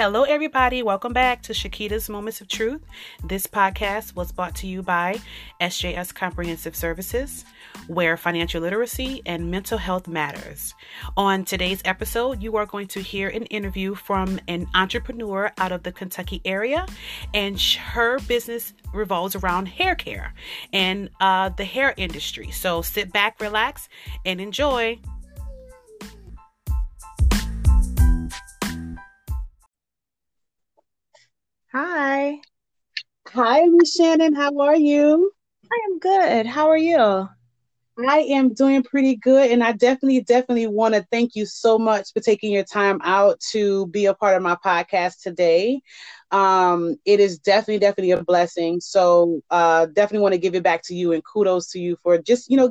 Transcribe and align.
Hello, 0.00 0.22
everybody. 0.22 0.82
Welcome 0.82 1.12
back 1.12 1.42
to 1.42 1.52
Shakita's 1.52 2.08
Moments 2.08 2.40
of 2.40 2.48
Truth. 2.48 2.80
This 3.22 3.46
podcast 3.46 4.16
was 4.16 4.32
brought 4.32 4.54
to 4.54 4.66
you 4.66 4.82
by 4.82 5.20
SJS 5.60 6.14
Comprehensive 6.14 6.74
Services, 6.74 7.44
where 7.86 8.16
financial 8.16 8.62
literacy 8.62 9.20
and 9.26 9.50
mental 9.50 9.76
health 9.76 10.08
matters. 10.08 10.74
On 11.18 11.44
today's 11.44 11.82
episode, 11.84 12.42
you 12.42 12.56
are 12.56 12.64
going 12.64 12.86
to 12.86 13.02
hear 13.02 13.28
an 13.28 13.44
interview 13.48 13.94
from 13.94 14.40
an 14.48 14.68
entrepreneur 14.74 15.52
out 15.58 15.70
of 15.70 15.82
the 15.82 15.92
Kentucky 15.92 16.40
area, 16.46 16.86
and 17.34 17.60
her 17.60 18.18
business 18.20 18.72
revolves 18.94 19.36
around 19.36 19.66
hair 19.66 19.94
care 19.94 20.32
and 20.72 21.10
uh, 21.20 21.50
the 21.50 21.64
hair 21.66 21.92
industry. 21.98 22.50
So 22.52 22.80
sit 22.80 23.12
back, 23.12 23.38
relax, 23.38 23.90
and 24.24 24.40
enjoy. 24.40 24.98
Hi. 31.72 32.40
Hi, 33.28 33.66
Miss 33.66 33.94
Shannon. 33.94 34.34
How 34.34 34.58
are 34.60 34.76
you? 34.76 35.32
I 35.72 35.78
am 35.90 35.98
good. 35.98 36.46
How 36.46 36.68
are 36.68 36.76
you? 36.78 37.28
I 38.08 38.20
am 38.30 38.54
doing 38.54 38.82
pretty 38.82 39.16
good, 39.16 39.50
and 39.50 39.62
I 39.62 39.72
definitely, 39.72 40.22
definitely 40.22 40.66
want 40.66 40.94
to 40.94 41.06
thank 41.12 41.36
you 41.36 41.44
so 41.44 41.78
much 41.78 42.12
for 42.12 42.20
taking 42.20 42.50
your 42.52 42.64
time 42.64 43.00
out 43.04 43.38
to 43.52 43.86
be 43.88 44.06
a 44.06 44.14
part 44.14 44.36
of 44.36 44.42
my 44.42 44.56
podcast 44.64 45.20
today. 45.22 45.80
Um, 46.30 46.96
it 47.04 47.20
is 47.20 47.38
definitely, 47.38 47.78
definitely 47.78 48.12
a 48.12 48.22
blessing. 48.24 48.80
So, 48.80 49.42
uh, 49.50 49.86
definitely 49.86 50.22
want 50.22 50.34
to 50.34 50.40
give 50.40 50.54
it 50.54 50.62
back 50.62 50.82
to 50.84 50.94
you 50.94 51.12
and 51.12 51.22
kudos 51.24 51.70
to 51.72 51.78
you 51.78 51.96
for 52.02 52.18
just, 52.18 52.50
you 52.50 52.56
know, 52.56 52.70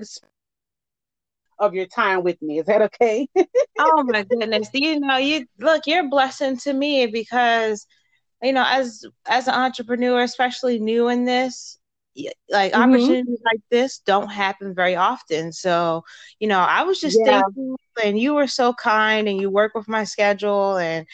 of 1.59 1.73
your 1.73 1.85
time 1.85 2.23
with 2.23 2.41
me. 2.41 2.59
Is 2.59 2.65
that 2.65 2.81
okay? 2.83 3.27
oh 3.79 4.03
my 4.03 4.23
goodness! 4.23 4.69
You 4.73 4.99
know, 4.99 5.17
you 5.17 5.45
look, 5.59 5.83
you're 5.85 6.05
a 6.05 6.09
blessing 6.09 6.57
to 6.59 6.73
me 6.73 7.05
because 7.07 7.85
you 8.41 8.53
know, 8.53 8.65
as 8.67 9.05
as 9.25 9.47
an 9.47 9.53
entrepreneur, 9.53 10.21
especially 10.21 10.79
new 10.79 11.09
in 11.09 11.25
this, 11.25 11.77
like 12.49 12.73
mm-hmm. 12.73 12.81
opportunities 12.81 13.39
like 13.45 13.61
this 13.69 13.99
don't 13.99 14.29
happen 14.29 14.73
very 14.73 14.95
often. 14.95 15.51
So, 15.51 16.03
you 16.39 16.47
know, 16.47 16.59
I 16.59 16.83
was 16.83 16.99
just 16.99 17.17
yeah. 17.19 17.41
thankful, 17.41 17.79
and 18.03 18.19
you 18.19 18.33
were 18.33 18.47
so 18.47 18.73
kind, 18.73 19.27
and 19.27 19.39
you 19.39 19.49
work 19.49 19.73
with 19.75 19.87
my 19.87 20.03
schedule, 20.03 20.77
and 20.77 21.05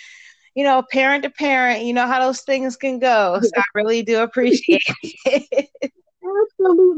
you 0.56 0.64
know, 0.64 0.84
parent 0.92 1.23
to 1.23 1.30
parent, 1.30 1.84
you 1.84 1.94
know 1.94 2.08
how 2.08 2.20
those 2.20 2.42
things 2.42 2.78
can 2.78 3.00
go. 3.00 3.40
So 3.42 3.50
I 3.58 3.64
really 3.73 4.03
do 4.03 4.22
appreciate 4.22 4.84
it. 5.03 5.70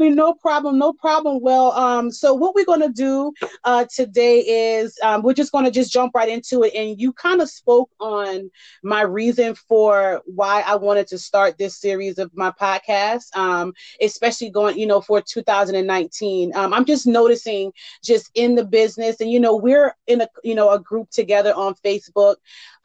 Absolutely, 0.08 0.24
no 0.24 0.34
problem, 0.34 0.78
no 0.78 0.94
problem. 0.94 1.42
Well, 1.42 1.72
um, 1.74 2.12
so 2.12 2.34
what 2.34 2.56
we're 2.56 2.66
going 2.66 2.82
to 2.82 2.90
do 2.90 3.34
uh, 3.66 3.86
today 3.94 4.40
is 4.40 4.98
um, 5.04 5.22
we're 5.22 5.34
just 5.34 5.52
going 5.52 5.66
to 5.66 5.72
just 5.72 5.92
jump 5.92 6.16
right 6.16 6.30
into 6.30 6.64
it. 6.64 6.74
And 6.76 7.00
you 7.00 7.12
kind 7.12 7.42
of 7.42 7.50
spoke 7.50 7.90
on 8.00 8.50
my 8.84 9.02
reason 9.02 9.54
for 9.56 10.22
why 10.26 10.62
I 10.62 10.76
wanted 10.76 11.08
to 11.08 11.18
start 11.18 11.58
this 11.58 11.78
series 11.82 12.20
of 12.20 12.32
my 12.36 12.52
podcast, 12.52 13.36
um, 13.36 13.74
especially 14.02 14.50
going, 14.50 14.78
you 14.78 14.86
know, 14.86 15.02
for 15.02 15.22
2019. 15.22 16.56
Um, 16.56 16.74
I'm 16.74 16.86
just 16.86 17.06
noticing 17.06 17.74
just 18.02 18.32
in 18.36 18.56
the 18.56 18.66
business, 18.66 19.20
and 19.20 19.30
you 19.30 19.40
know, 19.42 19.56
we're 19.56 19.94
in 20.08 20.22
a, 20.22 20.28
you 20.44 20.56
know, 20.56 20.72
a 20.72 20.80
group 20.80 21.10
together 21.10 21.54
on 21.54 21.76
Facebook 21.86 22.38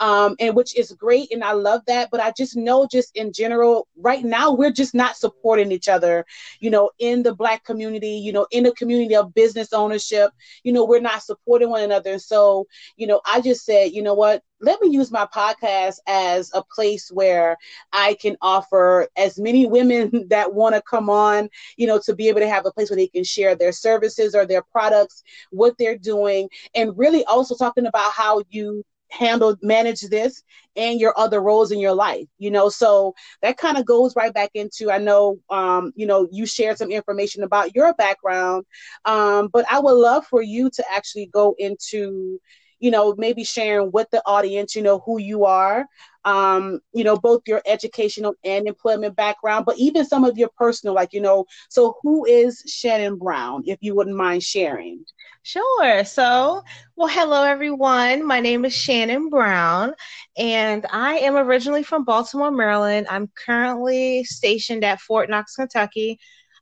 um, 0.02 0.34
and 0.40 0.56
which 0.56 0.76
is 0.76 0.90
great, 0.92 1.32
and 1.32 1.44
I 1.44 1.52
love 1.52 1.82
that. 1.86 2.10
But 2.10 2.20
I 2.20 2.32
just 2.36 2.56
know, 2.56 2.88
just 2.90 3.14
in 3.16 3.32
general, 3.32 3.86
right 3.96 4.24
now 4.24 4.52
we're 4.52 4.72
just 4.72 4.94
not 4.94 5.16
supporting 5.16 5.70
each 5.70 5.88
other. 5.88 6.26
You 6.58 6.70
know, 6.70 6.90
in 6.98 7.11
the 7.20 7.34
Black 7.34 7.64
community, 7.64 8.10
you 8.10 8.32
know, 8.32 8.46
in 8.52 8.62
the 8.62 8.72
community 8.72 9.14
of 9.14 9.34
business 9.34 9.72
ownership, 9.72 10.30
you 10.62 10.72
know, 10.72 10.84
we're 10.84 11.00
not 11.00 11.22
supporting 11.22 11.68
one 11.68 11.82
another. 11.82 12.18
So, 12.18 12.66
you 12.96 13.06
know, 13.06 13.20
I 13.26 13.40
just 13.40 13.64
said, 13.64 13.90
you 13.90 14.02
know 14.02 14.14
what, 14.14 14.42
let 14.60 14.80
me 14.80 14.88
use 14.88 15.10
my 15.10 15.26
podcast 15.26 15.96
as 16.06 16.50
a 16.54 16.62
place 16.74 17.10
where 17.12 17.56
I 17.92 18.16
can 18.20 18.36
offer 18.40 19.08
as 19.16 19.38
many 19.38 19.66
women 19.66 20.26
that 20.30 20.54
want 20.54 20.76
to 20.76 20.82
come 20.88 21.10
on, 21.10 21.48
you 21.76 21.86
know, 21.86 22.00
to 22.04 22.14
be 22.14 22.28
able 22.28 22.40
to 22.40 22.48
have 22.48 22.64
a 22.64 22.70
place 22.70 22.88
where 22.88 22.96
they 22.96 23.08
can 23.08 23.24
share 23.24 23.56
their 23.56 23.72
services 23.72 24.34
or 24.34 24.46
their 24.46 24.62
products, 24.62 25.24
what 25.50 25.74
they're 25.78 25.98
doing, 25.98 26.48
and 26.74 26.96
really 26.96 27.24
also 27.24 27.56
talking 27.56 27.86
about 27.86 28.12
how 28.12 28.42
you 28.50 28.84
handle 29.12 29.56
manage 29.62 30.00
this 30.02 30.42
and 30.76 31.00
your 31.00 31.12
other 31.18 31.40
roles 31.40 31.70
in 31.70 31.78
your 31.78 31.94
life 31.94 32.26
you 32.38 32.50
know 32.50 32.68
so 32.68 33.14
that 33.42 33.56
kind 33.58 33.76
of 33.76 33.84
goes 33.84 34.16
right 34.16 34.32
back 34.34 34.50
into 34.54 34.90
i 34.90 34.98
know 34.98 35.38
um 35.50 35.92
you 35.96 36.06
know 36.06 36.26
you 36.32 36.46
shared 36.46 36.78
some 36.78 36.90
information 36.90 37.42
about 37.42 37.74
your 37.74 37.92
background 37.94 38.64
um 39.04 39.48
but 39.52 39.64
i 39.70 39.78
would 39.78 39.92
love 39.92 40.26
for 40.26 40.42
you 40.42 40.70
to 40.70 40.84
actually 40.90 41.26
go 41.26 41.54
into 41.58 42.40
you 42.80 42.90
know 42.90 43.14
maybe 43.18 43.44
sharing 43.44 43.90
with 43.92 44.08
the 44.10 44.22
audience 44.26 44.74
you 44.74 44.82
know 44.82 45.00
who 45.04 45.18
you 45.18 45.44
are 45.44 45.86
um, 46.24 46.80
you 46.92 47.04
know, 47.04 47.16
both 47.16 47.42
your 47.46 47.62
educational 47.66 48.34
and 48.44 48.66
employment 48.68 49.16
background, 49.16 49.64
but 49.66 49.76
even 49.78 50.04
some 50.04 50.24
of 50.24 50.38
your 50.38 50.50
personal, 50.56 50.94
like, 50.94 51.12
you 51.12 51.20
know, 51.20 51.46
so 51.68 51.96
who 52.02 52.24
is 52.24 52.62
Shannon 52.66 53.16
Brown, 53.16 53.62
if 53.66 53.78
you 53.80 53.94
wouldn't 53.94 54.16
mind 54.16 54.42
sharing? 54.42 55.04
Sure. 55.44 56.04
So, 56.04 56.62
well, 56.96 57.08
hello, 57.08 57.42
everyone. 57.42 58.24
My 58.24 58.38
name 58.40 58.64
is 58.64 58.72
Shannon 58.74 59.28
Brown, 59.28 59.92
and 60.36 60.86
I 60.90 61.18
am 61.18 61.36
originally 61.36 61.82
from 61.82 62.04
Baltimore, 62.04 62.52
Maryland. 62.52 63.08
I'm 63.10 63.28
currently 63.34 64.22
stationed 64.22 64.84
at 64.84 65.00
Fort 65.00 65.28
Knox, 65.28 65.56
Kentucky. 65.56 66.18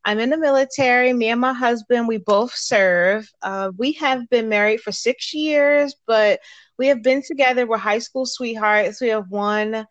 I'm 0.06 0.18
in 0.18 0.30
the 0.30 0.38
military. 0.38 1.12
Me 1.12 1.28
and 1.28 1.40
my 1.42 1.52
husband, 1.52 2.08
we 2.08 2.16
both 2.18 2.54
serve. 2.54 3.28
Uh, 3.42 3.70
we 3.76 3.92
have 3.92 4.26
been 4.30 4.48
married 4.48 4.80
for 4.80 4.92
six 4.92 5.34
years, 5.34 5.94
but 6.06 6.40
we 6.78 6.86
have 6.86 7.02
been 7.02 7.22
together. 7.22 7.66
We're 7.66 7.76
high 7.76 7.98
school 7.98 8.24
sweethearts. 8.24 9.02
We 9.02 9.08
have 9.08 9.28
one, 9.28 9.86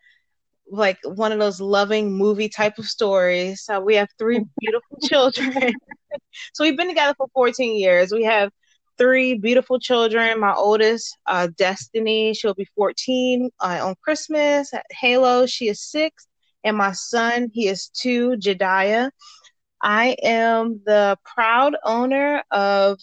like 0.70 0.98
one 1.04 1.32
of 1.32 1.38
those 1.38 1.60
loving 1.60 2.12
movie 2.12 2.48
type 2.48 2.78
of 2.78 2.86
stories. 2.86 3.62
So 3.64 3.80
we 3.80 3.94
have 3.96 4.08
three 4.18 4.44
beautiful 4.60 4.98
children. 5.02 5.72
so 6.54 6.64
we've 6.64 6.76
been 6.76 6.88
together 6.88 7.14
for 7.16 7.28
14 7.34 7.76
years. 7.76 8.12
We 8.12 8.24
have 8.24 8.50
three 8.98 9.34
beautiful 9.34 9.78
children. 9.78 10.40
My 10.40 10.54
oldest, 10.54 11.16
uh, 11.26 11.48
Destiny, 11.56 12.34
she'll 12.34 12.54
be 12.54 12.66
14 12.76 13.50
uh, 13.60 13.80
on 13.82 13.94
Christmas. 14.02 14.70
Halo, 14.90 15.46
she 15.46 15.68
is 15.68 15.82
six. 15.82 16.26
And 16.64 16.76
my 16.76 16.92
son, 16.92 17.50
he 17.52 17.68
is 17.68 17.88
two, 17.88 18.36
Jediah. 18.36 19.10
I 19.82 20.16
am 20.22 20.80
the 20.84 21.16
proud 21.24 21.76
owner 21.84 22.42
of 22.50 22.98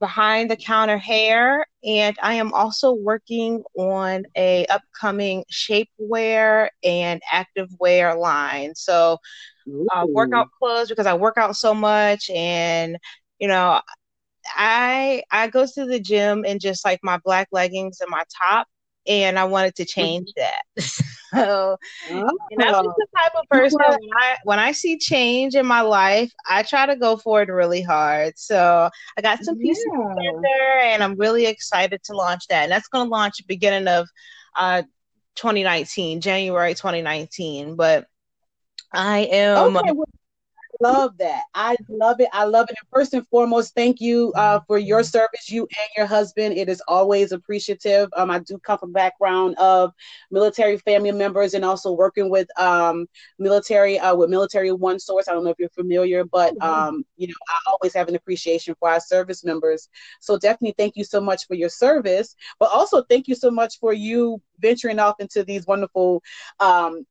behind 0.00 0.50
the 0.50 0.56
counter 0.56 0.98
hair 0.98 1.64
and 1.84 2.16
i 2.20 2.34
am 2.34 2.52
also 2.52 2.92
working 2.92 3.62
on 3.78 4.24
a 4.36 4.66
upcoming 4.66 5.44
shapewear 5.50 6.68
and 6.82 7.22
activewear 7.32 8.18
line 8.18 8.74
so 8.74 9.16
uh, 9.94 10.04
workout 10.12 10.48
clothes 10.58 10.88
because 10.88 11.06
i 11.06 11.14
work 11.14 11.38
out 11.38 11.54
so 11.54 11.72
much 11.72 12.28
and 12.30 12.98
you 13.38 13.46
know 13.46 13.80
i 14.56 15.22
i 15.30 15.46
go 15.48 15.66
to 15.66 15.86
the 15.86 16.00
gym 16.00 16.44
in 16.44 16.58
just 16.58 16.84
like 16.84 17.00
my 17.02 17.18
black 17.24 17.48
leggings 17.52 18.00
and 18.00 18.10
my 18.10 18.22
top 18.36 18.66
and 19.06 19.38
I 19.38 19.44
wanted 19.44 19.74
to 19.76 19.84
change 19.84 20.28
that. 20.36 20.62
so 20.78 21.76
oh. 22.10 22.38
and 22.50 22.62
I'm 22.62 22.84
just 22.84 22.96
the 22.96 23.06
type 23.16 23.32
of 23.34 23.48
person 23.48 23.80
when 23.80 24.10
I 24.16 24.36
when 24.44 24.58
I 24.58 24.72
see 24.72 24.98
change 24.98 25.54
in 25.54 25.66
my 25.66 25.80
life, 25.80 26.30
I 26.48 26.62
try 26.62 26.86
to 26.86 26.96
go 26.96 27.16
for 27.16 27.42
it 27.42 27.48
really 27.48 27.82
hard. 27.82 28.34
So 28.36 28.88
I 29.16 29.20
got 29.20 29.42
some 29.42 29.58
pieces 29.58 29.84
yeah. 29.92 30.14
together 30.14 30.78
and 30.82 31.02
I'm 31.02 31.16
really 31.16 31.46
excited 31.46 32.02
to 32.04 32.16
launch 32.16 32.46
that. 32.48 32.64
And 32.64 32.72
that's 32.72 32.88
gonna 32.88 33.10
launch 33.10 33.34
beginning 33.46 33.88
of 33.88 34.08
uh 34.56 34.82
2019, 35.36 36.20
January 36.20 36.74
2019. 36.74 37.76
But 37.76 38.06
I 38.92 39.20
am 39.20 39.76
okay, 39.76 39.92
well, 39.92 40.06
love 40.82 41.16
that. 41.18 41.44
I 41.54 41.76
love 41.88 42.20
it. 42.20 42.28
I 42.32 42.44
love 42.44 42.66
it. 42.68 42.76
And 42.78 42.88
first 42.92 43.14
and 43.14 43.26
foremost, 43.28 43.74
thank 43.74 44.00
you 44.00 44.32
uh, 44.34 44.60
for 44.66 44.78
your 44.78 45.02
service, 45.02 45.48
you 45.48 45.62
and 45.62 45.88
your 45.96 46.06
husband. 46.06 46.56
It 46.56 46.68
is 46.68 46.82
always 46.88 47.32
appreciative. 47.32 48.08
Um, 48.16 48.30
I 48.30 48.40
do 48.40 48.58
come 48.58 48.78
from 48.78 48.90
a 48.90 48.92
background 48.92 49.56
of 49.56 49.92
military 50.30 50.78
family 50.78 51.12
members 51.12 51.54
and 51.54 51.64
also 51.64 51.92
working 51.92 52.28
with 52.28 52.48
um, 52.58 53.06
military 53.38 53.98
uh, 53.98 54.14
with 54.14 54.30
Military 54.30 54.72
One 54.72 54.98
Source. 54.98 55.28
I 55.28 55.32
don't 55.32 55.44
know 55.44 55.50
if 55.50 55.58
you're 55.58 55.68
familiar, 55.70 56.24
but 56.24 56.54
mm-hmm. 56.54 56.88
um, 56.88 57.04
you 57.16 57.28
know, 57.28 57.34
I 57.48 57.70
always 57.70 57.94
have 57.94 58.08
an 58.08 58.16
appreciation 58.16 58.74
for 58.78 58.88
our 58.88 59.00
service 59.00 59.44
members. 59.44 59.88
So 60.20 60.38
definitely 60.38 60.74
thank 60.76 60.96
you 60.96 61.04
so 61.04 61.20
much 61.20 61.46
for 61.46 61.54
your 61.54 61.68
service, 61.68 62.34
but 62.58 62.70
also 62.70 63.04
thank 63.08 63.28
you 63.28 63.34
so 63.34 63.50
much 63.50 63.78
for 63.78 63.92
you 63.92 64.40
venturing 64.58 64.98
off 64.98 65.20
into 65.20 65.44
these 65.44 65.66
wonderful 65.66 66.22
um, 66.60 67.06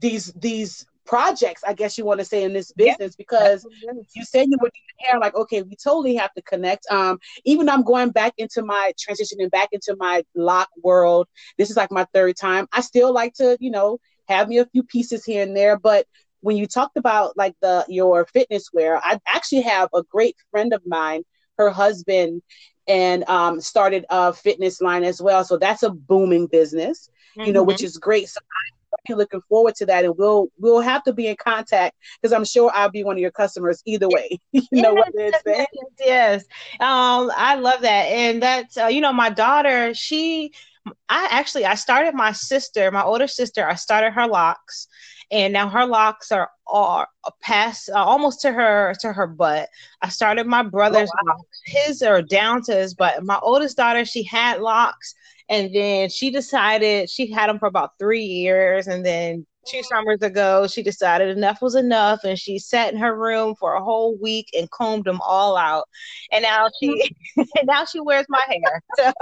these 0.00 0.32
these 0.34 0.86
projects, 1.08 1.64
I 1.66 1.72
guess 1.72 1.96
you 1.96 2.04
want 2.04 2.20
to 2.20 2.24
say, 2.24 2.44
in 2.44 2.52
this 2.52 2.70
business 2.70 3.16
because 3.16 3.66
you 4.14 4.24
said 4.24 4.48
you 4.50 4.58
were 4.60 4.68
doing 4.68 4.98
hair. 4.98 5.18
Like, 5.18 5.34
okay, 5.34 5.62
we 5.62 5.74
totally 5.74 6.14
have 6.16 6.32
to 6.34 6.42
connect. 6.42 6.86
Um, 6.90 7.18
even 7.44 7.66
though 7.66 7.72
I'm 7.72 7.82
going 7.82 8.10
back 8.10 8.34
into 8.36 8.62
my 8.62 8.92
transitioning 8.96 9.50
back 9.50 9.70
into 9.72 9.96
my 9.98 10.22
lock 10.34 10.68
world, 10.82 11.26
this 11.56 11.70
is 11.70 11.76
like 11.76 11.90
my 11.90 12.06
third 12.12 12.36
time. 12.36 12.68
I 12.72 12.82
still 12.82 13.12
like 13.12 13.32
to, 13.34 13.56
you 13.58 13.70
know, 13.70 13.98
have 14.28 14.48
me 14.48 14.58
a 14.58 14.66
few 14.66 14.82
pieces 14.82 15.24
here 15.24 15.42
and 15.42 15.56
there, 15.56 15.78
but 15.78 16.06
when 16.40 16.56
you 16.56 16.66
talked 16.66 16.96
about 16.96 17.36
like 17.36 17.54
the 17.62 17.84
your 17.88 18.26
fitness 18.26 18.68
wear, 18.72 18.98
I 19.02 19.18
actually 19.26 19.62
have 19.62 19.88
a 19.94 20.02
great 20.02 20.36
friend 20.50 20.72
of 20.74 20.82
mine. 20.86 21.22
Her 21.56 21.70
husband 21.70 22.42
and 22.86 23.28
um, 23.28 23.60
started 23.60 24.04
a 24.10 24.32
fitness 24.32 24.80
line 24.80 25.02
as 25.02 25.20
well. 25.20 25.42
So 25.42 25.56
that's 25.56 25.82
a 25.82 25.90
booming 25.90 26.46
business. 26.46 27.10
you 27.34 27.42
mm-hmm. 27.42 27.52
know, 27.52 27.62
which 27.64 27.78
mm-hmm. 27.78 27.86
is 27.86 27.96
great. 27.96 28.28
So 28.28 28.38
I'm 29.08 29.16
looking 29.16 29.40
forward 29.48 29.74
to 29.76 29.86
that, 29.86 30.04
and 30.04 30.16
we'll 30.16 30.48
we'll 30.58 30.80
have 30.80 31.02
to 31.04 31.12
be 31.12 31.26
in 31.28 31.36
contact 31.36 31.96
because 32.20 32.32
I'm 32.32 32.44
sure 32.44 32.70
I'll 32.74 32.90
be 32.90 33.04
one 33.04 33.16
of 33.16 33.20
your 33.20 33.30
customers 33.30 33.82
either 33.86 34.08
way. 34.08 34.38
you 34.52 34.66
know 34.72 34.94
what 34.94 35.12
it's 35.14 35.38
yes, 35.46 35.66
yes, 35.98 36.42
um, 36.80 37.30
I 37.36 37.56
love 37.56 37.82
that, 37.82 38.06
and 38.06 38.42
that's 38.42 38.76
uh, 38.76 38.86
you 38.86 39.00
know 39.00 39.12
my 39.12 39.30
daughter. 39.30 39.94
She, 39.94 40.52
I 41.08 41.28
actually 41.30 41.64
I 41.64 41.74
started 41.74 42.14
my 42.14 42.32
sister, 42.32 42.90
my 42.90 43.02
older 43.02 43.28
sister. 43.28 43.66
I 43.68 43.74
started 43.74 44.12
her 44.12 44.26
locks 44.26 44.88
and 45.30 45.52
now 45.52 45.68
her 45.68 45.86
locks 45.86 46.32
are 46.32 46.50
are 46.66 47.08
past 47.40 47.88
uh, 47.90 47.94
almost 47.94 48.40
to 48.42 48.52
her 48.52 48.94
to 49.00 49.12
her 49.12 49.26
butt. 49.26 49.68
I 50.02 50.08
started 50.08 50.46
my 50.46 50.62
brother's 50.62 51.10
oh, 51.14 51.22
wow. 51.24 51.32
locks. 51.36 51.60
His 51.64 52.02
are 52.02 52.22
down 52.22 52.62
to 52.64 52.74
his 52.74 52.94
butt. 52.94 53.24
My 53.24 53.38
oldest 53.42 53.76
daughter, 53.76 54.04
she 54.04 54.22
had 54.22 54.60
locks, 54.60 55.14
and 55.48 55.74
then 55.74 56.10
she 56.10 56.30
decided 56.30 57.10
she 57.10 57.30
had 57.30 57.48
them 57.48 57.58
for 57.58 57.66
about 57.66 57.98
three 57.98 58.24
years, 58.24 58.86
and 58.86 59.04
then 59.04 59.46
two 59.70 59.82
summers 59.82 60.22
ago, 60.22 60.66
she 60.66 60.82
decided 60.82 61.36
enough 61.36 61.60
was 61.62 61.74
enough, 61.74 62.24
and 62.24 62.38
she 62.38 62.58
sat 62.58 62.92
in 62.92 62.98
her 62.98 63.16
room 63.16 63.54
for 63.58 63.74
a 63.74 63.82
whole 63.82 64.16
week 64.16 64.48
and 64.56 64.70
combed 64.70 65.04
them 65.04 65.20
all 65.22 65.56
out. 65.56 65.88
And 66.32 66.42
now 66.42 66.68
she, 66.80 67.14
now 67.64 67.84
she 67.84 68.00
wears 68.00 68.26
my 68.28 68.44
hair. 68.48 68.82
So. 68.98 69.12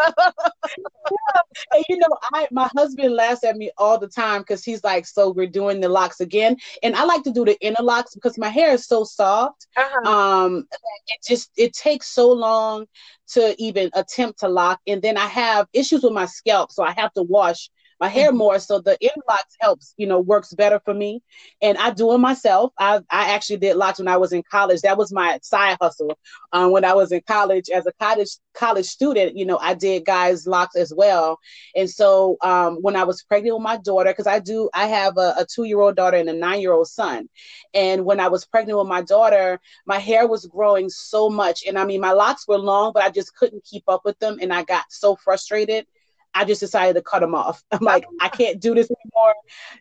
and 1.72 1.84
you 1.88 1.96
know, 1.98 2.08
I 2.32 2.48
my 2.50 2.68
husband 2.76 3.14
laughs 3.14 3.44
at 3.44 3.56
me 3.56 3.70
all 3.78 3.98
the 3.98 4.08
time 4.08 4.40
because 4.40 4.64
he's 4.64 4.82
like, 4.82 5.06
"So 5.06 5.30
we're 5.30 5.46
doing 5.46 5.80
the 5.80 5.88
locks 5.88 6.20
again," 6.20 6.56
and 6.82 6.96
I 6.96 7.04
like 7.04 7.22
to 7.24 7.30
do 7.30 7.44
the 7.44 7.56
interlocks 7.62 8.14
because 8.14 8.38
my 8.38 8.48
hair 8.48 8.72
is 8.72 8.86
so 8.86 9.04
soft. 9.04 9.66
Uh-huh. 9.76 10.10
Um, 10.10 10.66
it 11.08 11.24
just 11.26 11.50
it 11.56 11.72
takes 11.74 12.08
so 12.08 12.32
long 12.32 12.86
to 13.28 13.54
even 13.62 13.90
attempt 13.94 14.40
to 14.40 14.48
lock, 14.48 14.80
and 14.86 15.00
then 15.02 15.16
I 15.16 15.26
have 15.26 15.68
issues 15.72 16.02
with 16.02 16.12
my 16.12 16.26
scalp, 16.26 16.72
so 16.72 16.82
I 16.82 16.92
have 16.92 17.12
to 17.14 17.22
wash 17.22 17.70
my 18.00 18.08
hair 18.08 18.28
mm-hmm. 18.28 18.38
more. 18.38 18.58
So 18.58 18.80
the 18.80 18.96
in 19.00 19.10
locks 19.28 19.56
helps, 19.60 19.94
you 19.96 20.06
know, 20.06 20.20
works 20.20 20.52
better 20.52 20.80
for 20.84 20.94
me. 20.94 21.22
And 21.62 21.78
I 21.78 21.90
do 21.90 22.12
it 22.12 22.18
myself. 22.18 22.72
I, 22.78 22.96
I 23.10 23.32
actually 23.32 23.58
did 23.58 23.76
locks 23.76 23.98
when 23.98 24.08
I 24.08 24.16
was 24.16 24.32
in 24.32 24.42
college. 24.50 24.82
That 24.82 24.98
was 24.98 25.12
my 25.12 25.38
side 25.42 25.78
hustle. 25.80 26.18
Um, 26.52 26.72
when 26.72 26.84
I 26.84 26.94
was 26.94 27.12
in 27.12 27.22
college 27.26 27.70
as 27.70 27.86
a 27.86 27.92
college 27.92 28.30
college 28.54 28.86
student, 28.86 29.36
you 29.36 29.46
know, 29.46 29.58
I 29.58 29.74
did 29.74 30.04
guys 30.04 30.46
locks 30.46 30.76
as 30.76 30.92
well. 30.94 31.38
And 31.74 31.88
so 31.88 32.36
um, 32.42 32.78
when 32.82 32.96
I 32.96 33.04
was 33.04 33.22
pregnant 33.22 33.56
with 33.56 33.62
my 33.62 33.76
daughter, 33.78 34.10
because 34.10 34.26
I 34.26 34.38
do, 34.40 34.68
I 34.74 34.86
have 34.86 35.16
a, 35.16 35.34
a 35.38 35.46
two 35.48 35.64
year 35.64 35.80
old 35.80 35.96
daughter 35.96 36.16
and 36.16 36.28
a 36.28 36.34
nine 36.34 36.60
year 36.60 36.72
old 36.72 36.88
son. 36.88 37.28
And 37.74 38.04
when 38.04 38.20
I 38.20 38.28
was 38.28 38.44
pregnant 38.44 38.78
with 38.78 38.88
my 38.88 39.02
daughter, 39.02 39.60
my 39.86 39.98
hair 39.98 40.26
was 40.26 40.46
growing 40.46 40.88
so 40.88 41.28
much. 41.28 41.64
And 41.66 41.78
I 41.78 41.84
mean, 41.84 42.00
my 42.00 42.12
locks 42.12 42.46
were 42.48 42.58
long, 42.58 42.92
but 42.92 43.02
I 43.02 43.10
just 43.10 43.34
couldn't 43.36 43.64
keep 43.64 43.84
up 43.88 44.02
with 44.04 44.18
them. 44.18 44.38
And 44.40 44.52
I 44.52 44.64
got 44.64 44.84
so 44.90 45.16
frustrated 45.16 45.86
I 46.36 46.44
just 46.44 46.60
decided 46.60 46.94
to 46.94 47.02
cut 47.02 47.20
them 47.20 47.34
off. 47.34 47.64
I'm 47.72 47.82
like, 47.82 48.04
oh 48.08 48.16
I 48.20 48.28
can't 48.28 48.60
do 48.60 48.74
this 48.74 48.88
anymore. 48.90 49.34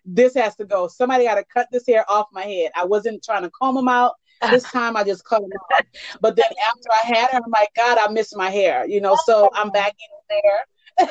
This 0.06 0.34
has 0.36 0.56
to 0.56 0.66
go. 0.66 0.88
Somebody 0.88 1.26
got 1.26 1.36
to 1.36 1.44
cut 1.44 1.68
this 1.72 1.86
hair 1.86 2.10
off 2.10 2.28
my 2.32 2.44
head. 2.44 2.72
I 2.76 2.86
wasn't 2.86 3.24
trying 3.24 3.44
to 3.44 3.50
comb 3.50 3.76
them 3.76 3.90
out. 3.90 4.14
This 4.50 4.64
time 4.72 4.96
I 4.96 5.04
just 5.04 5.26
cut 5.26 5.42
them 5.42 5.52
off. 5.74 5.82
But 6.22 6.36
then 6.36 6.46
after 6.66 6.90
I 6.92 7.16
had 7.16 7.32
her, 7.32 7.42
I'm 7.46 7.52
like, 7.52 7.70
God, 7.76 7.98
I 7.98 8.12
miss 8.12 8.34
my 8.36 8.50
hair, 8.50 8.88
you 8.88 9.02
know. 9.02 9.18
So 9.26 9.50
I'm 9.54 9.70
back 9.70 9.94
in 9.94 10.38
there. 10.42 11.08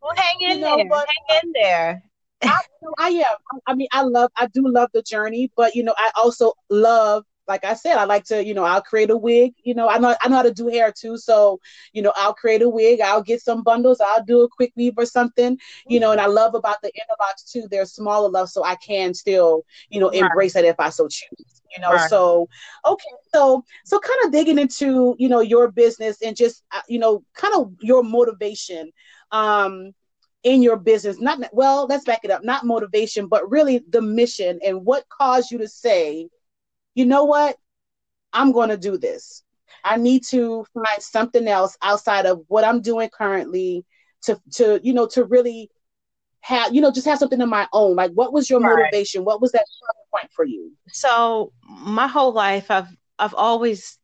well, 0.00 0.12
hang 0.14 0.40
in 0.42 0.58
you 0.58 0.64
know, 0.64 0.76
there. 0.76 0.88
hang 0.88 1.40
in 1.42 1.52
there. 1.54 2.02
I, 2.42 2.60
I 2.98 3.08
am. 3.08 3.60
I 3.66 3.74
mean, 3.74 3.88
I 3.92 4.02
love. 4.02 4.30
I 4.36 4.46
do 4.46 4.62
love 4.64 4.90
the 4.94 5.02
journey, 5.02 5.50
but 5.56 5.74
you 5.74 5.82
know, 5.82 5.94
I 5.98 6.12
also 6.16 6.52
love 6.70 7.24
like 7.48 7.64
I 7.64 7.74
said, 7.74 7.96
I 7.96 8.04
like 8.04 8.24
to, 8.24 8.44
you 8.44 8.54
know, 8.54 8.64
I'll 8.64 8.82
create 8.82 9.10
a 9.10 9.16
wig. 9.16 9.54
You 9.64 9.74
know, 9.74 9.88
I 9.88 9.98
know 9.98 10.14
I 10.20 10.28
know 10.28 10.36
how 10.36 10.42
to 10.42 10.52
do 10.52 10.68
hair 10.68 10.92
too. 10.92 11.16
So, 11.16 11.60
you 11.92 12.02
know, 12.02 12.12
I'll 12.14 12.34
create 12.34 12.62
a 12.62 12.68
wig. 12.68 13.00
I'll 13.00 13.22
get 13.22 13.40
some 13.40 13.62
bundles. 13.62 14.00
I'll 14.00 14.24
do 14.24 14.42
a 14.42 14.48
quick 14.48 14.72
weave 14.76 14.94
or 14.96 15.06
something. 15.06 15.58
You 15.88 15.98
know, 15.98 16.12
and 16.12 16.20
I 16.20 16.26
love 16.26 16.54
about 16.54 16.82
the 16.82 16.88
interlocks 16.88 17.50
too. 17.50 17.66
They're 17.70 17.86
small 17.86 18.26
enough 18.26 18.50
so 18.50 18.64
I 18.64 18.76
can 18.76 19.14
still, 19.14 19.64
you 19.88 19.98
know, 19.98 20.10
embrace 20.10 20.54
right. 20.54 20.64
it 20.64 20.68
if 20.68 20.78
I 20.78 20.90
so 20.90 21.08
choose. 21.08 21.62
You 21.74 21.82
know, 21.82 21.92
right. 21.92 22.10
so 22.10 22.48
okay, 22.86 23.10
so 23.34 23.64
so 23.84 23.98
kind 23.98 24.20
of 24.24 24.32
digging 24.32 24.58
into 24.58 25.16
you 25.18 25.28
know 25.28 25.40
your 25.40 25.70
business 25.70 26.22
and 26.22 26.36
just 26.36 26.64
uh, 26.72 26.82
you 26.88 26.98
know 26.98 27.24
kind 27.34 27.54
of 27.54 27.72
your 27.80 28.02
motivation. 28.02 28.92
Um, 29.32 29.92
in 30.44 30.62
your 30.62 30.76
business 30.76 31.20
not 31.20 31.40
well 31.52 31.86
let's 31.88 32.04
back 32.04 32.20
it 32.22 32.30
up 32.30 32.44
not 32.44 32.64
motivation 32.64 33.26
but 33.26 33.50
really 33.50 33.84
the 33.88 34.00
mission 34.00 34.60
and 34.64 34.84
what 34.84 35.04
caused 35.08 35.50
you 35.50 35.58
to 35.58 35.66
say 35.66 36.28
you 36.98 37.06
know 37.06 37.24
what? 37.24 37.56
I'm 38.32 38.50
going 38.50 38.70
to 38.70 38.76
do 38.76 38.98
this. 38.98 39.44
I 39.84 39.96
need 39.96 40.24
to 40.30 40.66
find 40.74 41.00
something 41.00 41.46
else 41.46 41.76
outside 41.80 42.26
of 42.26 42.42
what 42.48 42.64
I'm 42.64 42.82
doing 42.82 43.08
currently 43.08 43.84
to 44.22 44.40
to 44.54 44.80
you 44.82 44.92
know 44.92 45.06
to 45.06 45.24
really 45.24 45.70
have 46.40 46.74
you 46.74 46.80
know 46.80 46.90
just 46.90 47.06
have 47.06 47.18
something 47.18 47.40
of 47.40 47.48
my 47.48 47.68
own. 47.72 47.94
Like 47.94 48.10
what 48.12 48.32
was 48.32 48.50
your 48.50 48.60
right. 48.60 48.76
motivation? 48.76 49.24
What 49.24 49.40
was 49.40 49.52
that 49.52 49.64
point 50.12 50.30
for 50.32 50.44
you? 50.44 50.72
So 50.88 51.52
my 51.68 52.08
whole 52.08 52.32
life 52.32 52.70
I've 52.70 52.88
I've 53.18 53.34
always 53.34 53.97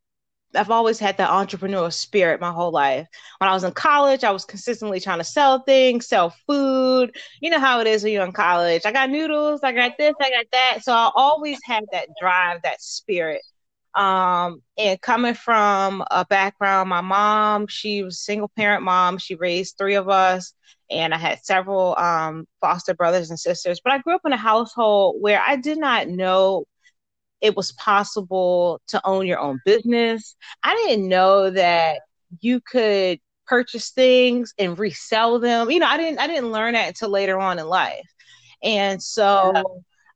I've 0.56 0.70
always 0.70 0.98
had 0.98 1.16
that 1.18 1.30
entrepreneurial 1.30 1.92
spirit 1.92 2.40
my 2.40 2.52
whole 2.52 2.70
life. 2.70 3.06
When 3.38 3.48
I 3.48 3.54
was 3.54 3.64
in 3.64 3.72
college, 3.72 4.24
I 4.24 4.30
was 4.30 4.44
consistently 4.44 5.00
trying 5.00 5.18
to 5.18 5.24
sell 5.24 5.60
things, 5.60 6.06
sell 6.06 6.34
food. 6.46 7.16
You 7.40 7.50
know 7.50 7.58
how 7.58 7.80
it 7.80 7.86
is 7.86 8.04
when 8.04 8.12
you're 8.12 8.24
in 8.24 8.32
college. 8.32 8.82
I 8.84 8.92
got 8.92 9.10
noodles, 9.10 9.60
I 9.62 9.72
got 9.72 9.98
this, 9.98 10.14
I 10.20 10.30
got 10.30 10.46
that. 10.52 10.78
So 10.82 10.92
I 10.92 11.10
always 11.14 11.58
had 11.64 11.84
that 11.92 12.08
drive, 12.20 12.62
that 12.62 12.80
spirit. 12.80 13.42
Um, 13.94 14.62
and 14.76 15.00
coming 15.00 15.34
from 15.34 16.04
a 16.10 16.24
background, 16.24 16.88
my 16.88 17.00
mom, 17.00 17.66
she 17.68 18.02
was 18.02 18.18
single 18.18 18.50
parent 18.56 18.82
mom. 18.82 19.18
She 19.18 19.36
raised 19.36 19.78
three 19.78 19.94
of 19.94 20.08
us, 20.08 20.52
and 20.90 21.14
I 21.14 21.18
had 21.18 21.44
several 21.44 21.96
um, 21.96 22.46
foster 22.60 22.94
brothers 22.94 23.30
and 23.30 23.38
sisters. 23.38 23.80
But 23.82 23.92
I 23.92 23.98
grew 23.98 24.14
up 24.14 24.22
in 24.24 24.32
a 24.32 24.36
household 24.36 25.16
where 25.20 25.40
I 25.46 25.56
did 25.56 25.78
not 25.78 26.08
know 26.08 26.64
it 27.40 27.56
was 27.56 27.72
possible 27.72 28.80
to 28.88 29.00
own 29.04 29.26
your 29.26 29.38
own 29.38 29.60
business. 29.64 30.36
I 30.62 30.74
didn't 30.74 31.08
know 31.08 31.50
that 31.50 32.00
you 32.40 32.60
could 32.60 33.20
purchase 33.46 33.90
things 33.90 34.54
and 34.58 34.78
resell 34.78 35.38
them. 35.38 35.70
You 35.70 35.80
know, 35.80 35.86
I 35.86 35.96
didn't 35.96 36.18
I 36.18 36.26
didn't 36.26 36.52
learn 36.52 36.74
that 36.74 36.88
until 36.88 37.10
later 37.10 37.38
on 37.38 37.58
in 37.58 37.66
life. 37.66 38.08
And 38.62 39.02
so 39.02 39.52
yeah. 39.54 39.62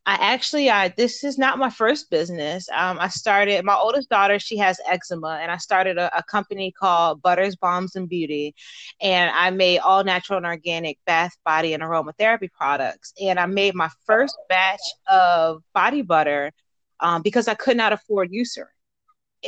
I 0.07 0.15
actually 0.15 0.71
I 0.71 0.89
this 0.89 1.23
is 1.23 1.37
not 1.37 1.59
my 1.59 1.69
first 1.69 2.11
business. 2.11 2.67
Um, 2.71 2.99
I 2.99 3.09
started 3.09 3.63
my 3.65 3.75
oldest 3.75 4.09
daughter, 4.09 4.39
she 4.39 4.57
has 4.57 4.81
eczema, 4.91 5.39
and 5.43 5.53
I 5.53 5.59
started 5.59 5.99
a, 5.99 6.17
a 6.17 6.23
company 6.23 6.73
called 6.73 7.21
Butters 7.21 7.57
Bombs 7.57 7.95
and 7.95 8.09
Beauty. 8.09 8.55
And 9.03 9.31
I 9.35 9.51
made 9.51 9.81
all 9.81 10.03
natural 10.05 10.39
and 10.39 10.47
organic 10.47 10.99
bath, 11.05 11.37
body, 11.45 11.75
and 11.75 11.83
aromatherapy 11.83 12.51
products. 12.51 13.13
And 13.21 13.39
I 13.39 13.45
made 13.45 13.75
my 13.75 13.91
first 14.07 14.35
batch 14.49 14.81
of 15.11 15.63
body 15.75 16.01
butter 16.01 16.53
um, 17.01 17.23
because 17.23 17.49
I 17.49 17.55
could 17.55 17.77
not 17.77 17.93
afford 17.93 18.31
Eucerin. 18.31 18.67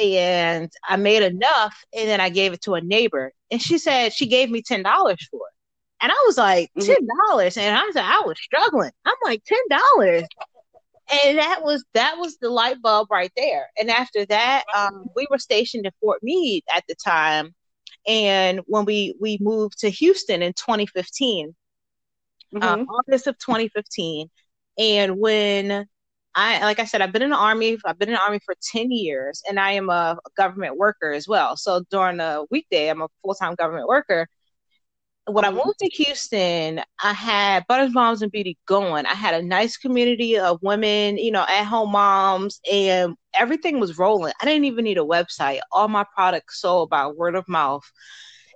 And 0.00 0.70
I 0.88 0.96
made 0.96 1.22
enough 1.24 1.74
and 1.96 2.08
then 2.08 2.20
I 2.20 2.28
gave 2.28 2.52
it 2.52 2.62
to 2.62 2.74
a 2.74 2.80
neighbor. 2.80 3.32
And 3.50 3.60
she 3.60 3.76
said 3.78 4.12
she 4.12 4.26
gave 4.26 4.50
me 4.50 4.62
$10 4.62 4.84
for 4.84 5.40
it. 5.40 5.54
And 6.02 6.12
I 6.12 6.24
was 6.26 6.38
like, 6.38 6.70
mm-hmm. 6.78 7.40
$10. 7.40 7.56
And 7.56 7.76
I 7.76 7.90
said, 7.92 8.04
I 8.04 8.22
was 8.24 8.38
struggling. 8.40 8.92
I'm 9.04 9.14
like, 9.24 9.42
$10. 9.44 10.24
And 11.12 11.38
that 11.38 11.62
was 11.62 11.84
that 11.94 12.18
was 12.18 12.36
the 12.38 12.50
light 12.50 12.80
bulb 12.80 13.08
right 13.10 13.32
there. 13.36 13.66
And 13.76 13.90
after 13.90 14.24
that, 14.26 14.64
um, 14.74 15.06
we 15.16 15.26
were 15.28 15.38
stationed 15.38 15.84
in 15.84 15.92
Fort 16.00 16.22
Meade 16.22 16.62
at 16.72 16.84
the 16.88 16.94
time. 16.94 17.54
And 18.06 18.60
when 18.66 18.84
we 18.84 19.16
we 19.20 19.38
moved 19.40 19.80
to 19.80 19.90
Houston 19.90 20.40
in 20.40 20.52
2015, 20.52 21.54
mm-hmm. 22.54 22.62
um, 22.62 22.86
August 22.88 23.26
of 23.26 23.36
2015, 23.38 24.30
and 24.78 25.18
when 25.18 25.86
I 26.34 26.60
like 26.62 26.78
I 26.78 26.84
said, 26.84 27.00
I've 27.02 27.12
been 27.12 27.22
in 27.22 27.30
the 27.30 27.36
army. 27.36 27.76
I've 27.84 27.98
been 27.98 28.08
in 28.08 28.14
the 28.14 28.20
army 28.22 28.40
for 28.44 28.54
ten 28.62 28.90
years, 28.90 29.42
and 29.48 29.58
I 29.58 29.72
am 29.72 29.90
a 29.90 30.18
government 30.36 30.76
worker 30.76 31.12
as 31.12 31.26
well. 31.26 31.56
So 31.56 31.84
during 31.90 32.18
the 32.18 32.46
weekday, 32.50 32.88
I'm 32.88 33.02
a 33.02 33.08
full 33.22 33.34
time 33.34 33.54
government 33.56 33.88
worker. 33.88 34.28
When 35.26 35.44
I 35.44 35.48
mm-hmm. 35.48 35.58
moved 35.58 35.78
to 35.80 35.88
Houston, 35.88 36.80
I 37.02 37.12
had 37.12 37.66
Butters 37.68 37.92
Bombs 37.92 38.22
and 38.22 38.32
Beauty 38.32 38.58
going. 38.66 39.06
I 39.06 39.14
had 39.14 39.34
a 39.34 39.42
nice 39.42 39.76
community 39.76 40.38
of 40.38 40.58
women, 40.62 41.18
you 41.18 41.30
know, 41.30 41.44
at 41.48 41.64
home 41.64 41.92
moms, 41.92 42.60
and 42.70 43.16
everything 43.34 43.80
was 43.80 43.98
rolling. 43.98 44.32
I 44.40 44.44
didn't 44.44 44.64
even 44.64 44.84
need 44.84 44.98
a 44.98 45.02
website. 45.02 45.60
All 45.72 45.88
my 45.88 46.04
products 46.14 46.60
sold 46.60 46.90
by 46.90 47.06
word 47.08 47.34
of 47.34 47.48
mouth. 47.48 47.84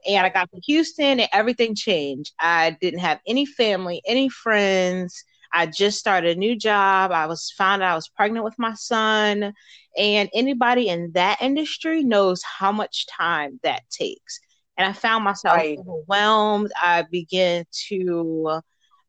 And 0.06 0.26
I 0.26 0.28
got 0.28 0.50
to 0.52 0.60
Houston, 0.66 1.20
and 1.20 1.28
everything 1.32 1.74
changed. 1.74 2.32
I 2.38 2.76
didn't 2.80 3.00
have 3.00 3.20
any 3.26 3.46
family, 3.46 4.02
any 4.06 4.28
friends 4.28 5.24
I 5.54 5.66
just 5.66 5.98
started 5.98 6.36
a 6.36 6.40
new 6.40 6.56
job. 6.56 7.12
I 7.12 7.26
was 7.26 7.52
found 7.56 7.82
out 7.82 7.92
I 7.92 7.94
was 7.94 8.08
pregnant 8.08 8.44
with 8.44 8.58
my 8.58 8.74
son. 8.74 9.52
And 9.96 10.28
anybody 10.34 10.88
in 10.88 11.12
that 11.12 11.40
industry 11.40 12.02
knows 12.02 12.42
how 12.42 12.72
much 12.72 13.06
time 13.06 13.60
that 13.62 13.82
takes. 13.88 14.40
And 14.76 14.88
I 14.88 14.92
found 14.92 15.22
myself 15.22 15.56
right. 15.56 15.78
overwhelmed. 15.78 16.72
I 16.82 17.04
began 17.08 17.64
to 17.88 18.60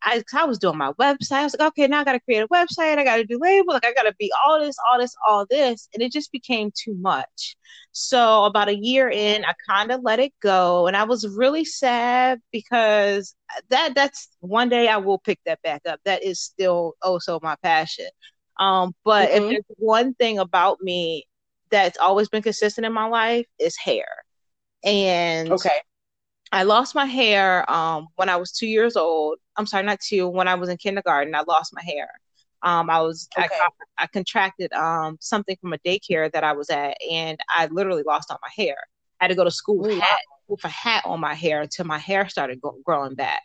I, 0.05 0.23
I 0.33 0.45
was 0.45 0.59
doing 0.59 0.77
my 0.77 0.91
website. 0.93 1.31
I 1.31 1.43
was 1.43 1.55
like, 1.57 1.67
okay, 1.69 1.87
now 1.87 2.01
I 2.01 2.03
got 2.03 2.13
to 2.13 2.19
create 2.19 2.43
a 2.43 2.47
website. 2.47 2.99
I 2.99 3.03
got 3.03 3.17
to 3.17 3.25
do 3.25 3.39
label. 3.41 3.73
Like, 3.73 3.85
I 3.85 3.93
got 3.93 4.03
to 4.03 4.13
be 4.19 4.31
all 4.45 4.59
this, 4.59 4.75
all 4.87 4.99
this, 4.99 5.15
all 5.27 5.45
this. 5.49 5.89
And 5.93 6.03
it 6.03 6.11
just 6.11 6.31
became 6.31 6.71
too 6.75 6.93
much. 6.93 7.57
So, 7.91 8.45
about 8.45 8.69
a 8.69 8.75
year 8.75 9.09
in, 9.09 9.43
I 9.43 9.53
kind 9.67 9.91
of 9.91 10.01
let 10.03 10.19
it 10.19 10.31
go. 10.41 10.85
And 10.85 10.95
I 10.95 11.05
was 11.05 11.27
really 11.27 11.65
sad 11.65 12.39
because 12.51 13.35
that 13.69 13.95
that's 13.95 14.29
one 14.41 14.69
day 14.69 14.87
I 14.87 14.97
will 14.97 15.17
pick 15.17 15.39
that 15.45 15.61
back 15.63 15.81
up. 15.87 15.99
That 16.05 16.23
is 16.23 16.39
still 16.39 16.93
also 17.01 17.39
my 17.41 17.55
passion. 17.63 18.07
Um, 18.59 18.93
but 19.03 19.29
mm-hmm. 19.29 19.43
if 19.43 19.49
there's 19.49 19.77
one 19.77 20.13
thing 20.13 20.37
about 20.37 20.77
me 20.81 21.25
that's 21.71 21.97
always 21.97 22.29
been 22.29 22.43
consistent 22.43 22.85
in 22.85 22.93
my 22.93 23.07
life, 23.07 23.47
is 23.59 23.75
hair. 23.75 24.05
And 24.83 25.51
okay. 25.51 25.81
I 26.51 26.63
lost 26.63 26.93
my 26.95 27.05
hair 27.05 27.69
um, 27.69 28.07
when 28.15 28.29
I 28.29 28.35
was 28.35 28.51
two 28.51 28.67
years 28.67 28.95
old. 28.95 29.39
I'm 29.57 29.65
sorry, 29.65 29.83
not 29.83 29.99
two. 29.99 30.27
When 30.27 30.47
I 30.47 30.55
was 30.55 30.69
in 30.69 30.77
kindergarten, 30.77 31.35
I 31.35 31.43
lost 31.47 31.73
my 31.73 31.81
hair. 31.81 32.09
Um, 32.61 32.89
I 32.89 33.01
was 33.01 33.27
okay. 33.37 33.47
I, 33.51 34.03
I, 34.03 34.07
contracted 34.07 34.73
um, 34.73 35.17
something 35.21 35.55
from 35.61 35.73
a 35.73 35.77
daycare 35.79 36.31
that 36.31 36.43
I 36.43 36.53
was 36.53 36.69
at, 36.69 36.97
and 37.11 37.39
I 37.49 37.67
literally 37.67 38.03
lost 38.03 38.31
all 38.31 38.39
my 38.41 38.63
hair. 38.63 38.77
I 39.19 39.25
had 39.25 39.27
to 39.29 39.35
go 39.35 39.43
to 39.43 39.51
school 39.51 39.77
with, 39.77 39.99
hat, 39.99 40.19
with 40.47 40.63
a 40.63 40.69
hat 40.69 41.03
on 41.05 41.19
my 41.19 41.35
hair 41.35 41.61
until 41.61 41.85
my 41.85 41.99
hair 41.99 42.27
started 42.27 42.59
go- 42.61 42.79
growing 42.83 43.13
back. 43.13 43.43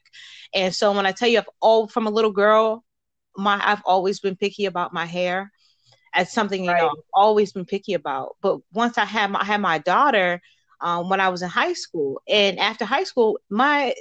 And 0.54 0.74
so 0.74 0.92
when 0.92 1.06
I 1.06 1.12
tell 1.12 1.28
you, 1.28 1.38
I've 1.38 1.48
all 1.60 1.86
from 1.86 2.06
a 2.06 2.10
little 2.10 2.32
girl, 2.32 2.82
my 3.36 3.60
I've 3.62 3.82
always 3.84 4.20
been 4.20 4.36
picky 4.36 4.64
about 4.64 4.94
my 4.94 5.06
hair. 5.06 5.52
As 6.14 6.32
something 6.32 6.64
you 6.64 6.70
right. 6.70 6.80
know, 6.80 6.88
I've 6.88 7.04
always 7.12 7.52
been 7.52 7.66
picky 7.66 7.94
about. 7.94 8.36
But 8.40 8.58
once 8.72 8.96
I 8.96 9.04
had 9.04 9.30
my 9.30 9.40
I 9.40 9.44
had 9.44 9.60
my 9.60 9.78
daughter, 9.78 10.40
um, 10.80 11.08
when 11.08 11.20
I 11.20 11.28
was 11.28 11.42
in 11.42 11.48
high 11.48 11.74
school. 11.74 12.20
And 12.28 12.58
after 12.58 12.84
high 12.84 13.04
school, 13.04 13.38
my 13.48 13.94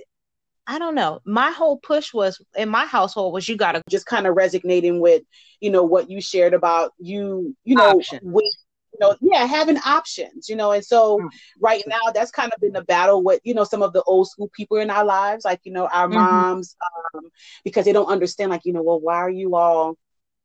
I 0.70 0.78
don't 0.78 0.94
know. 0.94 1.20
My 1.26 1.50
whole 1.50 1.78
push 1.78 2.14
was 2.14 2.40
in 2.56 2.70
my 2.70 2.86
household 2.86 3.34
was 3.34 3.50
you 3.50 3.58
got 3.58 3.72
to 3.72 3.82
just 3.90 4.06
kind 4.06 4.28
of 4.28 4.36
resonating 4.36 5.00
with, 5.00 5.24
you 5.60 5.72
know, 5.72 5.82
what 5.82 6.12
you 6.12 6.22
shared 6.22 6.54
about 6.54 6.94
you, 7.00 7.56
you 7.64 7.74
know, 7.74 8.00
with, 8.22 8.46
you 8.94 9.00
know, 9.00 9.16
yeah, 9.20 9.46
having 9.48 9.80
options, 9.80 10.48
you 10.48 10.56
know, 10.56 10.72
and 10.72 10.86
so 10.86 11.18
mm. 11.18 11.30
right 11.60 11.82
now 11.88 12.12
that's 12.14 12.30
kind 12.30 12.52
of 12.54 12.62
been 12.62 12.74
the 12.74 12.84
battle 12.84 13.24
with, 13.24 13.42
you 13.44 13.56
know, 13.56 13.64
some 13.64 13.82
of 13.82 13.94
the 13.94 14.04
old 14.04 14.30
school 14.30 14.48
people 14.56 14.78
in 14.78 14.92
our 14.92 15.04
lives, 15.04 15.44
like, 15.44 15.60
you 15.64 15.72
know, 15.72 15.88
our 15.88 16.08
mm-hmm. 16.08 16.20
moms, 16.20 16.76
um, 17.16 17.24
because 17.64 17.86
they 17.86 17.94
don't 17.94 18.06
understand, 18.06 18.52
like, 18.52 18.62
you 18.64 18.74
know, 18.74 18.84
well, 18.84 19.00
why 19.00 19.16
are 19.16 19.30
you 19.32 19.56
all, 19.56 19.98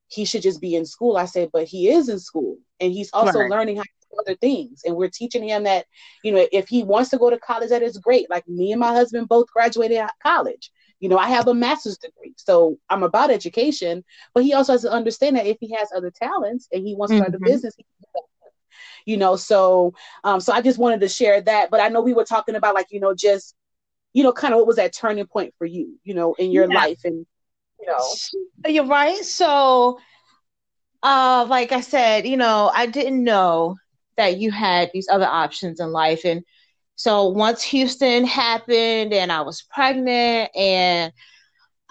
he 0.08 0.24
should 0.24 0.42
just 0.42 0.60
be 0.60 0.74
in 0.74 0.86
school. 0.86 1.18
I 1.18 1.26
said, 1.26 1.50
but 1.52 1.64
he 1.64 1.90
is 1.90 2.08
in 2.08 2.18
school 2.18 2.56
and 2.80 2.94
he's 2.94 3.10
also 3.12 3.40
right. 3.40 3.50
learning 3.50 3.76
how 3.76 3.84
other 4.18 4.36
things. 4.36 4.82
And 4.84 4.96
we're 4.96 5.10
teaching 5.10 5.46
him 5.46 5.64
that, 5.64 5.86
you 6.22 6.32
know, 6.32 6.46
if 6.52 6.68
he 6.68 6.82
wants 6.82 7.10
to 7.10 7.18
go 7.18 7.30
to 7.30 7.38
college, 7.38 7.70
that 7.70 7.82
is 7.82 7.98
great. 7.98 8.30
Like 8.30 8.48
me 8.48 8.72
and 8.72 8.80
my 8.80 8.92
husband 8.92 9.28
both 9.28 9.50
graduated 9.50 9.98
at 9.98 10.12
college. 10.22 10.70
You 11.00 11.08
know, 11.08 11.18
I 11.18 11.28
have 11.28 11.48
a 11.48 11.54
master's 11.54 11.98
degree, 11.98 12.34
so 12.36 12.78
I'm 12.88 13.02
about 13.02 13.30
education, 13.30 14.04
but 14.32 14.44
he 14.44 14.54
also 14.54 14.72
has 14.72 14.82
to 14.82 14.92
understand 14.92 15.36
that 15.36 15.46
if 15.46 15.58
he 15.60 15.72
has 15.74 15.90
other 15.94 16.10
talents 16.10 16.68
and 16.72 16.86
he 16.86 16.94
wants 16.94 17.10
to 17.10 17.16
mm-hmm. 17.16 17.24
start 17.24 17.34
a 17.34 17.38
mm-hmm. 17.38 17.52
business, 17.52 17.76
you 19.04 19.16
know, 19.16 19.36
so 19.36 19.92
um, 20.22 20.40
so 20.40 20.52
I 20.52 20.62
just 20.62 20.78
wanted 20.78 21.00
to 21.00 21.08
share 21.08 21.40
that. 21.42 21.70
But 21.70 21.80
I 21.80 21.88
know 21.88 22.00
we 22.00 22.14
were 22.14 22.24
talking 22.24 22.54
about 22.54 22.74
like, 22.74 22.86
you 22.90 23.00
know, 23.00 23.14
just 23.14 23.54
you 24.14 24.22
know, 24.22 24.32
kind 24.32 24.54
of 24.54 24.58
what 24.58 24.66
was 24.66 24.76
that 24.76 24.94
turning 24.94 25.26
point 25.26 25.54
for 25.58 25.66
you, 25.66 25.98
you 26.04 26.14
know, 26.14 26.34
in 26.34 26.50
your 26.52 26.70
yeah. 26.70 26.74
life 26.74 27.00
and 27.04 27.26
you 27.80 27.86
know. 27.86 28.70
You're 28.70 28.86
right. 28.86 29.22
So 29.24 29.98
uh 31.02 31.46
like 31.48 31.72
I 31.72 31.80
said, 31.80 32.26
you 32.26 32.36
know, 32.36 32.70
I 32.72 32.86
didn't 32.86 33.22
know 33.22 33.76
that 34.16 34.38
you 34.38 34.50
had 34.50 34.90
these 34.92 35.08
other 35.08 35.26
options 35.26 35.80
in 35.80 35.92
life. 35.92 36.22
And 36.24 36.42
so 36.96 37.28
once 37.28 37.62
Houston 37.64 38.24
happened 38.24 39.12
and 39.12 39.32
I 39.32 39.42
was 39.42 39.62
pregnant 39.62 40.50
and 40.56 41.12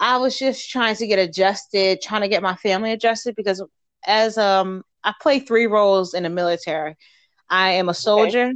I 0.00 0.16
was 0.18 0.38
just 0.38 0.70
trying 0.70 0.96
to 0.96 1.06
get 1.06 1.18
adjusted, 1.18 2.00
trying 2.02 2.22
to 2.22 2.28
get 2.28 2.42
my 2.42 2.56
family 2.56 2.92
adjusted 2.92 3.36
because 3.36 3.62
as 4.06 4.38
um 4.38 4.82
I 5.02 5.12
play 5.20 5.40
three 5.40 5.66
roles 5.66 6.14
in 6.14 6.22
the 6.22 6.30
military. 6.30 6.96
I 7.50 7.72
am 7.72 7.88
a 7.88 7.94
soldier, 7.94 8.46
okay. 8.46 8.54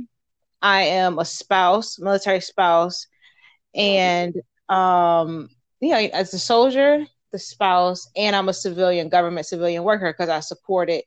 I 0.62 0.82
am 0.82 1.18
a 1.18 1.24
spouse, 1.24 1.98
military 1.98 2.40
spouse, 2.40 3.06
and 3.74 4.34
um 4.68 5.48
you 5.80 5.90
know, 5.90 5.98
as 6.12 6.34
a 6.34 6.38
soldier, 6.38 7.06
the 7.32 7.38
spouse, 7.38 8.08
and 8.16 8.34
I'm 8.34 8.48
a 8.48 8.54
civilian 8.54 9.08
government 9.08 9.46
civilian 9.46 9.84
worker 9.84 10.12
because 10.12 10.28
I 10.28 10.40
supported 10.40 11.02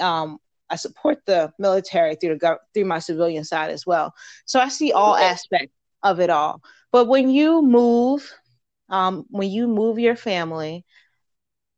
um 0.00 0.38
I 0.70 0.76
support 0.76 1.18
the 1.26 1.52
military 1.58 2.16
through 2.16 2.38
the 2.38 2.58
through 2.74 2.84
my 2.86 2.98
civilian 2.98 3.44
side 3.44 3.70
as 3.70 3.86
well. 3.86 4.14
So 4.46 4.60
I 4.60 4.68
see 4.68 4.92
all 4.92 5.16
aspects 5.16 5.74
of 6.02 6.20
it 6.20 6.30
all. 6.30 6.62
But 6.92 7.06
when 7.06 7.30
you 7.30 7.62
move, 7.62 8.30
um, 8.88 9.26
when 9.30 9.50
you 9.50 9.68
move 9.68 9.98
your 9.98 10.16
family, 10.16 10.84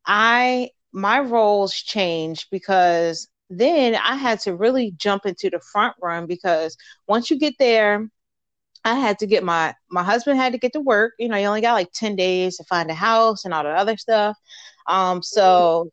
I 0.06 0.70
my 0.92 1.20
roles 1.20 1.74
change 1.74 2.48
because 2.50 3.28
then 3.50 3.94
I 3.94 4.16
had 4.16 4.40
to 4.40 4.54
really 4.56 4.92
jump 4.96 5.26
into 5.26 5.50
the 5.50 5.60
front 5.60 5.96
run 6.02 6.26
because 6.26 6.76
once 7.06 7.30
you 7.30 7.38
get 7.38 7.54
there, 7.58 8.08
I 8.84 8.94
had 8.96 9.18
to 9.20 9.26
get 9.26 9.44
my 9.44 9.74
my 9.90 10.02
husband 10.02 10.38
had 10.38 10.52
to 10.52 10.58
get 10.58 10.72
to 10.74 10.80
work. 10.80 11.14
You 11.18 11.28
know, 11.28 11.36
you 11.36 11.46
only 11.46 11.60
got 11.60 11.74
like 11.74 11.92
ten 11.92 12.16
days 12.16 12.56
to 12.58 12.64
find 12.64 12.90
a 12.90 12.94
house 12.94 13.44
and 13.44 13.54
all 13.54 13.64
the 13.64 13.70
other 13.70 13.96
stuff. 13.96 14.36
Um, 14.86 15.22
so 15.22 15.90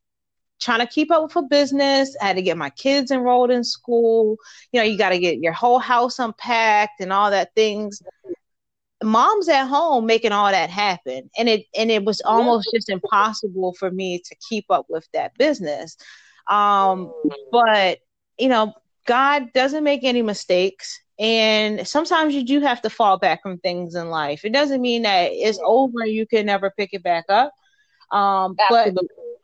trying 0.60 0.80
to 0.80 0.88
keep 0.88 1.12
up 1.12 1.24
with 1.24 1.36
a 1.36 1.42
business. 1.44 2.16
I 2.22 2.28
had 2.28 2.36
to 2.38 2.42
get 2.42 2.58
my 2.58 2.70
kids 2.70 3.12
enrolled 3.12 3.52
in 3.52 3.64
school. 3.64 4.38
You 4.72 4.80
know, 4.80 4.86
you 4.86 4.98
got 4.98 5.10
to 5.10 5.20
get 5.20 5.40
your 5.40 5.54
whole 5.54 5.80
house 5.80 6.20
unpacked 6.20 7.02
and 7.02 7.12
all 7.12 7.32
that 7.32 7.54
things. 7.56 8.02
Mom's 9.04 9.50
at 9.50 9.66
home 9.66 10.06
making 10.06 10.32
all 10.32 10.50
that 10.50 10.70
happen, 10.70 11.30
and 11.38 11.50
it 11.50 11.66
and 11.78 11.92
it 11.92 12.06
was 12.06 12.22
almost 12.22 12.70
just 12.74 12.90
impossible 12.90 13.74
for 13.78 13.92
me 13.92 14.20
to 14.20 14.36
keep 14.50 14.66
up 14.70 14.86
with 14.90 15.08
that 15.14 15.38
business. 15.38 15.98
Um, 16.50 17.12
but 17.52 18.00
you 18.38 18.50
know, 18.50 18.74
God 19.06 19.52
doesn't 19.54 19.84
make 19.84 20.04
any 20.04 20.22
mistakes. 20.22 21.00
And 21.18 21.88
sometimes 21.88 22.34
you 22.36 22.44
do 22.44 22.60
have 22.62 22.82
to 22.82 22.90
fall 22.90 23.18
back 23.18 23.42
from 23.42 23.58
things 23.60 23.96
in 23.96 24.10
life. 24.10 24.44
It 24.44 24.52
doesn't 24.52 24.82
mean 24.82 25.04
that 25.04 25.32
it's 25.32 25.60
over 25.64 26.02
and 26.02 26.12
you 26.12 26.28
can 26.28 26.46
never 26.46 26.72
pick 26.72 26.90
it 26.94 27.04
back 27.04 27.26
up. 27.30 27.54
Um, 28.12 28.56
but 28.70 28.94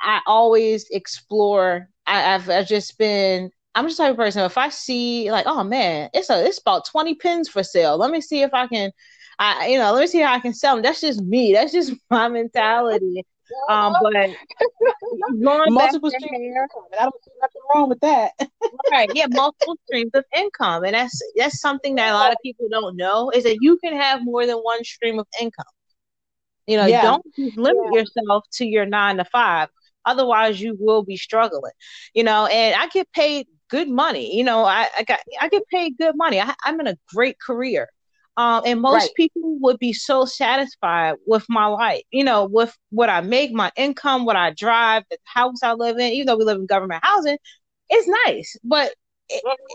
I 0.01 0.21
always 0.25 0.87
explore. 0.91 1.87
I, 2.07 2.19
have 2.19 2.49
I've 2.49 2.67
just 2.67 2.97
been. 2.97 3.51
I'm 3.73 3.87
just 3.87 3.97
type 3.97 4.11
of 4.11 4.17
person. 4.17 4.43
If 4.43 4.57
I 4.57 4.69
see 4.69 5.31
like, 5.31 5.45
oh 5.47 5.63
man, 5.63 6.09
it's 6.13 6.29
a 6.29 6.45
it's 6.45 6.59
about 6.59 6.85
20 6.85 7.15
pins 7.15 7.47
for 7.47 7.63
sale. 7.63 7.97
Let 7.97 8.11
me 8.11 8.19
see 8.19 8.41
if 8.41 8.53
I 8.53 8.67
can. 8.67 8.91
I 9.39 9.67
you 9.67 9.77
know, 9.77 9.93
let 9.93 10.01
me 10.01 10.07
see 10.07 10.19
how 10.19 10.33
I 10.33 10.39
can 10.39 10.53
sell 10.53 10.75
them. 10.75 10.83
That's 10.83 11.01
just 11.01 11.21
me. 11.21 11.53
That's 11.53 11.71
just 11.71 11.93
my 12.09 12.27
mentality. 12.27 13.23
Um, 13.69 13.95
but 14.01 14.13
multiple 15.31 16.09
streams 16.09 16.55
I 16.97 17.03
don't 17.03 17.23
see 17.23 17.31
nothing 17.41 17.61
wrong 17.73 17.89
with 17.89 17.99
that. 17.99 18.31
right? 18.91 19.09
Yeah, 19.13 19.27
multiple 19.29 19.77
streams 19.85 20.11
of 20.13 20.25
income, 20.35 20.83
and 20.83 20.93
that's 20.93 21.21
that's 21.35 21.59
something 21.59 21.95
that 21.95 22.11
a 22.11 22.13
lot 22.13 22.31
of 22.31 22.37
people 22.43 22.67
don't 22.69 22.95
know 22.95 23.29
is 23.29 23.43
that 23.43 23.57
you 23.61 23.77
can 23.83 23.93
have 23.93 24.23
more 24.23 24.45
than 24.45 24.57
one 24.57 24.83
stream 24.83 25.19
of 25.19 25.27
income. 25.39 25.65
You 26.67 26.77
know, 26.77 26.85
yeah. 26.85 27.01
don't 27.01 27.25
limit 27.57 27.83
yeah. 27.91 27.99
yourself 27.99 28.45
to 28.53 28.65
your 28.65 28.85
nine 28.85 29.17
to 29.17 29.25
five. 29.25 29.69
Otherwise, 30.05 30.61
you 30.61 30.75
will 30.79 31.03
be 31.03 31.17
struggling. 31.17 31.73
You 32.13 32.23
know, 32.23 32.45
and 32.47 32.75
I 32.75 32.87
get 32.87 33.11
paid 33.13 33.47
good 33.69 33.89
money. 33.89 34.35
You 34.35 34.43
know, 34.43 34.65
I, 34.65 34.87
I 34.97 35.03
got 35.03 35.19
I 35.39 35.49
get 35.49 35.67
paid 35.67 35.97
good 35.97 36.15
money. 36.15 36.39
I, 36.39 36.53
am 36.65 36.79
in 36.79 36.87
a 36.87 36.97
great 37.13 37.39
career. 37.39 37.87
Um, 38.37 38.63
and 38.65 38.81
most 38.81 39.03
right. 39.03 39.09
people 39.15 39.57
would 39.59 39.77
be 39.77 39.91
so 39.91 40.25
satisfied 40.25 41.15
with 41.25 41.45
my 41.49 41.65
life, 41.65 42.03
you 42.11 42.23
know, 42.23 42.45
with 42.45 42.75
what 42.89 43.09
I 43.09 43.19
make, 43.19 43.51
my 43.51 43.71
income, 43.75 44.23
what 44.25 44.37
I 44.37 44.51
drive, 44.51 45.03
the 45.11 45.17
house 45.25 45.61
I 45.63 45.73
live 45.73 45.97
in. 45.97 46.13
Even 46.13 46.27
though 46.27 46.37
we 46.37 46.45
live 46.45 46.57
in 46.57 46.65
government 46.65 47.03
housing, 47.03 47.37
it's 47.89 48.07
nice. 48.25 48.55
But 48.63 48.93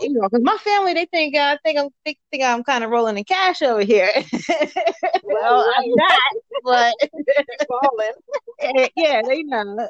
you 0.01 0.13
know, 0.13 0.21
because 0.23 0.43
my 0.43 0.57
family 0.57 0.93
they 0.93 1.05
think 1.05 1.35
uh, 1.35 1.55
I 1.55 1.57
think 1.63 1.79
I'm 1.79 1.89
think, 2.03 2.17
think 2.31 2.43
I'm 2.43 2.63
kind 2.63 2.83
of 2.83 2.89
rolling 2.89 3.17
in 3.17 3.23
cash 3.23 3.61
over 3.61 3.83
here. 3.83 4.09
well, 5.23 5.73
I'm 5.77 5.91
not, 5.95 6.21
but 6.63 6.95
yeah, 8.95 9.21
they 9.27 9.43
know. 9.43 9.87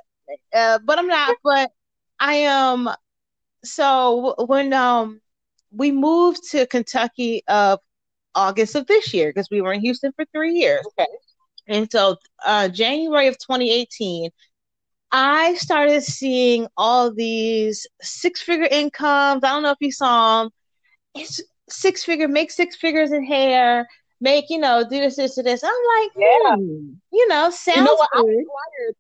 Uh, 0.54 0.80
but 0.84 1.00
I'm 1.00 1.08
not. 1.08 1.38
But 1.44 1.72
I 2.20 2.36
am. 2.36 2.88
Um, 2.88 2.96
so 3.64 4.36
when 4.46 4.72
um 4.74 5.20
we 5.72 5.92
moved 5.92 6.40
to 6.52 6.66
Kentucky 6.68 7.44
of 7.48 7.80
August 8.36 8.76
of 8.76 8.88
this 8.88 9.14
year 9.14 9.30
because 9.30 9.50
we 9.52 9.62
were 9.62 9.74
in 9.74 9.82
Houston 9.82 10.12
for 10.14 10.26
three 10.34 10.54
years. 10.54 10.86
Okay. 10.98 11.12
And 11.68 11.92
so 11.92 12.16
uh, 12.46 12.70
January 12.70 13.28
of 13.28 13.38
2018, 13.40 14.30
I 15.12 15.56
started 15.56 16.04
seeing 16.04 16.68
all 16.78 17.14
these 17.14 17.88
six 18.02 18.42
figure 18.42 18.68
incomes. 18.70 19.44
I 19.44 19.50
don't 19.50 19.64
know 19.64 19.72
if 19.72 19.78
you 19.82 19.92
saw 19.92 20.44
them. 20.44 20.52
It's 21.16 21.42
six 21.70 22.04
figure, 22.04 22.28
make 22.28 22.52
six 22.52 22.76
figures 22.76 23.12
in 23.12 23.26
hair, 23.26 23.88
make, 24.22 24.46
you 24.50 24.60
know, 24.60 24.84
do 24.84 25.00
this, 25.00 25.16
this, 25.16 25.36
this. 25.36 25.64
I'm 25.64 25.72
like, 25.72 26.12
yeah. 26.16 26.56
Hmm, 26.56 26.94
you 27.12 27.28
know, 27.28 27.50
sounds 27.50 27.78
you 27.78 27.84
know 27.84 27.96
what? 27.96 28.10
good. 28.14 28.20
I 28.20 28.32
inquired, 28.32 28.96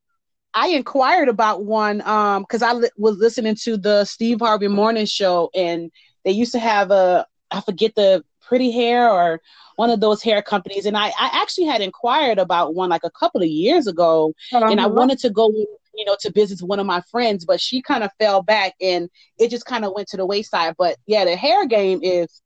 I 0.53 0.69
inquired 0.69 1.29
about 1.29 1.65
one 1.65 2.01
um 2.07 2.43
because 2.43 2.61
I 2.61 2.73
li- 2.73 2.89
was 2.97 3.17
listening 3.17 3.55
to 3.63 3.77
the 3.77 4.05
Steve 4.05 4.39
Harvey 4.39 4.67
Morning 4.67 5.05
Show 5.05 5.49
and 5.55 5.91
they 6.25 6.31
used 6.31 6.51
to 6.53 6.59
have 6.59 6.91
a 6.91 7.25
I 7.51 7.61
forget 7.61 7.95
the 7.95 8.23
Pretty 8.41 8.71
Hair 8.71 9.09
or 9.09 9.41
one 9.75 9.89
of 9.89 9.99
those 9.99 10.23
hair 10.23 10.41
companies. 10.41 10.85
And 10.85 10.97
I, 10.97 11.07
I 11.07 11.29
actually 11.33 11.67
had 11.67 11.81
inquired 11.81 12.39
about 12.39 12.75
one 12.75 12.89
like 12.89 13.03
a 13.03 13.11
couple 13.11 13.41
of 13.41 13.47
years 13.47 13.87
ago, 13.87 14.33
uh-huh. 14.53 14.67
and 14.69 14.79
I 14.79 14.87
wanted 14.87 15.19
to 15.19 15.29
go, 15.29 15.49
you 15.49 16.05
know, 16.05 16.15
to 16.21 16.31
visit 16.31 16.61
one 16.61 16.79
of 16.79 16.85
my 16.85 17.01
friends, 17.11 17.45
but 17.45 17.61
she 17.61 17.81
kind 17.81 18.03
of 18.03 18.11
fell 18.19 18.41
back 18.41 18.73
and 18.81 19.09
it 19.37 19.49
just 19.49 19.65
kind 19.65 19.85
of 19.85 19.93
went 19.95 20.07
to 20.09 20.17
the 20.17 20.25
wayside. 20.25 20.75
But 20.77 20.97
yeah, 21.05 21.25
the 21.25 21.35
hair 21.35 21.67
game 21.67 21.99
is 22.01 22.41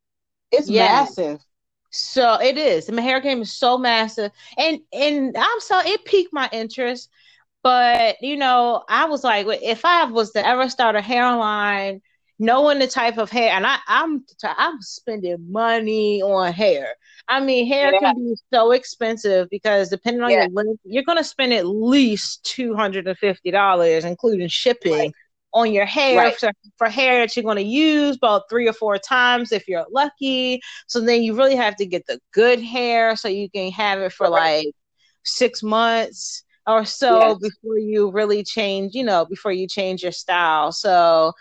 it's 0.52 0.70
massive. 0.70 1.40
So 1.92 2.40
it 2.42 2.58
is. 2.58 2.86
The 2.86 3.02
hair 3.02 3.20
game 3.20 3.42
is 3.42 3.52
so 3.54 3.78
massive, 3.78 4.32
and 4.58 4.80
and 4.94 5.36
I'm 5.38 5.60
so 5.60 5.80
it 5.80 6.06
piqued 6.06 6.34
my 6.34 6.50
interest. 6.52 7.10
But 7.64 8.18
you 8.22 8.38
know, 8.38 8.84
I 8.90 9.06
was 9.06 9.24
like, 9.24 9.48
if 9.62 9.86
I 9.86 10.06
was 10.06 10.32
to 10.32 10.46
ever 10.46 10.70
start 10.70 10.96
a 10.96 11.02
hairline, 11.02 12.02
knowing 12.40 12.80
the 12.80 12.88
type 12.88 13.20
of 13.20 13.30
hair, 13.30 13.52
and 13.52 13.68
I, 13.68 13.78
I'm 13.88 14.26
I'm 14.44 14.82
spending 14.82 15.52
money 15.52 16.22
on 16.22 16.52
hair. 16.54 16.96
I 17.28 17.40
mean, 17.40 17.68
hair 17.68 17.94
yeah. 17.94 18.00
can 18.00 18.16
be 18.16 18.36
so 18.52 18.72
expensive 18.72 19.48
because 19.50 19.90
depending 19.90 20.24
on 20.24 20.32
yeah. 20.32 20.44
your 20.44 20.50
length, 20.50 20.82
you're 20.84 21.04
gonna 21.04 21.24
spend 21.24 21.54
at 21.54 21.68
least 21.68 22.44
two 22.44 22.74
hundred 22.74 23.08
and 23.08 23.18
fifty 23.18 23.52
dollars, 23.52 24.06
including 24.06 24.48
shipping. 24.48 24.94
Right. 24.94 25.14
On 25.54 25.70
your 25.70 25.86
hair 25.86 26.18
right. 26.18 26.40
for, 26.40 26.54
for 26.78 26.88
hair 26.88 27.20
that 27.20 27.36
you're 27.36 27.44
going 27.44 27.58
to 27.58 27.62
use 27.62 28.16
about 28.16 28.44
three 28.50 28.70
or 28.70 28.72
four 28.74 28.98
times 28.98 29.52
if 29.52 29.68
you're 29.68 29.86
lucky. 29.92 30.62
So 30.88 31.02
then 31.02 31.24
you 31.24 31.36
really 31.36 31.58
have 31.58 31.76
to 31.76 31.86
get 31.86 32.06
the 32.08 32.22
good 32.32 32.62
hair 32.62 33.18
so 33.18 33.28
you 33.28 33.50
can 33.50 33.70
have 33.72 34.00
it 34.00 34.14
for 34.14 34.30
right. 34.30 34.64
like 34.64 34.76
six 35.26 35.62
months 35.62 36.46
or 36.68 36.86
so 36.86 37.18
yes. 37.20 37.38
before 37.40 37.78
you 37.78 38.12
really 38.12 38.44
change, 38.44 38.94
you 38.94 39.04
know, 39.04 39.26
before 39.26 39.52
you 39.52 39.68
change 39.68 40.04
your 40.04 40.12
style. 40.12 40.72
So 40.72 41.34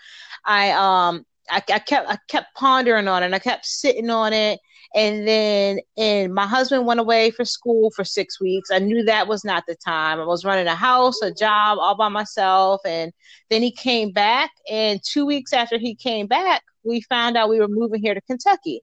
I 0.45 0.71
um 0.71 1.25
I, 1.49 1.57
I 1.57 1.79
kept 1.79 2.09
I 2.09 2.17
kept 2.27 2.55
pondering 2.55 3.07
on 3.07 3.23
it 3.23 3.27
and 3.27 3.35
I 3.35 3.39
kept 3.39 3.65
sitting 3.65 4.09
on 4.09 4.33
it. 4.33 4.59
And 4.93 5.25
then 5.27 5.79
and 5.97 6.33
my 6.33 6.45
husband 6.45 6.85
went 6.85 6.99
away 6.99 7.31
for 7.31 7.45
school 7.45 7.91
for 7.91 8.03
six 8.03 8.41
weeks. 8.41 8.71
I 8.71 8.79
knew 8.79 9.03
that 9.03 9.27
was 9.27 9.45
not 9.45 9.63
the 9.67 9.75
time. 9.75 10.19
I 10.19 10.25
was 10.25 10.43
running 10.43 10.67
a 10.67 10.75
house 10.75 11.21
a 11.21 11.33
job 11.33 11.77
all 11.79 11.95
by 11.95 12.09
myself. 12.09 12.81
And 12.85 13.13
then 13.49 13.61
he 13.61 13.71
came 13.71 14.11
back. 14.11 14.51
And 14.69 14.99
two 15.03 15.25
weeks 15.25 15.53
after 15.53 15.77
he 15.77 15.95
came 15.95 16.27
back 16.27 16.63
we 16.83 17.01
found 17.01 17.37
out 17.37 17.49
we 17.49 17.59
were 17.59 17.67
moving 17.67 18.01
here 18.01 18.13
to 18.13 18.21
kentucky. 18.21 18.81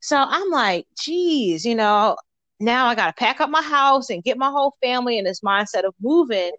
So 0.00 0.16
i'm 0.16 0.50
like 0.50 0.86
geez 0.98 1.64
you 1.64 1.74
know 1.74 2.16
now 2.62 2.86
I 2.86 2.94
got 2.94 3.06
to 3.06 3.12
pack 3.12 3.40
up 3.40 3.50
my 3.50 3.62
house 3.62 4.10
and 4.10 4.22
get 4.22 4.38
my 4.38 4.50
whole 4.50 4.74
family 4.82 5.18
in 5.18 5.24
this 5.24 5.40
mindset 5.40 5.84
of 5.84 5.94
moving. 6.00 6.52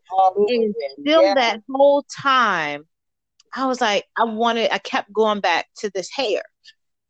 and 0.64 0.76
still 1.00 1.22
yeah. 1.22 1.34
that 1.34 1.62
whole 1.72 2.04
time, 2.04 2.84
I 3.56 3.66
was 3.68 3.80
like, 3.80 4.06
I 4.18 4.26
wanted, 4.26 4.74
I 4.74 4.80
kept 4.80 5.14
going 5.14 5.40
back 5.40 5.68
to 5.78 5.90
this 5.94 6.10
hair. 6.12 6.42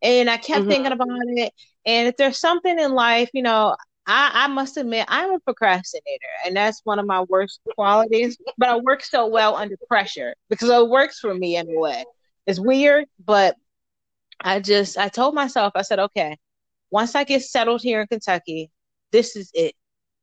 And 0.01 0.29
I 0.29 0.37
kept 0.37 0.61
mm-hmm. 0.61 0.69
thinking 0.69 0.91
about 0.91 1.07
it. 1.09 1.53
And 1.85 2.07
if 2.07 2.17
there's 2.17 2.37
something 2.37 2.77
in 2.77 2.93
life, 2.93 3.29
you 3.33 3.41
know, 3.41 3.75
I, 4.05 4.31
I 4.33 4.47
must 4.47 4.77
admit, 4.77 5.05
I'm 5.07 5.31
a 5.31 5.39
procrastinator, 5.39 6.27
and 6.45 6.55
that's 6.55 6.81
one 6.83 6.99
of 6.99 7.05
my 7.05 7.21
worst 7.21 7.61
qualities. 7.75 8.37
But 8.57 8.69
I 8.69 8.75
work 8.77 9.03
so 9.03 9.27
well 9.27 9.55
under 9.55 9.75
pressure 9.87 10.35
because 10.49 10.69
it 10.69 10.89
works 10.89 11.19
for 11.19 11.33
me 11.33 11.55
in 11.55 11.69
a 11.69 11.79
way. 11.79 12.03
It's 12.45 12.59
weird, 12.59 13.05
but 13.23 13.55
I 14.41 14.59
just, 14.59 14.97
I 14.97 15.07
told 15.07 15.33
myself, 15.35 15.71
I 15.75 15.83
said, 15.83 15.99
okay, 15.99 16.37
once 16.91 17.15
I 17.15 17.23
get 17.23 17.41
settled 17.43 17.81
here 17.81 18.01
in 18.01 18.07
Kentucky, 18.07 18.69
this 19.13 19.37
is 19.37 19.49
it. 19.53 19.75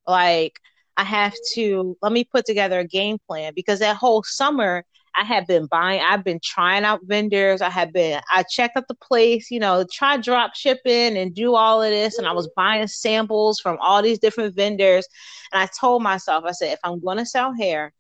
Like 0.06 0.61
I 0.99 1.04
have 1.04 1.35
to 1.54 1.97
let 2.02 2.12
me 2.12 2.25
put 2.25 2.44
together 2.44 2.80
a 2.80 2.87
game 2.87 3.16
plan 3.26 3.54
because 3.56 3.78
that 3.78 3.97
whole 3.97 4.23
summer 4.23 4.85
I 5.16 5.25
have 5.25 5.47
been 5.47 5.66
buying, 5.66 6.02
I've 6.06 6.25
been 6.25 6.40
trying 6.42 6.85
out 6.85 7.00
vendors. 7.04 7.62
I 7.62 7.70
have 7.70 7.92
been, 7.92 8.20
I 8.30 8.44
checked 8.44 8.76
out 8.76 8.87
the 8.87 8.94
place, 8.94 9.50
you 9.50 9.59
know, 9.59 9.85
try 9.90 10.16
drop 10.16 10.54
shipping 10.54 11.16
and 11.16 11.35
do 11.35 11.54
all 11.54 11.82
of 11.82 11.90
this. 11.90 12.18
And 12.18 12.26
I 12.26 12.32
was 12.32 12.50
buying 12.54 12.87
samples 12.87 13.61
from 13.61 13.78
all 13.80 14.02
these 14.02 14.18
different 14.18 14.54
vendors. 14.54 15.09
And 15.52 15.62
I 15.62 15.68
told 15.78 16.02
myself, 16.02 16.44
I 16.44 16.52
said, 16.52 16.75
if 16.75 16.78
I'm 16.85 17.00
going 17.00 17.18
to 17.18 17.26
sell 17.26 17.52
hair, 17.52 17.92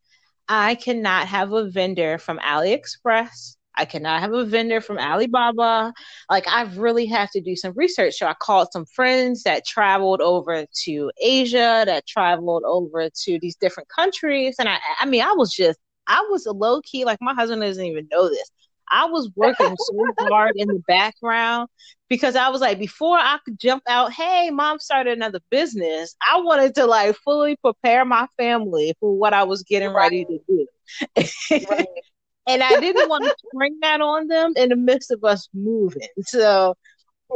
I 0.48 0.74
cannot 0.76 1.26
have 1.26 1.52
a 1.52 1.68
vendor 1.70 2.18
from 2.18 2.38
AliExpress 2.38 3.56
I 3.76 3.84
cannot 3.84 4.20
have 4.20 4.32
a 4.32 4.44
vendor 4.44 4.80
from 4.80 4.98
Alibaba. 4.98 5.92
Like 6.28 6.46
I 6.48 6.62
really 6.74 7.06
have 7.06 7.30
to 7.32 7.40
do 7.40 7.56
some 7.56 7.72
research. 7.74 8.14
So 8.16 8.26
I 8.26 8.34
called 8.34 8.68
some 8.72 8.84
friends 8.86 9.42
that 9.44 9.66
traveled 9.66 10.20
over 10.20 10.66
to 10.84 11.10
Asia, 11.22 11.84
that 11.86 12.06
traveled 12.06 12.64
over 12.64 13.08
to 13.08 13.38
these 13.40 13.56
different 13.56 13.88
countries. 13.88 14.56
And 14.58 14.68
I 14.68 14.78
I 15.00 15.06
mean 15.06 15.22
I 15.22 15.32
was 15.32 15.52
just 15.52 15.78
I 16.06 16.26
was 16.30 16.46
a 16.46 16.52
low 16.52 16.80
key, 16.82 17.04
like 17.04 17.18
my 17.20 17.34
husband 17.34 17.62
doesn't 17.62 17.84
even 17.84 18.08
know 18.10 18.28
this. 18.28 18.50
I 18.92 19.04
was 19.04 19.30
working 19.36 19.76
so 19.78 20.06
hard 20.18 20.54
in 20.56 20.66
the 20.66 20.82
background 20.88 21.68
because 22.08 22.34
I 22.34 22.48
was 22.48 22.60
like, 22.60 22.76
before 22.80 23.16
I 23.16 23.38
could 23.44 23.56
jump 23.56 23.84
out, 23.88 24.12
hey, 24.12 24.50
mom 24.50 24.80
started 24.80 25.16
another 25.16 25.38
business. 25.48 26.16
I 26.28 26.40
wanted 26.40 26.74
to 26.74 26.86
like 26.86 27.14
fully 27.24 27.56
prepare 27.62 28.04
my 28.04 28.26
family 28.36 28.94
for 28.98 29.16
what 29.16 29.32
I 29.32 29.44
was 29.44 29.62
getting 29.62 29.92
right. 29.92 30.10
ready 30.10 30.24
to 30.24 30.40
do. 30.48 30.66
right 31.70 31.86
and 32.50 32.62
I 32.62 32.76
didn't 32.80 33.08
want 33.08 33.24
to 33.24 33.34
bring 33.52 33.78
that 33.82 34.00
on 34.00 34.28
them 34.28 34.52
in 34.56 34.70
the 34.70 34.76
midst 34.76 35.10
of 35.10 35.24
us 35.24 35.48
moving. 35.54 36.08
So 36.22 36.76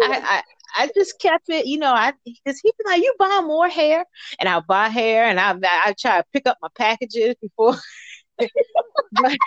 I, 0.01 0.43
I, 0.77 0.85
I 0.85 0.91
just 0.95 1.21
kept 1.21 1.49
it, 1.49 1.67
you 1.67 1.79
know, 1.79 1.93
I 1.93 2.13
because 2.25 2.61
he'd 2.61 2.73
be 2.79 2.85
like, 2.91 3.03
"You 3.03 3.15
buy 3.19 3.43
more 3.45 3.69
hair," 3.69 4.05
and 4.39 4.49
I'll 4.49 4.63
buy 4.63 4.89
hair, 4.89 5.25
and 5.25 5.41
I 5.41 5.55
I 5.63 5.95
try 5.99 6.19
to 6.21 6.27
pick 6.33 6.47
up 6.47 6.59
my 6.63 6.69
packages 6.77 7.37
before. 7.41 7.77
but, 8.39 9.39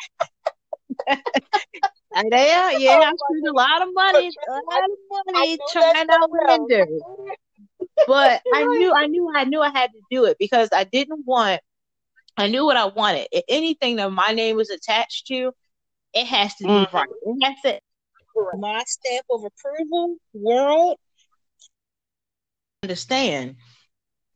yeah, 2.32 2.72
yeah, 2.72 2.98
I 3.02 3.14
spent 3.16 3.48
a 3.48 3.54
lot 3.54 3.82
of 3.82 3.90
money, 3.94 4.30
a 4.48 4.52
lot 4.52 4.84
of 4.86 5.26
money 5.28 5.60
trying 5.72 6.08
out 6.10 6.30
vendors. 6.48 7.04
But 8.08 8.42
I 8.54 8.66
knew, 8.66 8.94
I 8.96 9.08
knew, 9.08 9.30
I 9.36 9.44
knew 9.44 9.62
I 9.62 9.70
had 9.70 9.92
to 9.92 10.00
do 10.10 10.26
it 10.26 10.38
because 10.40 10.70
I 10.74 10.84
didn't 10.86 11.26
want 11.26 11.62
I 12.38 12.48
knew 12.48 12.66
what 12.66 12.78
I 12.78 12.86
wanted. 12.86 13.28
If 13.32 13.44
anything 13.50 13.96
that 13.96 14.12
my 14.12 14.32
name 14.32 14.56
was 14.56 14.70
attached 14.70 15.28
to, 15.28 15.52
it 16.14 16.26
has 16.28 16.54
to 16.56 16.64
be 16.64 16.70
mm-hmm. 16.70 16.96
right. 16.96 17.08
It 17.26 17.44
has 17.44 17.56
to 17.64 17.80
my 18.58 18.84
stamp 18.86 19.26
of 19.32 19.44
approval, 19.44 20.18
world. 20.34 20.98
Understand 22.84 23.56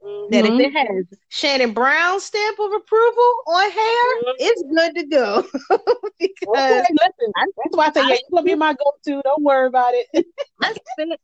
mm-hmm. 0.03 0.31
that 0.31 0.45
if 0.45 0.51
it 0.51 0.73
mm-hmm. 0.73 0.95
has 0.95 1.05
Shannon 1.29 1.73
Brown's 1.73 2.23
stamp 2.23 2.59
of 2.59 2.73
approval 2.73 3.33
on 3.47 3.71
hair, 3.71 3.73
mm-hmm. 3.73 4.31
it's 4.39 4.63
good 4.63 4.95
to 4.95 5.05
go. 5.05 5.41
because 6.19 6.35
okay, 6.47 6.85
listen, 6.89 7.33
that's 7.35 7.77
why 7.77 7.87
I 7.87 7.91
say, 7.91 8.01
yeah, 8.01 8.07
you're 8.09 8.17
gonna 8.31 8.45
be 8.45 8.55
my 8.55 8.73
go-to. 8.73 9.21
Don't 9.23 9.43
worry 9.43 9.67
about 9.67 9.93
it. 9.93 10.25
I 10.63 10.75
spent 10.93 11.19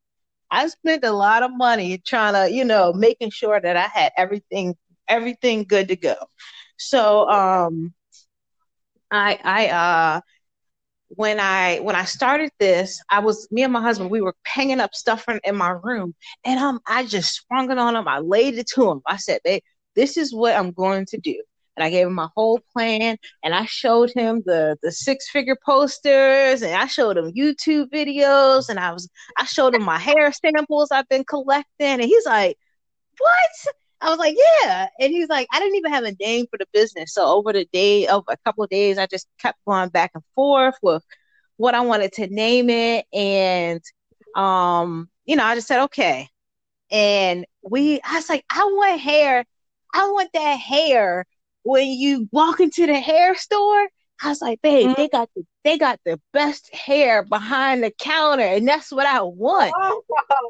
I 0.50 0.68
spent 0.68 1.04
a 1.04 1.12
lot 1.12 1.44
of 1.44 1.52
money 1.56 1.98
trying 1.98 2.34
to, 2.34 2.54
you 2.54 2.64
know, 2.64 2.94
making 2.94 3.32
sure 3.32 3.60
that 3.60 3.76
I 3.76 3.88
had 3.88 4.12
everything 4.16 4.76
everything 5.08 5.64
good 5.64 5.88
to 5.88 5.96
go. 5.96 6.16
So 6.78 7.28
um 7.30 7.94
I 9.12 9.40
I 9.44 9.68
uh 9.70 10.22
when 11.10 11.40
I 11.40 11.80
when 11.80 11.96
I 11.96 12.06
started 12.06 12.52
this, 12.60 13.02
I 13.10 13.20
was 13.20 13.48
me 13.52 13.64
and 13.64 13.72
my 13.74 13.82
husband, 13.82 14.12
we 14.12 14.22
were 14.22 14.36
hanging 14.46 14.80
up 14.82 14.94
stuff 14.94 15.26
in, 15.30 15.40
in 15.44 15.56
my 15.56 15.70
room 15.72 16.16
and 16.46 16.60
um 16.60 16.80
I 16.88 17.06
just 17.06 17.34
sprung 17.36 17.72
it 17.72 17.78
on 17.78 17.96
him. 17.96 18.08
I 18.08 18.20
laid 18.20 18.58
it 18.58 18.68
to 18.76 18.90
him. 18.92 19.02
I 19.06 19.18
said, 19.18 19.42
"Babe, 19.44 19.62
this 19.96 20.18
is 20.18 20.34
what 20.34 20.56
I'm 20.56 20.72
going 20.72 21.06
to 21.08 21.18
do." 21.18 21.42
And 21.78 21.84
I 21.84 21.90
gave 21.92 22.08
him 22.08 22.14
my 22.16 22.28
whole 22.36 22.60
plan 22.74 23.18
and 23.44 23.54
I 23.56 23.66
showed 23.66 24.12
him 24.16 24.42
the 24.46 24.78
the 24.82 24.92
six 24.92 25.30
figure 25.30 25.58
posters 25.66 26.62
and 26.64 26.74
I 26.76 26.88
showed 26.88 27.18
him 27.18 27.32
YouTube 27.34 27.90
videos 27.92 28.70
and 28.70 28.80
I 28.80 28.92
was 28.94 29.10
I 29.38 29.46
showed 29.46 29.76
him 29.76 29.84
my 29.84 30.00
hair 30.00 30.32
samples 30.34 30.92
I've 30.92 31.08
been 31.10 31.24
collecting 31.26 31.88
and 31.88 32.02
he's 32.04 32.26
like, 32.26 32.58
"What?" 33.20 33.74
I 34.02 34.10
was 34.10 34.20
like, 34.20 34.36
yeah. 34.64 34.88
And 35.00 35.12
he's 35.12 35.30
like, 35.30 35.48
I 35.52 35.60
didn't 35.60 35.76
even 35.76 35.92
have 35.92 36.04
a 36.04 36.14
name 36.20 36.46
for 36.50 36.58
the 36.58 36.68
business. 36.74 37.14
So 37.14 37.26
over 37.26 37.52
the 37.54 37.66
day, 37.72 38.08
of 38.08 38.24
a 38.28 38.38
couple 38.46 38.64
of 38.64 38.70
days, 38.70 38.98
I 38.98 39.08
just 39.08 39.28
kept 39.40 39.58
going 39.66 39.90
back 39.90 40.12
and 40.14 40.24
forth 40.36 40.76
with 40.82 41.04
what 41.58 41.74
I 41.76 41.82
wanted 41.82 42.14
to 42.14 42.28
name 42.28 42.70
it. 42.70 43.06
And, 43.12 43.82
um, 44.36 45.10
you 45.26 45.36
know, 45.36 45.44
I 45.46 45.56
just 45.56 45.68
said, 45.68 45.84
okay. 45.86 46.30
And 46.92 47.46
we, 47.64 48.00
I 48.04 48.16
was 48.16 48.30
like, 48.30 48.46
I 48.50 48.64
want 48.66 49.02
hair. 49.02 49.46
I 49.94 50.10
want 50.12 50.30
that 50.34 50.60
hair 50.60 51.26
when 51.64 51.88
you 51.88 52.30
walk 52.32 52.60
into 52.60 52.86
the 52.86 53.00
hair 53.00 53.36
store 53.36 53.88
I 54.22 54.30
was 54.30 54.42
like, 54.42 54.62
babe, 54.62 54.88
mm-hmm. 54.88 54.94
they 55.02 55.10
got 55.10 55.30
the 55.36 55.46
they 55.64 55.78
got 55.78 56.00
the 56.06 56.20
best 56.34 56.74
hair 56.74 57.24
behind 57.24 57.84
the 57.84 57.92
counter, 57.92 58.44
and 58.44 58.68
that's 58.68 58.92
what 58.92 59.06
I 59.06 59.22
want. 59.22 59.74
Oh, 59.76 60.04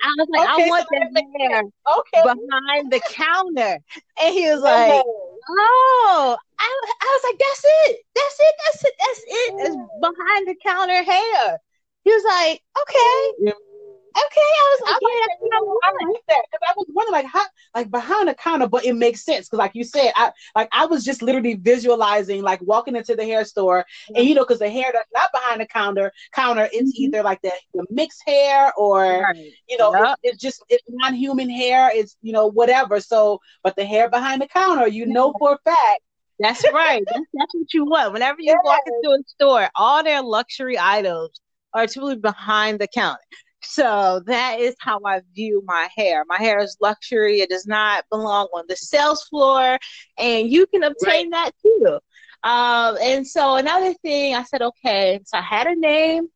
I 0.03 0.13
was 0.17 0.27
like, 0.29 0.49
okay, 0.49 0.63
I 0.63 0.69
want 0.69 0.83
so 0.83 0.99
that 0.99 1.23
hair 1.39 1.63
okay. 1.99 2.21
behind 2.23 2.91
the 2.91 3.01
counter. 3.11 3.79
And 4.21 4.33
he 4.33 4.49
was 4.49 4.61
like, 4.61 5.03
Oh, 5.49 6.37
I, 6.59 6.81
I 7.01 7.19
was 7.19 7.21
like, 7.23 7.39
that's 7.39 7.63
it. 7.65 7.97
That's 8.15 8.39
it. 8.39 8.55
That's 8.65 8.83
it. 8.83 8.93
That's 8.99 9.19
it. 9.19 9.53
It's 9.59 9.75
behind 10.01 10.47
the 10.47 10.55
counter 10.63 11.03
hair. 11.03 11.57
He 12.03 12.11
was 12.11 12.23
like, 12.23 12.61
Okay. 12.81 13.51
Okay. 14.17 14.49
I 14.59 14.77
was 14.79 14.81
I 14.85 14.91
I, 14.91 15.29
like 15.29 15.39
that, 15.39 15.61
I 15.83 16.05
like 16.07 16.23
that 16.27 16.43
because 16.51 16.67
I 16.67 16.73
was 16.75 16.85
wondering 16.89 17.13
like 17.13 17.25
how 17.31 17.45
like 17.75 17.91
behind 17.91 18.27
the 18.27 18.33
counter, 18.33 18.67
but 18.67 18.85
it 18.85 18.93
makes 18.93 19.23
sense 19.23 19.47
because 19.47 19.59
like 19.59 19.75
you 19.75 19.83
said, 19.83 20.11
I 20.15 20.31
like 20.55 20.69
I 20.71 20.87
was 20.87 21.03
just 21.03 21.21
literally 21.21 21.53
visualizing 21.53 22.41
like 22.41 22.61
walking 22.61 22.95
into 22.95 23.15
the 23.15 23.25
hair 23.25 23.45
store 23.45 23.79
mm-hmm. 23.79 24.15
and 24.15 24.27
you 24.27 24.33
know 24.33 24.41
because 24.41 24.59
the 24.59 24.69
hair 24.69 24.89
that's 24.91 25.09
not 25.13 25.29
behind 25.31 25.61
the 25.61 25.67
counter 25.67 26.11
counter 26.31 26.67
it's 26.71 26.93
mm-hmm. 26.93 27.03
either 27.03 27.21
like 27.21 27.41
the, 27.41 27.51
the 27.73 27.85
mixed 27.91 28.23
hair 28.25 28.73
or 28.75 29.01
right. 29.21 29.51
you 29.69 29.77
know 29.77 29.93
yep. 29.93 30.17
it's, 30.23 30.33
it's, 30.33 30.41
just 30.41 30.63
it's 30.69 30.83
non-human 30.89 31.49
hair 31.49 31.91
it's 31.93 32.17
you 32.21 32.33
know 32.33 32.47
whatever 32.47 32.99
so 32.99 33.39
but 33.63 33.75
the 33.75 33.85
hair 33.85 34.09
behind 34.09 34.41
the 34.41 34.47
counter 34.47 34.87
you 34.87 35.05
know 35.05 35.33
for 35.37 35.53
a 35.53 35.57
fact 35.63 36.01
that's 36.39 36.63
right. 36.71 37.03
That's, 37.07 37.25
that's, 37.33 37.53
what 37.55 37.73
you 37.73 37.85
want. 37.85 38.13
Whenever 38.13 38.39
you 38.39 38.51
yes. 38.51 38.57
walk 38.63 38.81
into 38.85 39.09
a 39.09 39.17
store, 39.27 39.69
all 39.75 40.03
their 40.03 40.21
luxury 40.21 40.77
items 40.79 41.41
are 41.73 41.87
typically 41.87 42.17
behind 42.17 42.79
the 42.79 42.87
counter. 42.87 43.19
So 43.69 44.21
that 44.27 44.61
is 44.61 44.75
how 44.79 45.01
I 45.05 45.21
view 45.35 45.61
my 45.65 45.89
hair. 45.93 46.23
My 46.29 46.37
hair 46.37 46.59
is 46.59 46.77
luxury. 46.79 47.41
It 47.41 47.49
does 47.49 47.67
not 47.67 48.05
belong 48.09 48.47
on 48.53 48.63
the 48.69 48.77
sales 48.77 49.23
floor, 49.23 49.77
and 50.17 50.49
you 50.49 50.65
can 50.67 50.83
obtain 50.83 51.31
right. 51.31 51.51
that 51.51 51.51
too. 51.61 51.99
Um, 52.43 52.97
and 53.01 53.27
so 53.27 53.57
another 53.57 53.93
thing, 53.95 54.35
I 54.35 54.43
said, 54.43 54.61
okay, 54.61 55.19
so 55.25 55.37
I 55.37 55.41
had 55.41 55.67
a 55.67 55.75
name, 55.75 56.29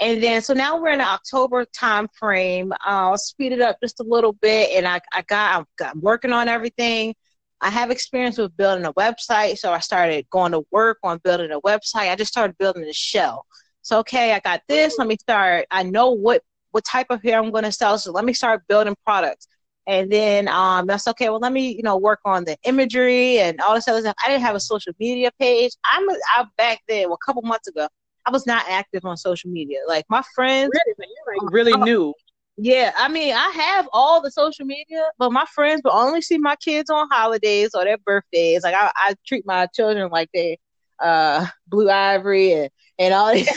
and 0.00 0.22
then 0.22 0.40
so 0.40 0.54
now 0.54 0.80
we're 0.80 0.92
in 0.92 1.00
the 1.00 1.04
October 1.04 1.66
time 1.66 2.08
frame. 2.18 2.72
I'll 2.80 3.18
speed 3.18 3.52
it 3.52 3.60
up 3.60 3.76
just 3.82 4.00
a 4.00 4.04
little 4.04 4.32
bit, 4.32 4.70
and 4.74 4.88
I, 4.88 5.00
I 5.12 5.20
got 5.22 5.56
I'm, 5.58 5.86
I'm 5.86 6.00
working 6.00 6.32
on 6.32 6.48
everything. 6.48 7.14
I 7.60 7.68
have 7.68 7.90
experience 7.90 8.38
with 8.38 8.56
building 8.56 8.86
a 8.86 8.94
website, 8.94 9.58
so 9.58 9.70
I 9.70 9.80
started 9.80 10.30
going 10.30 10.52
to 10.52 10.62
work 10.70 10.96
on 11.02 11.18
building 11.18 11.52
a 11.52 11.60
website. 11.60 12.10
I 12.10 12.16
just 12.16 12.32
started 12.32 12.56
building 12.56 12.84
a 12.84 12.92
shell. 12.94 13.44
So 13.82 13.98
okay, 13.98 14.32
I 14.32 14.40
got 14.40 14.62
this. 14.66 14.96
Let 14.96 15.08
me 15.08 15.18
start. 15.18 15.66
I 15.70 15.82
know 15.82 16.12
what 16.12 16.42
what 16.72 16.84
type 16.84 17.06
of 17.10 17.22
hair 17.22 17.38
I'm 17.38 17.50
going 17.50 17.64
to 17.64 17.72
sell. 17.72 17.98
So 17.98 18.12
let 18.12 18.24
me 18.24 18.32
start 18.32 18.62
building 18.68 18.96
products. 19.04 19.46
And 19.86 20.10
then 20.10 20.46
um, 20.48 20.86
that's 20.86 21.08
okay. 21.08 21.28
Well, 21.30 21.40
let 21.40 21.52
me 21.52 21.74
you 21.74 21.82
know 21.82 21.96
work 21.96 22.20
on 22.24 22.44
the 22.44 22.56
imagery 22.64 23.40
and 23.40 23.60
all 23.60 23.74
this 23.74 23.88
other 23.88 24.00
stuff. 24.00 24.14
I 24.24 24.28
didn't 24.28 24.42
have 24.42 24.54
a 24.54 24.60
social 24.60 24.92
media 25.00 25.30
page. 25.38 25.72
I'm 25.84 26.08
a, 26.08 26.14
I 26.36 26.44
back 26.56 26.80
then, 26.86 27.08
well, 27.08 27.18
a 27.20 27.24
couple 27.24 27.42
months 27.42 27.66
ago, 27.66 27.88
I 28.26 28.30
was 28.30 28.46
not 28.46 28.64
active 28.68 29.04
on 29.04 29.16
social 29.16 29.50
media. 29.50 29.78
Like 29.88 30.04
my 30.08 30.22
friends, 30.34 30.70
really, 30.72 31.08
like 31.26 31.52
really 31.52 31.72
uh, 31.72 31.84
new. 31.84 32.14
Yeah, 32.56 32.92
I 32.96 33.08
mean, 33.08 33.34
I 33.34 33.48
have 33.50 33.88
all 33.92 34.20
the 34.20 34.30
social 34.30 34.66
media, 34.66 35.02
but 35.18 35.32
my 35.32 35.46
friends 35.54 35.80
will 35.82 35.94
only 35.94 36.20
see 36.20 36.36
my 36.36 36.56
kids 36.56 36.90
on 36.90 37.08
holidays 37.10 37.70
or 37.74 37.84
their 37.84 37.98
birthdays. 37.98 38.62
Like 38.62 38.74
I, 38.74 38.90
I 38.94 39.14
treat 39.26 39.46
my 39.46 39.66
children 39.74 40.10
like 40.10 40.28
they 40.34 40.58
uh 41.02 41.46
Blue 41.66 41.88
Ivy 41.88 42.52
and 42.52 42.70
and 42.98 43.14
all 43.14 43.32
this. 43.32 43.48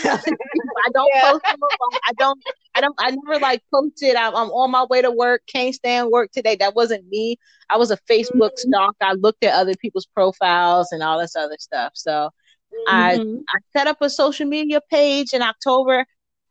I 0.86 0.90
don't 0.94 1.12
yeah. 1.14 1.32
post 1.32 1.44
them. 1.46 1.58
I 2.08 2.14
don't. 2.18 2.44
I 2.76 2.82
don't. 2.82 2.96
I 3.00 3.12
never 3.12 3.40
like 3.40 3.62
posted. 3.74 4.16
I'm, 4.16 4.36
I'm, 4.36 4.50
on 4.50 4.72
my 4.72 4.86
way 4.86 5.02
to 5.02 5.12
work. 5.12 5.42
Can't 5.48 5.74
stand 5.74 6.10
work 6.10 6.32
today. 6.32 6.56
That 6.56 6.76
wasn't 6.76 7.08
me. 7.08 7.38
I 7.70 7.78
was 7.78 7.92
a 7.92 7.98
Facebook 8.10 8.52
mm-hmm. 8.52 8.70
stalk. 8.70 8.96
I 9.02 9.14
looked 9.14 9.44
at 9.44 9.54
other 9.54 9.76
people's 9.76 10.06
profiles 10.06 10.92
and 10.92 11.04
all 11.04 11.20
this 11.20 11.36
other 11.36 11.58
stuff. 11.60 11.94
So 11.96 12.12
mm-hmm. 12.12 12.88
I 12.88 13.14
I 13.14 13.60
set 13.76 13.88
up 13.88 13.98
a 14.02 14.10
social 14.10 14.48
media 14.48 14.82
page 14.90 15.34
in 15.34 15.42
October. 15.42 16.06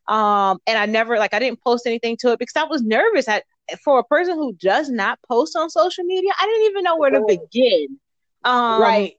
Um, 0.08 0.58
and 0.66 0.76
I 0.76 0.87
never 0.87 1.16
like 1.16 1.32
I 1.32 1.38
didn't 1.38 1.62
post 1.62 1.87
anything 1.87 2.16
to 2.20 2.32
it 2.32 2.38
because 2.38 2.56
I 2.56 2.64
was 2.64 2.82
nervous. 2.82 3.28
I, 3.28 3.42
for 3.85 4.00
a 4.00 4.04
person 4.04 4.35
who 4.35 4.52
does 4.54 4.90
not 4.90 5.18
post 5.28 5.56
on 5.56 5.70
social 5.70 6.04
media, 6.04 6.32
I 6.38 6.46
didn't 6.46 6.70
even 6.70 6.82
know 6.82 6.96
where 6.96 7.11
to 7.11 7.24
begin. 7.26 7.98
Um, 8.44 8.82
right. 8.82 9.14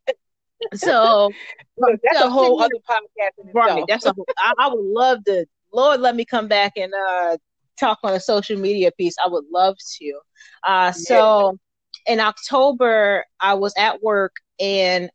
So 0.73 1.32
that's 1.78 2.19
so, 2.19 2.28
a 2.28 2.30
whole 2.30 2.62
other 2.62 2.76
podcast. 2.89 3.54
Right. 3.54 3.84
That's 3.88 4.06
a. 4.06 4.13
I, 4.38 4.54
I 4.58 4.67
would 4.69 4.84
love 4.84 5.23
to. 5.26 5.45
Lord, 5.73 6.02
let 6.02 6.15
me 6.15 6.26
come 6.26 6.47
back 6.47 6.73
and 6.78 6.93
uh, 6.93 7.38
talk 7.80 7.99
on 8.04 8.13
a 8.13 8.19
social 8.19 8.58
media 8.58 8.91
piece. 8.91 9.15
I 9.23 9.28
would 9.28 9.45
love 9.52 9.76
to. 9.99 10.19
Uh, 10.63 10.91
so 10.91 11.58
in 12.06 12.19
October, 12.19 13.26
I 13.39 13.56
was 13.56 13.73
at 13.78 14.02
work 14.04 14.36
and 14.60 15.10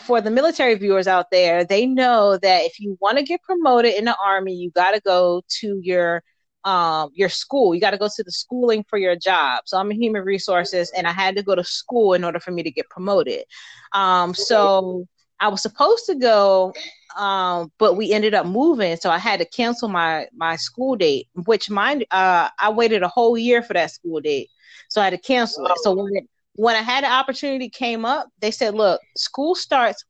for 0.00 0.20
the 0.20 0.30
military 0.30 0.74
viewers 0.74 1.06
out 1.06 1.30
there, 1.30 1.64
they 1.64 1.86
know 1.86 2.36
that 2.42 2.64
if 2.64 2.78
you 2.78 2.98
want 3.00 3.16
to 3.16 3.24
get 3.24 3.42
promoted 3.42 3.94
in 3.94 4.04
the 4.04 4.16
army, 4.22 4.54
you 4.54 4.70
got 4.70 4.90
to 4.92 5.00
go 5.00 5.42
to 5.60 5.80
your 5.82 6.22
um, 6.68 7.10
your 7.14 7.30
school. 7.30 7.74
You 7.74 7.80
got 7.80 7.92
to 7.92 7.98
go 7.98 8.10
to 8.14 8.22
the 8.22 8.30
schooling 8.30 8.84
for 8.84 8.98
your 8.98 9.16
job. 9.16 9.62
So 9.64 9.78
I'm 9.78 9.90
a 9.90 9.94
human 9.94 10.22
resources, 10.22 10.92
and 10.94 11.06
I 11.06 11.12
had 11.12 11.34
to 11.36 11.42
go 11.42 11.54
to 11.54 11.64
school 11.64 12.12
in 12.12 12.24
order 12.24 12.38
for 12.38 12.50
me 12.50 12.62
to 12.62 12.70
get 12.70 12.90
promoted. 12.90 13.44
Um, 13.92 14.34
so 14.34 15.06
I 15.40 15.48
was 15.48 15.62
supposed 15.62 16.04
to 16.06 16.14
go, 16.14 16.74
um, 17.16 17.72
but 17.78 17.94
we 17.94 18.12
ended 18.12 18.34
up 18.34 18.44
moving, 18.44 18.98
so 18.98 19.08
I 19.08 19.16
had 19.16 19.40
to 19.40 19.46
cancel 19.46 19.88
my 19.88 20.26
my 20.36 20.56
school 20.56 20.94
date. 20.94 21.28
Which 21.46 21.70
mind, 21.70 22.04
uh, 22.10 22.50
I 22.58 22.68
waited 22.68 23.02
a 23.02 23.08
whole 23.08 23.38
year 23.38 23.62
for 23.62 23.72
that 23.72 23.90
school 23.90 24.20
date, 24.20 24.50
so 24.90 25.00
I 25.00 25.04
had 25.04 25.10
to 25.10 25.18
cancel 25.18 25.64
it. 25.68 25.78
So 25.78 25.94
when 25.94 26.16
it, 26.16 26.24
when 26.56 26.76
I 26.76 26.82
had 26.82 27.02
the 27.02 27.10
opportunity 27.10 27.70
came 27.70 28.04
up, 28.04 28.28
they 28.40 28.50
said, 28.50 28.74
"Look, 28.74 29.00
school 29.16 29.54
starts 29.54 30.04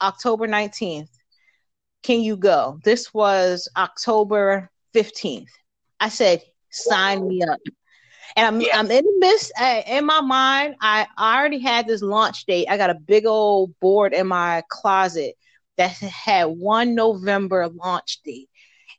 October 0.00 0.48
19th. 0.48 1.10
Can 2.02 2.22
you 2.22 2.38
go?" 2.38 2.80
This 2.82 3.12
was 3.12 3.68
October 3.76 4.70
15th. 4.94 5.50
I 6.00 6.08
said, 6.08 6.42
"Sign 6.70 7.26
me 7.28 7.42
up." 7.42 7.58
And 8.36 8.46
I'm 8.46 8.60
yeah. 8.60 8.78
I'm 8.78 8.90
in 8.90 9.04
the 9.04 9.16
midst 9.18 9.52
in 9.86 10.04
my 10.06 10.20
mind. 10.20 10.76
I, 10.80 11.06
I 11.16 11.38
already 11.38 11.58
had 11.58 11.86
this 11.86 12.02
launch 12.02 12.46
date. 12.46 12.66
I 12.68 12.76
got 12.76 12.90
a 12.90 12.94
big 12.94 13.26
old 13.26 13.78
board 13.80 14.12
in 14.12 14.26
my 14.26 14.62
closet 14.68 15.34
that 15.76 15.92
had 15.92 16.44
one 16.46 16.94
November 16.94 17.68
launch 17.68 18.20
date. 18.24 18.48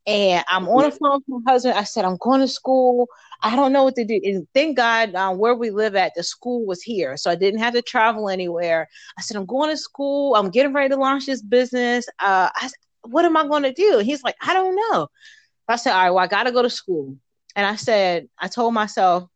And 0.07 0.43
I'm 0.49 0.67
on 0.67 0.89
the 0.89 0.91
phone 0.91 1.21
with 1.27 1.43
my 1.43 1.51
husband. 1.51 1.77
I 1.77 1.83
said, 1.83 2.03
I'm 2.03 2.17
going 2.17 2.39
to 2.39 2.47
school. 2.47 3.07
I 3.43 3.55
don't 3.55 3.71
know 3.71 3.83
what 3.83 3.95
to 3.95 4.05
do. 4.05 4.19
And 4.23 4.47
thank 4.55 4.75
God, 4.75 5.13
um, 5.13 5.37
where 5.37 5.53
we 5.53 5.69
live 5.69 5.95
at, 5.95 6.13
the 6.15 6.23
school 6.23 6.65
was 6.65 6.81
here. 6.81 7.15
So 7.15 7.29
I 7.29 7.35
didn't 7.35 7.59
have 7.59 7.73
to 7.75 7.81
travel 7.81 8.27
anywhere. 8.27 8.87
I 9.17 9.21
said, 9.21 9.37
I'm 9.37 9.45
going 9.45 9.69
to 9.69 9.77
school. 9.77 10.35
I'm 10.35 10.49
getting 10.49 10.73
ready 10.73 10.89
to 10.89 10.95
launch 10.95 11.27
this 11.27 11.41
business. 11.43 12.07
Uh, 12.19 12.49
I, 12.55 12.69
what 13.03 13.25
am 13.25 13.37
I 13.37 13.47
going 13.47 13.63
to 13.63 13.73
do? 13.73 13.99
And 13.99 14.05
he's 14.05 14.23
like, 14.23 14.35
I 14.41 14.53
don't 14.53 14.75
know. 14.75 15.09
I 15.69 15.75
said, 15.75 15.93
all 15.93 16.03
right, 16.03 16.09
well, 16.09 16.23
I 16.23 16.27
got 16.27 16.43
to 16.43 16.51
go 16.51 16.61
to 16.61 16.69
school. 16.69 17.15
And 17.55 17.65
I 17.65 17.75
said, 17.75 18.27
I 18.39 18.47
told 18.47 18.73
myself, 18.73 19.27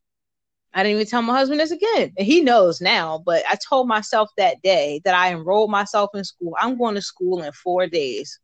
I 0.73 0.81
didn't 0.81 0.95
even 0.95 1.07
tell 1.07 1.21
my 1.21 1.37
husband 1.37 1.59
this 1.59 1.71
again. 1.71 2.13
And 2.17 2.25
he 2.25 2.41
knows 2.41 2.81
now, 2.81 3.21
but 3.25 3.43
I 3.49 3.55
told 3.69 3.87
myself 3.87 4.29
that 4.37 4.61
day 4.63 5.01
that 5.05 5.13
I 5.13 5.31
enrolled 5.31 5.69
myself 5.69 6.09
in 6.15 6.23
school. 6.23 6.55
I'm 6.59 6.77
going 6.77 6.95
to 6.95 7.01
school 7.01 7.43
in 7.43 7.51
four 7.51 7.87
days. 7.87 8.39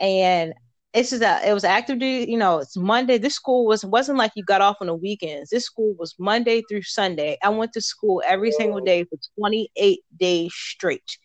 And 0.00 0.54
it's 0.96 1.10
just 1.10 1.22
a 1.22 1.46
it 1.46 1.52
was 1.52 1.64
active 1.64 1.98
duty 1.98 2.30
you 2.30 2.38
know 2.38 2.58
it's 2.58 2.76
monday 2.76 3.18
this 3.18 3.34
school 3.34 3.66
was 3.66 3.84
wasn't 3.84 4.16
like 4.16 4.32
you 4.34 4.42
got 4.42 4.62
off 4.62 4.76
on 4.80 4.86
the 4.86 4.94
weekends 4.94 5.50
this 5.50 5.66
school 5.66 5.94
was 5.98 6.14
monday 6.18 6.62
through 6.68 6.80
sunday 6.80 7.36
i 7.42 7.50
went 7.50 7.70
to 7.70 7.82
school 7.82 8.22
every 8.26 8.50
single 8.50 8.80
day 8.80 9.04
for 9.04 9.18
28 9.38 10.00
days 10.18 10.54
straight 10.54 11.18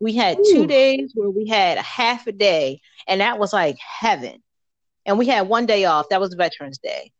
we 0.00 0.14
had 0.14 0.38
Ooh. 0.38 0.44
two 0.50 0.66
days 0.66 1.12
where 1.14 1.28
we 1.28 1.46
had 1.46 1.76
a 1.76 1.82
half 1.82 2.26
a 2.26 2.32
day 2.32 2.80
and 3.06 3.20
that 3.20 3.38
was 3.38 3.52
like 3.52 3.76
heaven 3.78 4.41
and 5.06 5.18
we 5.18 5.26
had 5.26 5.48
one 5.48 5.66
day 5.66 5.84
off 5.84 6.08
that 6.08 6.20
was 6.20 6.34
veterans 6.34 6.78
day 6.78 7.10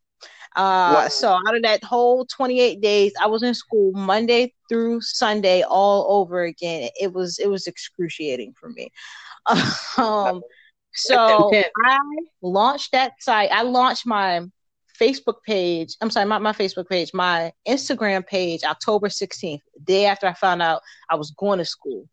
uh, 0.55 0.93
wow. 0.95 1.09
so 1.09 1.31
out 1.33 1.57
of 1.57 1.63
that 1.63 1.83
whole 1.83 2.27
28 2.27 2.81
days 2.81 3.13
i 3.21 3.27
was 3.27 3.43
in 3.43 3.55
school 3.55 3.93
monday 3.93 4.53
through 4.69 5.01
sunday 5.01 5.63
all 5.63 6.21
over 6.21 6.43
again 6.45 6.89
it 7.01 7.13
was 7.13 7.39
it 7.39 7.49
was 7.49 7.67
excruciating 7.67 8.53
for 8.59 8.69
me 8.71 8.89
um 9.99 10.43
so 10.95 11.51
I 11.87 11.99
launched 12.43 12.93
that 12.93 13.13
site. 13.21 13.51
I 13.51 13.63
launched 13.63 14.07
my 14.07 14.43
Facebook 15.01 15.43
page. 15.47 15.97
I'm 16.01 16.11
sorry, 16.11 16.29
not 16.29 16.43
my 16.43 16.53
Facebook 16.53 16.89
page, 16.89 17.11
my 17.15 17.53
Instagram 17.67 18.27
page, 18.27 18.63
October 18.63 19.09
16th, 19.09 19.61
day 19.85 20.07
after 20.07 20.27
I 20.27 20.35
found 20.35 20.63
out 20.63 20.83
I 21.11 21.17
was 21.17 21.31
going 21.33 21.59
to 21.59 21.65
school. 21.65 22.09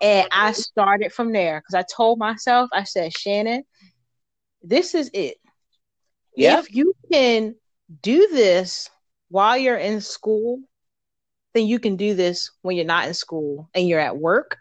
And 0.00 0.28
I 0.30 0.52
started 0.52 1.12
from 1.12 1.32
there 1.32 1.60
because 1.60 1.74
I 1.74 1.84
told 1.94 2.18
myself, 2.18 2.70
I 2.72 2.84
said, 2.84 3.12
Shannon, 3.16 3.64
this 4.62 4.94
is 4.94 5.10
it. 5.12 5.36
Yep. 6.36 6.60
If 6.60 6.74
you 6.74 6.94
can 7.10 7.54
do 8.00 8.28
this 8.32 8.88
while 9.28 9.56
you're 9.56 9.76
in 9.76 10.00
school, 10.00 10.60
then 11.54 11.66
you 11.66 11.78
can 11.78 11.96
do 11.96 12.14
this 12.14 12.50
when 12.62 12.76
you're 12.76 12.86
not 12.86 13.06
in 13.06 13.14
school 13.14 13.68
and 13.74 13.86
you're 13.86 14.00
at 14.00 14.16
work. 14.16 14.56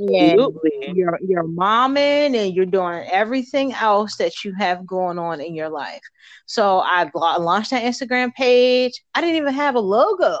Absolutely. 0.00 0.70
And 0.86 0.96
you're 0.96 1.18
you're 1.26 1.48
momming 1.48 2.36
and 2.36 2.54
you're 2.54 2.66
doing 2.66 3.06
everything 3.10 3.72
else 3.72 4.16
that 4.16 4.44
you 4.44 4.54
have 4.56 4.86
going 4.86 5.18
on 5.18 5.40
in 5.40 5.54
your 5.54 5.68
life. 5.68 6.02
So 6.46 6.78
I 6.78 7.10
launched 7.14 7.70
that 7.70 7.82
Instagram 7.82 8.32
page. 8.34 9.02
I 9.14 9.20
didn't 9.20 9.36
even 9.36 9.54
have 9.54 9.74
a 9.74 9.80
logo. 9.80 10.38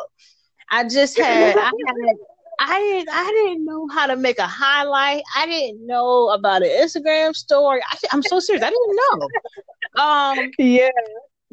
I 0.70 0.84
just 0.84 1.18
had 1.18 1.56
I 1.56 1.64
had 1.64 2.16
I 2.60 2.78
didn't 2.80 3.08
I 3.12 3.26
didn't 3.30 3.64
know 3.64 3.88
how 3.88 4.06
to 4.06 4.16
make 4.16 4.38
a 4.38 4.46
highlight. 4.46 5.22
I 5.36 5.46
didn't 5.46 5.86
know 5.86 6.30
about 6.30 6.62
an 6.62 6.68
Instagram 6.68 7.34
story. 7.34 7.80
I, 7.88 8.14
am 8.14 8.22
so 8.22 8.40
serious. 8.40 8.64
I 8.64 8.70
didn't 8.70 8.96
know. 8.96 10.02
Um 10.02 10.50
yeah 10.58 10.90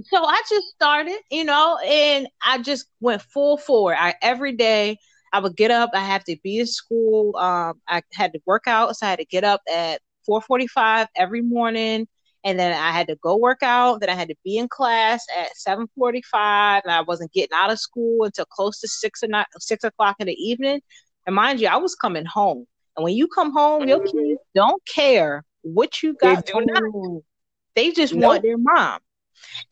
so 0.03 0.23
I 0.25 0.41
just 0.49 0.67
started, 0.69 1.17
you 1.31 1.45
know, 1.45 1.77
and 1.85 2.27
I 2.45 2.57
just 2.57 2.87
went 2.99 3.21
full 3.21 3.57
forward. 3.57 3.95
I 3.97 4.15
every 4.21 4.53
day 4.53 4.97
I 5.31 5.39
would 5.39 5.55
get 5.55 5.71
up. 5.71 5.91
I 5.93 6.01
have 6.01 6.23
to 6.25 6.37
be 6.43 6.59
at 6.59 6.67
school. 6.67 7.35
Um, 7.37 7.81
I 7.87 8.01
had 8.13 8.33
to 8.33 8.39
work 8.45 8.63
out, 8.67 8.95
so 8.95 9.05
I 9.05 9.11
had 9.11 9.19
to 9.19 9.25
get 9.25 9.43
up 9.43 9.61
at 9.71 10.01
4:45 10.27 11.07
every 11.15 11.41
morning 11.41 12.07
and 12.45 12.57
then 12.57 12.71
I 12.71 12.91
had 12.91 13.07
to 13.07 13.17
go 13.17 13.35
work 13.35 13.61
out. 13.61 13.99
Then 13.99 14.09
I 14.09 14.13
had 14.13 14.29
to 14.29 14.35
be 14.45 14.57
in 14.57 14.69
class 14.69 15.25
at 15.37 15.57
seven 15.57 15.87
forty-five, 15.97 16.83
and 16.85 16.93
I 16.93 17.01
wasn't 17.01 17.33
getting 17.33 17.53
out 17.53 17.71
of 17.71 17.79
school 17.79 18.23
until 18.23 18.45
close 18.45 18.79
to 18.79 18.87
six 18.87 19.21
or 19.21 19.27
not 19.27 19.47
six 19.59 19.83
o'clock 19.83 20.15
in 20.19 20.27
the 20.27 20.33
evening. 20.33 20.79
And 21.25 21.35
mind 21.35 21.59
you, 21.59 21.67
I 21.67 21.77
was 21.77 21.95
coming 21.95 22.25
home. 22.25 22.65
And 22.95 23.03
when 23.03 23.15
you 23.15 23.27
come 23.27 23.51
home, 23.51 23.81
mm-hmm. 23.81 23.89
your 23.89 23.99
kids 23.99 24.39
don't 24.53 24.81
care 24.87 25.43
what 25.63 26.01
you 26.01 26.13
got 26.13 26.45
going 26.45 26.69
on. 26.69 27.21
They 27.75 27.91
just 27.91 28.13
nope. 28.13 28.29
want 28.29 28.43
their 28.43 28.57
mom. 28.57 28.99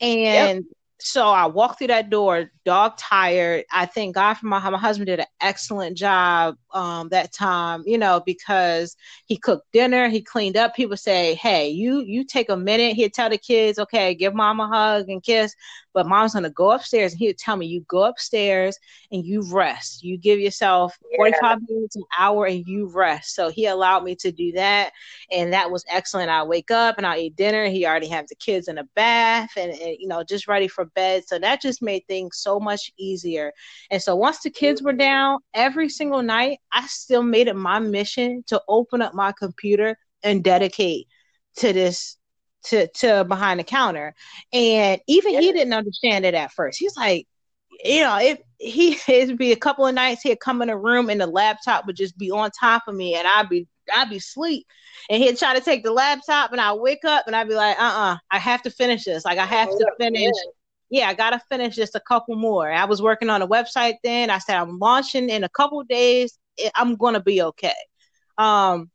And 0.02 0.64
yep 0.64 0.64
so 1.00 1.28
I 1.28 1.46
walked 1.46 1.78
through 1.78 1.88
that 1.88 2.08
door, 2.08 2.50
dog 2.64 2.96
tired. 2.96 3.64
I 3.72 3.84
thank 3.84 4.14
God 4.14 4.34
for 4.34 4.46
my 4.46 4.58
my 4.70 4.78
husband 4.78 5.06
did 5.06 5.20
an 5.20 5.26
excellent 5.40 5.96
job 5.96 6.56
um, 6.72 7.08
that 7.08 7.32
time, 7.32 7.82
you 7.84 7.98
know, 7.98 8.22
because 8.24 8.96
he 9.26 9.36
cooked 9.36 9.70
dinner, 9.72 10.08
he 10.08 10.22
cleaned 10.22 10.56
up. 10.56 10.74
People 10.74 10.96
say, 10.96 11.34
"Hey, 11.34 11.68
you 11.68 12.00
you 12.00 12.24
take 12.24 12.48
a 12.48 12.56
minute." 12.56 12.94
He'd 12.94 13.12
tell 13.12 13.28
the 13.28 13.38
kids, 13.38 13.78
"Okay, 13.78 14.14
give 14.14 14.34
mom 14.34 14.60
a 14.60 14.68
hug 14.68 15.08
and 15.08 15.22
kiss," 15.22 15.54
but 15.92 16.06
mom's 16.06 16.34
gonna 16.34 16.50
go 16.50 16.70
upstairs, 16.70 17.12
and 17.12 17.18
he 17.18 17.26
would 17.26 17.38
tell 17.38 17.56
me, 17.56 17.66
"You 17.66 17.84
go 17.88 18.04
upstairs 18.04 18.78
and 19.10 19.24
you 19.24 19.42
rest. 19.52 20.04
You 20.04 20.16
give 20.16 20.38
yourself 20.38 20.96
forty 21.16 21.34
five 21.40 21.58
yeah. 21.60 21.74
minutes, 21.74 21.96
an 21.96 22.04
hour, 22.16 22.46
and 22.46 22.64
you 22.66 22.86
rest." 22.86 23.34
So 23.34 23.48
he 23.50 23.66
allowed 23.66 24.04
me 24.04 24.14
to 24.16 24.30
do 24.30 24.52
that, 24.52 24.92
and 25.32 25.52
that 25.52 25.70
was 25.70 25.84
excellent. 25.88 26.30
I 26.30 26.44
wake 26.44 26.70
up 26.70 26.98
and 26.98 27.06
I 27.06 27.18
eat 27.18 27.36
dinner. 27.36 27.66
He 27.66 27.84
already 27.84 28.08
has 28.08 28.28
the 28.28 28.36
kids 28.36 28.68
in 28.68 28.78
a 28.78 28.84
bath 28.94 29.50
and, 29.56 29.72
and 29.72 29.96
you 29.98 30.06
know 30.06 30.22
just 30.22 30.46
ready 30.48 30.68
for 30.68 30.83
bed. 30.86 31.24
So 31.26 31.38
that 31.38 31.60
just 31.60 31.82
made 31.82 32.02
things 32.08 32.38
so 32.38 32.58
much 32.60 32.92
easier. 32.98 33.52
And 33.90 34.02
so 34.02 34.16
once 34.16 34.40
the 34.40 34.50
kids 34.50 34.82
were 34.82 34.92
down, 34.92 35.38
every 35.54 35.88
single 35.88 36.22
night, 36.22 36.58
I 36.72 36.86
still 36.86 37.22
made 37.22 37.48
it 37.48 37.56
my 37.56 37.78
mission 37.78 38.44
to 38.48 38.60
open 38.68 39.02
up 39.02 39.14
my 39.14 39.32
computer 39.38 39.96
and 40.22 40.42
dedicate 40.42 41.06
to 41.56 41.72
this 41.72 42.16
to 42.64 42.88
to 42.88 43.24
behind 43.24 43.60
the 43.60 43.64
counter. 43.64 44.14
And 44.52 45.00
even 45.06 45.34
yeah. 45.34 45.40
he 45.40 45.52
didn't 45.52 45.74
understand 45.74 46.24
it 46.24 46.34
at 46.34 46.52
first. 46.52 46.78
He's 46.78 46.96
like, 46.96 47.26
you 47.84 48.02
know, 48.02 48.18
if 48.20 48.38
he 48.58 48.98
it'd 49.08 49.38
be 49.38 49.52
a 49.52 49.56
couple 49.56 49.86
of 49.86 49.94
nights 49.94 50.22
he'd 50.22 50.40
come 50.40 50.62
in 50.62 50.70
a 50.70 50.76
room 50.76 51.10
and 51.10 51.20
the 51.20 51.26
laptop 51.26 51.86
would 51.86 51.96
just 51.96 52.16
be 52.18 52.30
on 52.30 52.50
top 52.58 52.82
of 52.88 52.94
me 52.94 53.14
and 53.14 53.26
I'd 53.26 53.48
be 53.48 53.66
I'd 53.94 54.10
be 54.10 54.16
asleep 54.16 54.66
and 55.10 55.22
he'd 55.22 55.38
try 55.38 55.54
to 55.54 55.60
take 55.60 55.84
the 55.84 55.92
laptop 55.92 56.52
and 56.52 56.60
I'd 56.60 56.72
wake 56.74 57.04
up 57.04 57.24
and 57.26 57.36
I'd 57.36 57.48
be 57.48 57.54
like, 57.54 57.78
uh 57.78 57.82
uh-uh, 57.82 58.14
uh 58.14 58.16
I 58.30 58.38
have 58.38 58.62
to 58.62 58.70
finish 58.70 59.04
this. 59.04 59.24
Like 59.24 59.38
I 59.38 59.46
have 59.46 59.68
to 59.68 59.92
finish 59.98 60.32
yeah, 60.90 61.08
I 61.08 61.14
gotta 61.14 61.40
finish 61.48 61.76
just 61.76 61.94
a 61.94 62.00
couple 62.00 62.36
more. 62.36 62.70
I 62.70 62.84
was 62.84 63.02
working 63.02 63.30
on 63.30 63.42
a 63.42 63.48
website 63.48 63.94
then. 64.04 64.30
I 64.30 64.38
said 64.38 64.56
I'm 64.56 64.78
launching 64.78 65.30
in 65.30 65.44
a 65.44 65.48
couple 65.48 65.82
days. 65.84 66.38
I'm 66.74 66.96
gonna 66.96 67.20
be 67.22 67.42
okay. 67.42 67.72
Um, 68.38 68.90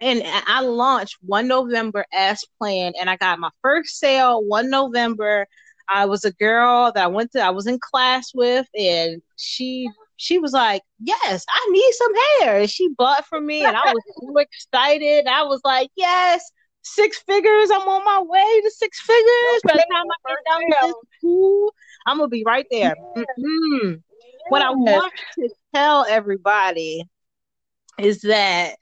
and 0.00 0.22
I 0.24 0.60
launched 0.60 1.16
one 1.22 1.48
November 1.48 2.04
as 2.12 2.44
planned, 2.58 2.96
and 3.00 3.08
I 3.08 3.16
got 3.16 3.38
my 3.38 3.50
first 3.62 3.98
sale 3.98 4.44
one 4.44 4.70
November. 4.70 5.46
I 5.88 6.06
was 6.06 6.24
a 6.24 6.32
girl 6.32 6.92
that 6.94 7.04
I 7.04 7.06
went 7.08 7.32
to, 7.32 7.40
I 7.40 7.50
was 7.50 7.66
in 7.66 7.78
class 7.78 8.32
with, 8.34 8.66
and 8.78 9.22
she 9.36 9.88
she 10.16 10.38
was 10.38 10.52
like, 10.52 10.82
"Yes, 11.00 11.44
I 11.48 11.68
need 11.70 11.92
some 11.92 12.12
hair," 12.14 12.60
and 12.60 12.70
she 12.70 12.88
bought 12.88 13.26
for 13.26 13.40
me, 13.40 13.66
and 13.66 13.76
I 13.76 13.84
was 13.86 14.02
so 14.20 14.36
excited. 14.38 15.26
I 15.26 15.44
was 15.44 15.60
like, 15.64 15.90
"Yes." 15.96 16.50
Six 16.84 17.18
figures. 17.18 17.70
I'm 17.70 17.88
on 17.88 18.04
my 18.04 18.20
way 18.22 18.60
to 18.62 18.70
six 18.70 19.00
figures. 19.00 19.60
By 19.64 19.74
the 19.74 19.86
time 19.92 20.06
I 20.26 20.28
get 20.28 20.70
down 20.80 20.90
to 20.90 20.94
school, 21.18 21.74
I'm 22.06 22.18
gonna 22.18 22.28
be 22.28 22.44
right 22.44 22.66
there. 22.70 22.94
Mm-hmm. 23.16 23.94
What 24.48 24.62
I 24.62 24.70
want 24.70 25.12
to 25.38 25.48
tell 25.74 26.04
everybody 26.08 27.04
is 27.98 28.20
that 28.22 28.76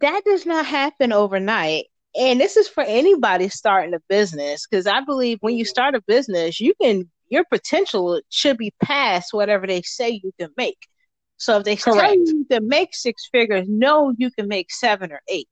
that 0.00 0.24
does 0.24 0.46
not 0.46 0.66
happen 0.66 1.12
overnight. 1.12 1.86
And 2.18 2.40
this 2.40 2.56
is 2.56 2.66
for 2.66 2.82
anybody 2.82 3.48
starting 3.48 3.94
a 3.94 4.00
business 4.08 4.66
because 4.66 4.86
I 4.86 5.00
believe 5.00 5.38
when 5.42 5.56
you 5.56 5.64
start 5.64 5.94
a 5.94 6.02
business, 6.06 6.60
you 6.60 6.74
can 6.80 7.08
your 7.28 7.44
potential 7.44 8.20
should 8.30 8.58
be 8.58 8.72
past 8.82 9.32
whatever 9.32 9.66
they 9.66 9.82
say 9.82 10.20
you 10.22 10.32
can 10.38 10.50
make. 10.56 10.88
So 11.36 11.58
if 11.58 11.64
they 11.64 11.76
Correct. 11.76 12.00
tell 12.00 12.16
you 12.16 12.46
to 12.50 12.60
make 12.60 12.94
six 12.94 13.28
figures, 13.30 13.66
no, 13.68 14.12
you 14.18 14.30
can 14.32 14.48
make 14.48 14.72
seven 14.72 15.12
or 15.12 15.22
eight. 15.28 15.48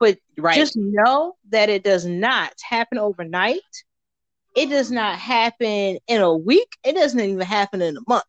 But 0.00 0.18
right. 0.38 0.56
just 0.56 0.76
know 0.76 1.34
that 1.50 1.68
it 1.68 1.84
does 1.84 2.06
not 2.06 2.52
happen 2.68 2.98
overnight. 2.98 3.60
It 4.56 4.70
does 4.70 4.90
not 4.90 5.18
happen 5.18 5.98
in 6.08 6.20
a 6.20 6.34
week. 6.34 6.68
It 6.82 6.94
doesn't 6.94 7.20
even 7.20 7.40
happen 7.40 7.82
in 7.82 7.96
a 7.96 8.00
month. 8.08 8.24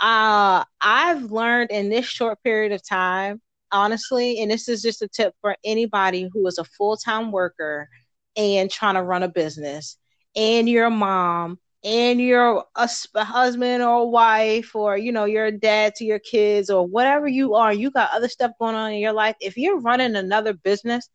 Uh, 0.00 0.64
I've 0.80 1.30
learned 1.30 1.70
in 1.70 1.90
this 1.90 2.06
short 2.06 2.42
period 2.42 2.72
of 2.72 2.86
time, 2.86 3.40
honestly, 3.70 4.40
and 4.40 4.50
this 4.50 4.68
is 4.68 4.82
just 4.82 5.02
a 5.02 5.08
tip 5.08 5.34
for 5.40 5.56
anybody 5.64 6.28
who 6.32 6.46
is 6.46 6.58
a 6.58 6.64
full 6.64 6.96
time 6.96 7.30
worker 7.32 7.88
and 8.36 8.70
trying 8.70 8.94
to 8.94 9.02
run 9.02 9.22
a 9.22 9.28
business, 9.28 9.98
and 10.34 10.68
you're 10.68 10.86
a 10.86 10.90
mom, 10.90 11.58
and 11.84 12.20
you're 12.20 12.64
a, 12.74 12.88
husband 13.16 13.82
or 13.82 14.00
a 14.00 14.06
wife 14.06 14.74
or 14.74 14.96
you 14.96 15.12
know 15.12 15.24
you're 15.24 15.46
a 15.46 15.52
dad 15.52 15.94
to 15.94 16.04
your 16.04 16.18
kids 16.18 16.70
or 16.70 16.86
whatever 16.86 17.28
you 17.28 17.54
are 17.54 17.72
you 17.72 17.90
got 17.90 18.10
other 18.12 18.28
stuff 18.28 18.52
going 18.58 18.74
on 18.74 18.92
in 18.92 18.98
your 18.98 19.12
life 19.12 19.36
if 19.40 19.56
you're 19.56 19.80
running 19.80 20.16
another 20.16 20.52
business 20.52 21.08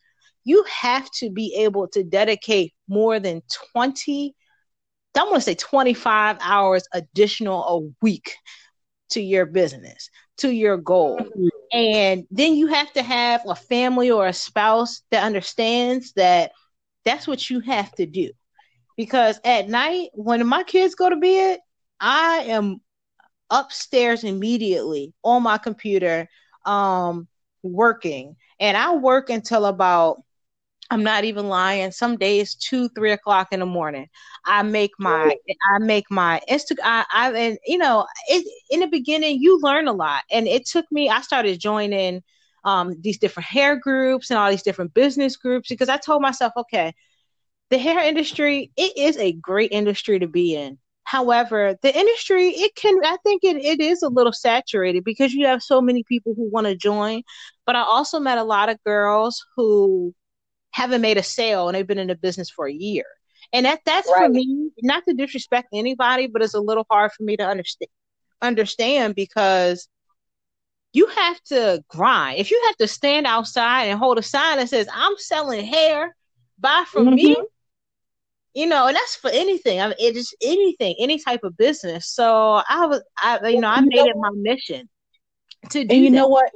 you 0.45 0.63
have 0.63 1.10
to 1.12 1.30
be 1.30 1.54
able 1.56 1.88
to 1.88 2.04
dedicate 2.04 2.73
more 2.88 3.19
than 3.19 3.41
20 3.73 4.34
i'm 5.17 5.26
going 5.26 5.36
to 5.36 5.41
say 5.41 5.56
25 5.56 6.38
hours 6.41 6.88
additional 6.93 7.63
a 7.63 7.93
week 8.02 8.34
to 9.10 9.21
your 9.21 9.45
business 9.45 10.10
to 10.38 10.52
your 10.52 10.78
goal. 10.78 11.19
And 11.71 12.26
then 12.30 12.56
you 12.56 12.67
have 12.67 12.91
to 12.93 13.04
have 13.04 13.41
a 13.47 13.56
family 13.56 14.12
or 14.12 14.28
a 14.28 14.34
spouse 14.34 15.02
that 15.12 15.23
understands 15.23 16.13
that 16.13 16.52
that's 17.06 17.28
what 17.28 17.49
you 17.49 17.60
have 17.62 17.91
to 17.93 18.06
do 18.06 18.32
because 18.97 19.39
at 19.43 19.67
night 19.69 20.10
when 20.13 20.45
my 20.47 20.63
kids 20.63 20.95
go 20.95 21.10
to 21.10 21.15
bed, 21.15 21.60
I 21.99 22.45
am 22.49 22.82
upstairs 23.49 24.23
immediately 24.23 25.13
on 25.23 25.43
my 25.43 25.58
computer 25.58 26.27
um 26.65 27.27
working 27.62 28.36
and 28.60 28.75
I 28.77 28.95
work 28.95 29.29
until 29.29 29.65
about 29.65 30.23
I'm 30.89 31.03
not 31.03 31.23
even 31.23 31.49
lying. 31.49 31.91
Some 31.91 32.17
days 32.17 32.56
two, 32.56 32.89
three 32.89 33.12
o'clock 33.12 33.47
in 33.51 33.60
the 33.60 33.65
morning. 33.65 34.08
I 34.45 34.62
make 34.63 34.91
my 34.99 35.36
I 35.75 35.79
make 35.79 36.06
my 36.12 36.41
Insta. 36.49 36.75
I, 36.84 37.06
I 37.12 37.32
and 37.34 37.58
you 37.65 37.77
know 37.77 38.06
it, 38.27 38.45
in 38.69 38.82
the 38.82 38.88
beginning 38.88 39.39
you 39.41 39.60
learn 39.62 39.88
a 39.88 39.93
lot, 39.93 40.23
and 40.32 40.47
it 40.47 40.65
took 40.65 40.86
me. 40.91 41.10
I 41.10 41.21
started 41.21 41.60
joining 41.60 42.21
um, 42.63 42.95
these 43.01 43.17
different 43.17 43.47
hair 43.47 43.75
groups 43.75 44.29
and 44.29 44.38
all 44.38 44.49
these 44.51 44.63
different 44.63 44.93
business 44.93 45.36
groups 45.36 45.69
because 45.69 45.89
I 45.89 45.97
told 45.97 46.21
myself, 46.21 46.53
okay, 46.58 46.93
the 47.73 47.79
hair 47.79 48.01
industry 48.01 48.71
it 48.77 48.95
is 48.95 49.17
a 49.17 49.31
great 49.31 49.71
industry 49.71 50.19
to 50.19 50.27
be 50.27 50.55
in 50.55 50.77
however 51.05 51.75
the 51.81 51.97
industry 51.97 52.49
it 52.49 52.75
can 52.75 52.95
i 53.03 53.17
think 53.23 53.43
it, 53.43 53.55
it 53.55 53.81
is 53.81 54.03
a 54.03 54.09
little 54.09 54.31
saturated 54.31 55.03
because 55.03 55.33
you 55.33 55.47
have 55.47 55.63
so 55.63 55.81
many 55.81 56.03
people 56.03 56.36
who 56.36 56.47
want 56.51 56.67
to 56.67 56.75
join 56.75 57.23
but 57.65 57.75
i 57.75 57.81
also 57.81 58.19
met 58.19 58.38
a 58.38 58.43
lot 58.43 58.69
of 58.69 58.77
girls 58.83 59.43
who 59.55 60.13
haven't 60.69 61.01
made 61.01 61.17
a 61.17 61.23
sale 61.23 61.67
and 61.67 61.73
they've 61.73 61.88
been 61.88 61.97
in 61.97 62.09
the 62.09 62.15
business 62.15 62.47
for 62.47 62.67
a 62.67 62.71
year 62.71 63.05
and 63.51 63.65
that 63.65 63.79
that's 63.88 64.07
right. 64.07 64.27
for 64.27 64.29
me 64.29 64.69
not 64.83 65.03
to 65.07 65.15
disrespect 65.15 65.69
anybody 65.73 66.27
but 66.27 66.43
it's 66.43 66.53
a 66.53 66.62
little 66.62 66.86
hard 66.91 67.12
for 67.12 67.23
me 67.23 67.36
to 67.36 67.43
understand 67.43 67.89
understand 68.43 69.15
because 69.15 69.89
you 70.91 71.07
have 71.07 71.41
to 71.45 71.83
grind 71.88 72.38
if 72.39 72.51
you 72.51 72.62
have 72.67 72.77
to 72.77 72.88
stand 72.88 73.25
outside 73.25 73.86
and 73.86 73.97
hold 73.97 74.19
a 74.19 74.21
sign 74.21 74.57
that 74.57 74.69
says 74.69 74.88
i'm 74.93 75.17
selling 75.17 75.65
hair 75.65 76.15
buy 76.59 76.83
from 76.88 77.07
mm-hmm. 77.07 77.15
me 77.15 77.36
you 78.53 78.67
know, 78.67 78.87
and 78.87 78.95
that's 78.95 79.15
for 79.15 79.29
anything. 79.29 79.81
I 79.81 79.87
mean, 79.87 79.95
it 79.99 80.15
is 80.15 80.33
anything, 80.41 80.95
any 80.99 81.19
type 81.19 81.43
of 81.43 81.57
business. 81.57 82.07
So 82.07 82.61
I 82.67 82.85
was, 82.85 83.01
I 83.17 83.47
you 83.47 83.59
know, 83.59 83.67
I 83.67 83.81
made 83.81 84.05
it 84.05 84.15
my 84.15 84.29
mission 84.33 84.89
to 85.71 85.83
do. 85.83 85.93
And 85.93 86.03
you 86.03 86.11
that. 86.11 86.15
know 86.15 86.27
what? 86.27 86.51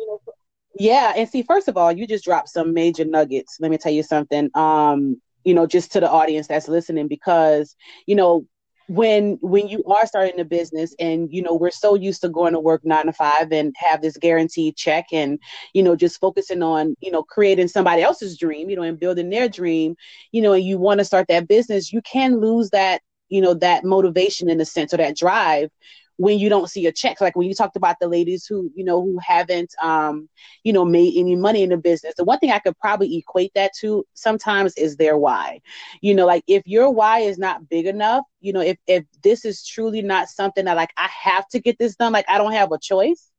Yeah, 0.79 1.13
and 1.15 1.27
see, 1.27 1.41
first 1.41 1.67
of 1.67 1.75
all, 1.75 1.91
you 1.91 2.05
just 2.05 2.23
dropped 2.23 2.49
some 2.49 2.73
major 2.73 3.03
nuggets. 3.03 3.57
Let 3.60 3.71
me 3.71 3.77
tell 3.77 3.91
you 3.91 4.03
something. 4.03 4.49
Um, 4.53 5.19
you 5.43 5.53
know, 5.53 5.65
just 5.65 5.91
to 5.93 5.99
the 5.99 6.10
audience 6.10 6.47
that's 6.47 6.67
listening, 6.67 7.07
because 7.07 7.75
you 8.05 8.15
know, 8.15 8.45
when 8.88 9.38
when 9.41 9.67
you 9.67 9.84
are 9.86 10.06
starting 10.06 10.39
a 10.39 10.45
business 10.45 10.95
and 11.00 11.32
you 11.32 11.41
know 11.41 11.54
we're 11.54 11.69
so 11.69 11.95
used 11.95 12.21
to 12.21 12.30
going 12.30 12.54
to 12.54 12.60
work 12.60 12.86
nine 12.86 13.06
to 13.06 13.13
five 13.13 13.52
and 13.52 13.76
have 13.78 14.02
this 14.02 14.17
guaranteed 14.17 14.76
check 14.78 15.06
and 15.12 15.39
you 15.73 15.84
know 15.84 15.95
just 15.95 16.19
focusing 16.19 16.63
on 16.63 16.95
you 17.02 17.12
know 17.12 17.21
creating 17.21 17.67
somebody 17.67 18.02
else's 18.02 18.38
dream 18.38 18.69
you 18.69 18.76
know 18.76 18.84
and 18.84 19.00
building 19.00 19.30
their 19.30 19.50
dream 19.50 19.95
you 20.32 20.41
know 20.41 20.54
and 20.54 20.63
you 20.63 20.78
want 20.78 21.00
to 21.00 21.06
start 21.06 21.28
that 21.28 21.47
business 21.47 21.91
you 21.91 22.02
can 22.04 22.39
lose 22.39 22.69
that 22.69 23.02
you 23.30 23.41
know 23.41 23.54
that 23.54 23.84
motivation 23.84 24.50
in 24.50 24.62
a 24.62 24.65
sense 24.65 24.93
or 24.93 24.97
that 24.97 25.17
drive 25.17 25.69
when 26.17 26.38
you 26.39 26.49
don't 26.49 26.69
see 26.69 26.86
a 26.88 26.91
check 26.91 27.21
like 27.21 27.36
when 27.36 27.47
you 27.47 27.53
talked 27.53 27.75
about 27.75 27.95
the 27.99 28.08
ladies 28.08 28.45
who 28.45 28.71
you 28.75 28.84
know 28.84 29.01
who 29.01 29.17
haven't 29.19 29.73
um 29.82 30.27
you 30.63 30.73
know 30.73 30.84
made 30.84 31.13
any 31.15 31.36
money 31.36 31.63
in 31.63 31.69
the 31.69 31.77
business 31.77 32.13
the 32.17 32.23
one 32.23 32.39
thing 32.39 32.51
i 32.51 32.60
could 32.60 32.77
probably 32.80 33.15
equate 33.15 33.51
that 33.56 33.71
to 33.80 34.06
sometimes 34.13 34.75
is 34.75 34.97
their 34.97 35.17
why 35.17 35.60
you 36.01 36.13
know 36.13 36.25
like 36.25 36.43
if 36.47 36.63
your 36.65 36.89
why 36.89 37.19
is 37.19 37.38
not 37.38 37.69
big 37.69 37.86
enough 37.86 38.23
you 38.41 38.51
know 38.51 38.62
if 38.62 38.77
if 38.88 39.06
this 39.23 39.45
is 39.45 39.65
truly 39.65 40.01
not 40.01 40.27
something 40.27 40.65
that 40.65 40.75
like 40.75 40.91
i 40.97 41.08
have 41.08 41.47
to 41.47 41.60
get 41.60 41.77
this 41.80 41.95
done 41.95 42.12
like 42.12 42.25
i 42.27 42.38
don't 42.38 42.53
have 42.53 42.71
a 42.71 42.80
choice 42.80 43.32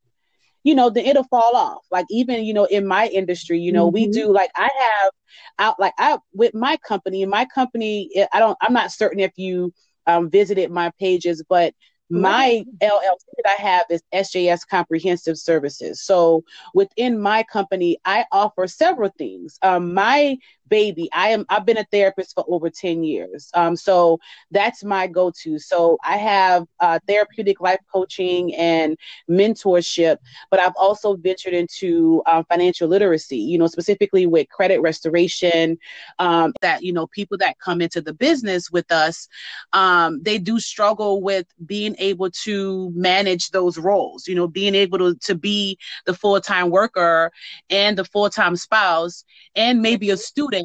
you 0.65 0.75
know, 0.75 0.91
then 0.91 1.07
it'll 1.07 1.25
fall 1.25 1.57
off. 1.57 1.87
Like 1.91 2.05
even, 2.11 2.45
you 2.45 2.53
know, 2.53 2.65
in 2.65 2.87
my 2.87 3.07
industry, 3.07 3.59
you 3.59 3.73
know, 3.73 3.87
mm-hmm. 3.87 3.95
we 3.95 4.09
do 4.09 4.31
like 4.33 4.51
I 4.57 4.69
have 4.79 5.13
out 5.59 5.81
like 5.81 5.95
I 5.99 6.19
with 6.35 6.53
my 6.53 6.77
company, 6.79 7.25
my 7.25 7.47
company, 7.47 8.11
I 8.33 8.39
don't 8.39 8.59
I'm 8.61 8.73
not 8.73 8.93
certain 8.93 9.21
if 9.21 9.33
you 9.37 9.73
um, 10.07 10.31
visited 10.31 10.71
my 10.71 10.91
pages, 10.99 11.43
but 11.49 11.75
my 12.11 12.65
LLC 12.83 13.25
that 13.43 13.57
I 13.59 13.63
have 13.63 13.87
is 13.91 14.03
SJS 14.15 14.67
Comprehensive 14.69 15.39
Services. 15.39 16.03
So 16.03 16.45
within 16.75 17.19
my 17.19 17.43
company, 17.43 17.99
I 18.05 18.25
offer 18.33 18.67
several 18.67 19.11
things. 19.19 19.59
Um, 19.63 19.95
my 19.95 20.39
baby. 20.69 21.09
I 21.13 21.31
am 21.31 21.45
I've 21.49 21.67
been 21.67 21.79
a 21.79 21.85
therapist 21.85 22.35
for 22.35 22.45
over 22.49 22.71
10 22.71 23.05
years. 23.05 23.51
Um, 23.55 23.77
so 23.77 24.19
that's 24.51 24.85
my 24.85 25.07
go-to. 25.07 25.59
So 25.59 25.99
I 26.05 26.17
have 26.17 26.67
uh, 26.81 26.99
therapeutic 27.07 27.61
life 27.61 27.81
coaching 27.93 28.55
and 28.55 28.97
mentorship, 29.31 30.19
but 30.51 30.61
I've 30.61 30.77
also 30.77 31.17
ventured 31.17 31.55
into 31.55 32.23
uh, 32.27 32.43
financial 32.49 32.89
literacy, 32.89 33.39
you 33.39 33.59
know, 33.59 33.67
specifically 33.67 34.27
with 34.27 34.49
credit 34.49 34.81
restoration, 34.81 35.79
um, 36.19 36.53
that, 36.63 36.83
you 36.83 36.93
know, 36.93 37.07
people 37.09 37.39
that 37.39 37.59
come 37.59 37.81
into 37.81 38.01
the 38.01 38.15
business 38.15 38.71
with 38.71 38.91
us, 38.91 39.29
um, 39.73 40.23
they 40.23 40.39
do 40.39 40.59
struggle 40.59 41.23
with 41.23 41.47
being 41.67 41.95
able 41.99 42.31
to 42.31 42.91
manage 42.95 43.51
those 43.51 43.79
roles, 43.79 44.27
you 44.27 44.35
know, 44.35 44.49
being 44.49 44.75
able 44.75 44.99
to, 44.99 45.15
to 45.17 45.35
be 45.35 45.79
the 46.07 46.15
full-time 46.15 46.71
worker 46.71 47.31
and 47.71 47.97
the 47.97 48.05
full-time 48.05 48.57
spouse 48.57 49.25
and 49.55 49.81
maybe 49.81 50.11
a 50.11 50.17
student 50.17 50.58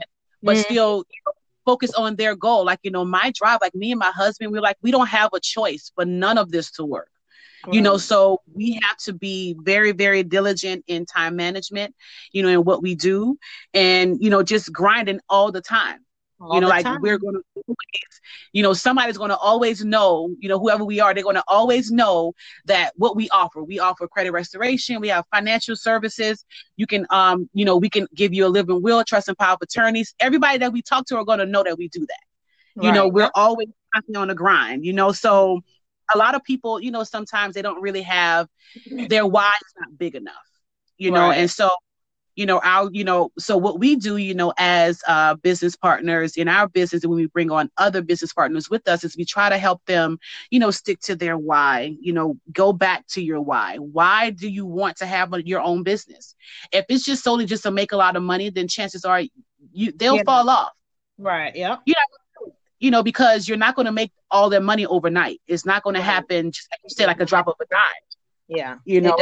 but 0.43 0.57
mm. 0.57 0.61
still 0.61 1.05
you 1.09 1.21
know, 1.25 1.33
focus 1.65 1.91
on 1.93 2.15
their 2.15 2.35
goal. 2.35 2.65
Like, 2.65 2.79
you 2.83 2.91
know, 2.91 3.05
my 3.05 3.31
drive, 3.35 3.59
like 3.61 3.75
me 3.75 3.91
and 3.91 3.99
my 3.99 4.11
husband, 4.11 4.51
we're 4.51 4.61
like, 4.61 4.77
we 4.81 4.91
don't 4.91 5.07
have 5.07 5.29
a 5.33 5.39
choice 5.39 5.91
for 5.95 6.05
none 6.05 6.37
of 6.37 6.51
this 6.51 6.71
to 6.71 6.85
work. 6.85 7.09
Right. 7.65 7.75
You 7.75 7.81
know, 7.81 7.97
so 7.97 8.41
we 8.53 8.73
have 8.83 8.97
to 9.05 9.13
be 9.13 9.55
very, 9.59 9.93
very 9.93 10.23
diligent 10.23 10.83
in 10.87 11.05
time 11.05 11.37
management, 11.37 11.95
you 12.33 12.43
know, 12.43 12.49
in 12.49 12.65
what 12.65 12.81
we 12.81 12.93
do 12.93 13.37
and, 13.73 14.21
you 14.21 14.29
know, 14.29 14.43
just 14.43 14.71
grinding 14.73 15.21
all 15.29 15.51
the 15.51 15.61
time. 15.61 16.02
All 16.43 16.55
you 16.55 16.61
know, 16.61 16.67
like 16.67 16.83
time. 16.83 17.01
we're 17.01 17.17
going 17.17 17.35
to, 17.35 17.75
you 18.51 18.63
know, 18.63 18.73
somebody's 18.73 19.17
going 19.17 19.29
to 19.29 19.37
always 19.37 19.83
know, 19.85 20.35
you 20.39 20.49
know, 20.49 20.59
whoever 20.59 20.83
we 20.83 20.99
are, 20.99 21.13
they're 21.13 21.23
going 21.23 21.37
to 21.37 21.43
always 21.47 21.89
know 21.89 22.33
that 22.65 22.91
what 22.97 23.15
we 23.15 23.29
offer. 23.29 23.63
We 23.63 23.79
offer 23.79 24.07
credit 24.07 24.31
restoration. 24.31 24.99
We 24.99 25.07
have 25.07 25.25
financial 25.33 25.75
services. 25.77 26.43
You 26.75 26.85
can, 26.85 27.07
um, 27.11 27.49
you 27.53 27.63
know, 27.63 27.77
we 27.77 27.89
can 27.89 28.07
give 28.13 28.33
you 28.33 28.45
a 28.45 28.49
living 28.49 28.81
will, 28.81 29.03
trust 29.05 29.29
and 29.29 29.37
power 29.37 29.53
of 29.53 29.59
attorneys. 29.61 30.13
Everybody 30.19 30.57
that 30.57 30.73
we 30.73 30.81
talk 30.81 31.05
to 31.07 31.17
are 31.17 31.25
going 31.25 31.39
to 31.39 31.45
know 31.45 31.63
that 31.63 31.77
we 31.77 31.87
do 31.87 32.01
that. 32.01 32.19
Right. 32.75 32.87
You 32.87 32.91
know, 32.91 33.07
we're 33.07 33.31
always 33.35 33.69
constantly 33.93 34.21
on 34.21 34.27
the 34.27 34.35
grind. 34.35 34.85
You 34.85 34.93
know, 34.93 35.13
so 35.13 35.61
a 36.13 36.17
lot 36.17 36.35
of 36.35 36.43
people, 36.43 36.81
you 36.81 36.91
know, 36.91 37.03
sometimes 37.03 37.53
they 37.55 37.61
don't 37.61 37.81
really 37.81 38.01
have 38.01 38.49
their 39.07 39.25
why 39.25 39.47
is 39.49 39.73
not 39.79 39.97
big 39.97 40.15
enough. 40.15 40.35
You 40.97 41.11
know, 41.11 41.29
right. 41.29 41.37
and 41.37 41.49
so 41.49 41.69
you 42.35 42.45
know 42.45 42.59
our 42.63 42.89
you 42.91 43.03
know 43.03 43.31
so 43.37 43.57
what 43.57 43.79
we 43.79 43.95
do 43.95 44.17
you 44.17 44.33
know 44.33 44.53
as 44.57 45.01
uh, 45.07 45.35
business 45.35 45.75
partners 45.75 46.35
in 46.35 46.47
our 46.47 46.67
business 46.67 47.03
and 47.03 47.09
when 47.09 47.17
we 47.17 47.27
bring 47.27 47.51
on 47.51 47.69
other 47.77 48.01
business 48.01 48.33
partners 48.33 48.69
with 48.69 48.87
us 48.87 49.03
is 49.03 49.17
we 49.17 49.25
try 49.25 49.49
to 49.49 49.57
help 49.57 49.83
them 49.85 50.17
you 50.49 50.59
know 50.59 50.71
stick 50.71 50.99
to 50.99 51.15
their 51.15 51.37
why 51.37 51.95
you 51.99 52.13
know 52.13 52.37
go 52.51 52.73
back 52.73 53.05
to 53.07 53.21
your 53.21 53.41
why. 53.41 53.77
Why 53.77 54.29
do 54.29 54.47
you 54.47 54.65
want 54.65 54.97
to 54.97 55.05
have 55.05 55.33
your 55.45 55.61
own 55.61 55.83
business? 55.83 56.35
If 56.71 56.85
it's 56.89 57.03
just 57.03 57.23
solely 57.23 57.45
just 57.45 57.63
to 57.63 57.71
make 57.71 57.91
a 57.91 57.97
lot 57.97 58.15
of 58.15 58.23
money 58.23 58.49
then 58.49 58.67
chances 58.67 59.05
are 59.05 59.21
you 59.71 59.91
they'll 59.91 60.17
yeah. 60.17 60.23
fall 60.23 60.49
off. 60.49 60.71
Right 61.17 61.55
yeah 61.55 61.77
you 61.85 61.93
know 61.93 62.53
you 62.79 62.91
know 62.91 63.03
because 63.03 63.47
you're 63.47 63.57
not 63.57 63.75
going 63.75 63.85
to 63.85 63.91
make 63.91 64.11
all 64.31 64.49
their 64.49 64.61
money 64.61 64.85
overnight. 64.85 65.41
It's 65.47 65.65
not 65.65 65.83
going 65.83 65.95
to 65.95 66.01
happen 66.01 66.51
just 66.51 66.67
like 66.71 66.79
you 66.83 66.89
said 66.89 67.07
like 67.07 67.21
a 67.21 67.25
drop 67.25 67.47
of 67.47 67.55
a 67.61 67.65
dime. 67.65 67.79
Yeah. 68.47 68.77
You 68.85 69.01
know 69.01 69.15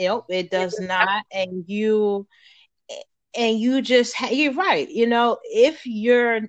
Nope, 0.00 0.26
it 0.30 0.50
does 0.50 0.80
not. 0.80 1.24
And 1.30 1.64
you 1.66 2.26
and 3.36 3.60
you 3.60 3.82
just 3.82 4.18
you're 4.30 4.54
right. 4.54 4.88
You 4.88 5.06
know, 5.06 5.38
if 5.44 5.84
you're 5.84 6.40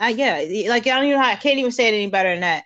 uh, 0.00 0.06
yeah, 0.06 0.44
like 0.68 0.86
I 0.86 0.94
don't 0.94 1.04
even 1.04 1.20
know 1.20 1.26
I 1.26 1.36
can't 1.36 1.58
even 1.58 1.72
say 1.72 1.88
it 1.88 1.94
any 1.94 2.08
better 2.08 2.30
than 2.30 2.40
that. 2.40 2.64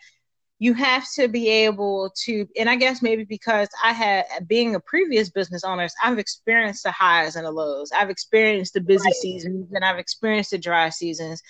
You 0.59 0.73
have 0.73 1.07
to 1.17 1.29
be 1.29 1.49
able 1.49 2.11
to, 2.25 2.47
and 2.59 2.71
I 2.71 2.77
guess 2.77 3.03
maybe 3.03 3.25
because 3.25 3.69
I 3.85 3.93
had 3.93 4.25
being 4.47 4.75
a 4.75 4.81
previous 4.81 5.29
business 5.29 5.65
owner, 5.65 5.87
I've 6.03 6.19
experienced 6.19 6.85
the 6.85 6.93
highs 6.93 7.37
and 7.37 7.45
the 7.45 7.51
lows. 7.51 7.91
I've 7.93 8.09
experienced 8.09 8.73
the 8.73 8.81
busy 8.81 9.05
right. 9.05 9.15
seasons 9.15 9.71
and 9.75 9.85
I've 9.85 9.99
experienced 9.99 10.53
the 10.53 10.59
dry 10.59 10.89
seasons. 10.89 11.43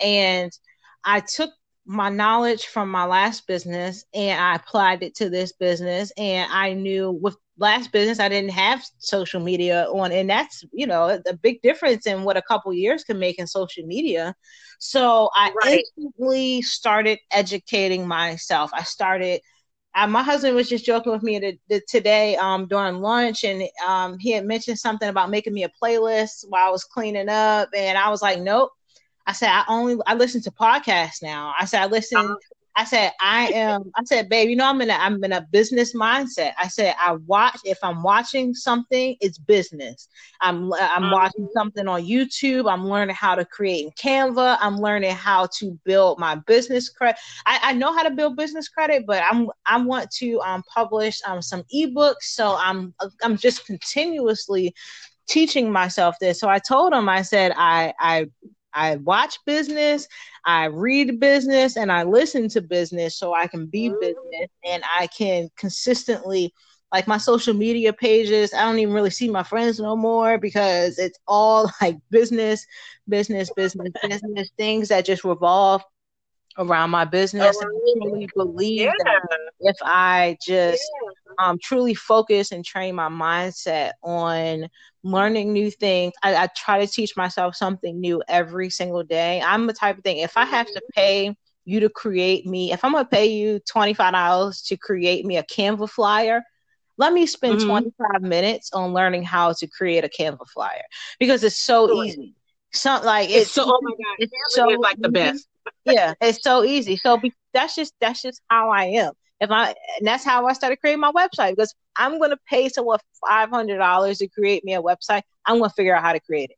And 0.00 0.50
I 1.04 1.20
took 1.20 1.50
my 1.86 2.08
knowledge 2.08 2.66
from 2.66 2.90
my 2.90 3.04
last 3.04 3.46
business 3.46 4.04
and 4.14 4.40
I 4.40 4.54
applied 4.54 5.02
it 5.02 5.14
to 5.16 5.28
this 5.28 5.52
business. 5.52 6.12
And 6.16 6.50
I 6.50 6.72
knew 6.72 7.10
with 7.10 7.36
last 7.58 7.92
business 7.92 8.20
I 8.20 8.28
didn't 8.28 8.50
have 8.50 8.84
social 8.98 9.40
media 9.40 9.86
on, 9.92 10.12
and 10.12 10.28
that's 10.28 10.64
you 10.72 10.86
know 10.86 11.20
a 11.26 11.34
big 11.34 11.62
difference 11.62 12.06
in 12.06 12.24
what 12.24 12.36
a 12.36 12.42
couple 12.42 12.72
years 12.72 13.04
can 13.04 13.18
make 13.18 13.38
in 13.38 13.46
social 13.46 13.86
media. 13.86 14.34
So 14.78 15.30
I 15.34 15.52
right. 15.62 15.84
instantly 15.96 16.62
started 16.62 17.18
educating 17.30 18.06
myself. 18.06 18.70
I 18.72 18.82
started. 18.82 19.40
I, 19.96 20.06
my 20.06 20.24
husband 20.24 20.56
was 20.56 20.68
just 20.68 20.84
joking 20.84 21.12
with 21.12 21.22
me 21.22 21.38
the, 21.38 21.56
the, 21.68 21.80
today 21.88 22.34
um, 22.36 22.66
during 22.66 23.00
lunch, 23.00 23.44
and 23.44 23.62
um, 23.86 24.18
he 24.18 24.32
had 24.32 24.44
mentioned 24.44 24.80
something 24.80 25.08
about 25.08 25.30
making 25.30 25.54
me 25.54 25.62
a 25.62 25.70
playlist 25.80 26.44
while 26.48 26.66
I 26.66 26.70
was 26.70 26.82
cleaning 26.82 27.28
up, 27.28 27.68
and 27.76 27.96
I 27.96 28.08
was 28.10 28.20
like, 28.20 28.40
"Nope." 28.40 28.72
I 29.26 29.32
said 29.32 29.48
I 29.48 29.64
only 29.68 29.96
I 30.06 30.14
listen 30.14 30.42
to 30.42 30.50
podcasts 30.50 31.22
now. 31.22 31.54
I 31.58 31.64
said 31.64 31.82
I 31.82 31.86
listen. 31.86 32.18
Uh-huh. 32.18 32.36
I 32.76 32.84
said 32.84 33.12
I 33.20 33.46
am. 33.52 33.92
I 33.94 34.02
said, 34.02 34.28
babe, 34.28 34.50
you 34.50 34.56
know 34.56 34.66
I'm 34.66 34.80
in 34.82 34.90
a 34.90 34.94
I'm 34.94 35.22
in 35.22 35.32
a 35.32 35.46
business 35.52 35.94
mindset. 35.94 36.54
I 36.60 36.66
said 36.66 36.96
I 36.98 37.12
watch 37.26 37.56
if 37.64 37.78
I'm 37.84 38.02
watching 38.02 38.52
something, 38.52 39.16
it's 39.20 39.38
business. 39.38 40.08
I'm 40.40 40.72
I'm 40.72 41.04
uh-huh. 41.04 41.10
watching 41.12 41.48
something 41.54 41.86
on 41.86 42.02
YouTube. 42.02 42.70
I'm 42.70 42.88
learning 42.88 43.14
how 43.14 43.36
to 43.36 43.44
create 43.44 43.84
in 43.84 43.92
Canva. 43.92 44.58
I'm 44.60 44.78
learning 44.78 45.14
how 45.14 45.46
to 45.58 45.78
build 45.84 46.18
my 46.18 46.34
business 46.34 46.88
credit. 46.88 47.20
I, 47.46 47.60
I 47.62 47.72
know 47.74 47.92
how 47.92 48.02
to 48.02 48.10
build 48.10 48.36
business 48.36 48.68
credit, 48.68 49.04
but 49.06 49.22
I'm 49.22 49.48
I 49.66 49.78
want 49.78 50.10
to 50.12 50.40
um 50.40 50.64
publish 50.74 51.20
um 51.26 51.42
some 51.42 51.62
ebooks. 51.72 52.22
So 52.22 52.56
I'm 52.58 52.92
I'm 53.22 53.36
just 53.36 53.66
continuously 53.66 54.74
teaching 55.28 55.70
myself 55.70 56.16
this. 56.20 56.40
So 56.40 56.48
I 56.48 56.58
told 56.58 56.92
him, 56.92 57.08
I 57.08 57.22
said 57.22 57.52
I 57.56 57.94
I 58.00 58.26
I 58.74 58.96
watch 58.96 59.38
business, 59.46 60.08
I 60.44 60.66
read 60.66 61.20
business, 61.20 61.76
and 61.76 61.90
I 61.92 62.02
listen 62.02 62.48
to 62.50 62.60
business 62.60 63.16
so 63.16 63.34
I 63.34 63.46
can 63.46 63.66
be 63.66 63.88
mm-hmm. 63.88 64.00
business 64.00 64.50
and 64.64 64.82
I 64.98 65.06
can 65.06 65.50
consistently 65.56 66.52
like 66.92 67.08
my 67.08 67.18
social 67.18 67.54
media 67.54 67.92
pages. 67.92 68.54
I 68.54 68.62
don't 68.62 68.78
even 68.78 68.94
really 68.94 69.10
see 69.10 69.28
my 69.28 69.42
friends 69.42 69.80
no 69.80 69.96
more 69.96 70.38
because 70.38 70.98
it's 70.98 71.18
all 71.26 71.70
like 71.80 71.96
business, 72.10 72.66
business, 73.08 73.50
business, 73.56 73.90
business 74.02 74.50
things 74.56 74.88
that 74.88 75.04
just 75.04 75.24
revolve 75.24 75.82
around 76.58 76.90
my 76.90 77.04
business. 77.04 77.56
I 77.60 77.64
truly 77.98 78.28
believe 78.34 78.80
yeah. 78.82 78.92
that 79.04 79.22
if 79.60 79.76
I 79.82 80.36
just 80.44 80.82
yeah. 81.04 81.34
um, 81.38 81.58
truly 81.62 81.94
focus 81.94 82.52
and 82.52 82.64
train 82.64 82.94
my 82.94 83.08
mindset 83.08 83.92
on 84.02 84.68
learning 85.02 85.52
new 85.52 85.70
things, 85.70 86.12
I, 86.22 86.36
I, 86.36 86.48
try 86.56 86.84
to 86.84 86.90
teach 86.90 87.16
myself 87.16 87.56
something 87.56 88.00
new 88.00 88.22
every 88.28 88.70
single 88.70 89.02
day. 89.02 89.42
I'm 89.42 89.66
the 89.66 89.72
type 89.72 89.98
of 89.98 90.04
thing, 90.04 90.18
if 90.18 90.36
I 90.36 90.44
have 90.44 90.66
to 90.66 90.72
mm-hmm. 90.72 91.00
pay 91.00 91.36
you 91.64 91.80
to 91.80 91.88
create 91.88 92.46
me, 92.46 92.72
if 92.72 92.84
I'm 92.84 92.92
going 92.92 93.04
to 93.04 93.10
pay 93.10 93.26
you 93.26 93.60
$25 93.60 94.66
to 94.66 94.76
create 94.76 95.24
me 95.24 95.38
a 95.38 95.42
Canva 95.42 95.88
flyer, 95.88 96.42
let 96.96 97.12
me 97.12 97.26
spend 97.26 97.58
mm-hmm. 97.58 97.68
25 97.68 98.22
minutes 98.22 98.72
on 98.72 98.92
learning 98.92 99.24
how 99.24 99.52
to 99.52 99.66
create 99.66 100.04
a 100.04 100.08
Canva 100.08 100.46
flyer 100.48 100.84
because 101.18 101.42
it's 101.42 101.56
so 101.56 102.02
easy. 102.04 102.34
So 102.74 103.00
like 103.02 103.30
it's, 103.30 103.46
it's 103.46 103.52
so 103.52 103.64
oh 103.66 103.78
my 103.82 103.90
god, 103.90 104.16
it's 104.18 104.32
so 104.54 104.66
like 104.66 104.98
the 104.98 105.08
best 105.08 105.48
yeah, 105.84 106.14
it's 106.20 106.42
so 106.42 106.64
easy. 106.64 106.96
So 106.96 107.16
be, 107.16 107.32
that's 107.52 107.74
just 107.74 107.94
that's 108.00 108.22
just 108.22 108.40
how 108.48 108.70
I 108.70 108.84
am. 108.84 109.12
If 109.40 109.50
I 109.50 109.74
and 109.98 110.06
that's 110.06 110.24
how 110.24 110.46
I 110.46 110.52
started 110.52 110.80
creating 110.80 111.00
my 111.00 111.12
website 111.12 111.50
because 111.50 111.74
I'm 111.96 112.18
going 112.18 112.30
to 112.30 112.38
pay 112.48 112.68
someone 112.68 112.98
five 113.26 113.50
hundred 113.50 113.78
dollars 113.78 114.18
to 114.18 114.28
create 114.28 114.64
me 114.64 114.74
a 114.74 114.82
website. 114.82 115.22
I'm 115.46 115.58
going 115.58 115.70
to 115.70 115.74
figure 115.74 115.94
out 115.94 116.02
how 116.02 116.12
to 116.12 116.20
create 116.20 116.50
it. 116.50 116.56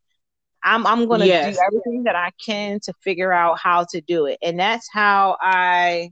I'm 0.62 0.87
I'm 0.87 1.07
going 1.07 1.20
to 1.20 1.26
yes. 1.26 1.57
do 1.57 1.62
everything 1.66 2.05
that 2.05 2.16
I 2.16 2.31
can 2.44 2.81
to 2.81 2.92
figure 3.02 3.33
out 3.33 3.59
how 3.59 3.87
to 3.90 4.00
do 4.00 4.26
it, 4.26 4.38
and 4.42 4.59
that's 4.59 4.88
how 4.92 5.37
I. 5.40 6.11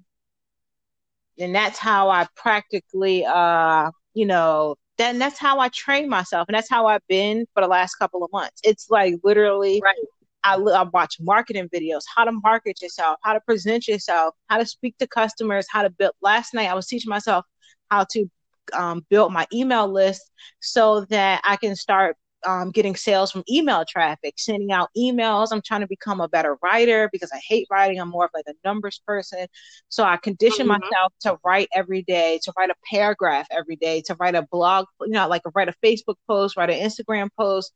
And 1.37 1.53
that's 1.53 1.81
how 1.81 2.11
I 2.11 2.29
practically, 2.37 3.25
uh, 3.25 3.91
you 4.15 4.25
know, 4.25 4.77
then 4.97 5.19
that's 5.19 5.39
how 5.39 5.59
I 5.59 5.69
train 5.69 6.09
myself, 6.09 6.49
and 6.49 6.55
that's 6.55 6.71
how 6.71 6.87
I've 6.87 7.07
been 7.09 7.47
for 7.55 7.63
the 7.63 7.69
last 7.69 7.97
couple 7.97 8.23
of 8.25 8.31
months. 8.33 8.61
It's 8.65 8.91
like 8.91 9.15
literally 9.25 9.81
right. 9.83 9.97
I, 10.45 10.57
I 10.57 10.83
watch 10.83 11.17
marketing 11.21 11.69
videos, 11.75 12.03
how 12.15 12.25
to 12.25 12.33
market 12.33 12.83
yourself, 12.83 13.19
how 13.23 13.33
to 13.33 13.41
present 13.41 13.89
yourself, 13.89 14.35
how 14.49 14.59
to 14.59 14.67
speak 14.67 14.97
to 14.99 15.07
customers, 15.07 15.67
how 15.71 15.83
to 15.83 15.91
build. 15.91 16.13
Last 16.21 16.55
night, 16.55 16.71
I 16.71 16.75
was 16.75 16.87
teaching 16.87 17.11
myself 17.11 17.45
how 17.91 18.05
to 18.13 18.31
um, 18.73 19.05
build 19.09 19.33
my 19.33 19.47
email 19.53 19.89
list 19.89 20.23
so 20.61 21.07
that 21.07 21.41
I 21.45 21.57
can 21.57 21.77
start 21.77 22.17
um, 22.47 22.71
getting 22.71 22.97
sales 22.97 23.33
from 23.33 23.43
email 23.51 23.85
traffic, 23.89 24.35
sending 24.37 24.73
out 24.73 24.91
emails. 24.97 25.49
I'm 25.51 25.63
trying 25.63 25.81
to 25.81 25.87
become 25.87 26.21
a 26.21 26.29
better 26.29 26.57
writer 26.63 27.09
because 27.13 27.31
I 27.33 27.41
hate 27.47 27.67
writing. 27.71 28.01
I'm 28.01 28.11
more 28.11 28.25
of 28.25 28.31
like 28.35 28.45
a 28.49 28.55
numbers 28.65 29.01
person. 29.07 29.47
So 29.89 30.05
I 30.05 30.17
condition 30.17 30.67
mm-hmm. 30.67 30.81
myself 30.83 31.13
to 31.23 31.39
write 31.45 31.69
every 31.75 32.03
day, 32.03 32.41
to 32.45 32.53
write 32.57 32.71
a 32.71 32.75
paragraph 32.91 33.47
every 33.51 33.77
day, 33.77 34.03
to 34.07 34.17
write 34.21 34.35
a 34.35 34.47
blog, 34.51 34.87
you 35.01 35.09
know, 35.09 35.29
like 35.29 35.43
write 35.55 35.69
a 35.69 35.75
Facebook 35.85 36.17
post, 36.29 36.57
write 36.57 36.71
an 36.71 36.81
Instagram 36.81 37.29
post, 37.39 37.73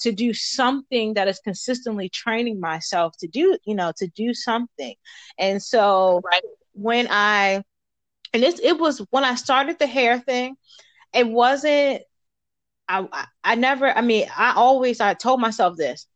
to 0.00 0.12
do 0.12 0.34
something 0.34 1.14
that 1.14 1.28
is 1.28 1.38
consistently 1.40 2.08
training 2.08 2.58
myself 2.58 3.14
to 3.18 3.28
do, 3.28 3.56
you 3.64 3.74
know, 3.74 3.92
to 3.96 4.06
do 4.08 4.34
something. 4.34 4.94
And 5.38 5.62
so 5.62 6.20
right. 6.24 6.42
when 6.72 7.06
I, 7.08 7.62
and 8.32 8.42
it's, 8.42 8.60
it 8.60 8.78
was 8.78 8.98
when 9.10 9.24
I 9.24 9.36
started 9.36 9.78
the 9.78 9.86
hair 9.86 10.18
thing, 10.18 10.56
it 11.14 11.28
wasn't, 11.28 12.02
I, 12.88 13.26
I, 13.42 13.54
never, 13.54 13.90
I 13.90 14.00
mean, 14.00 14.26
I 14.36 14.52
always, 14.54 15.00
I 15.00 15.14
told 15.14 15.40
myself 15.40 15.76
this, 15.76 16.06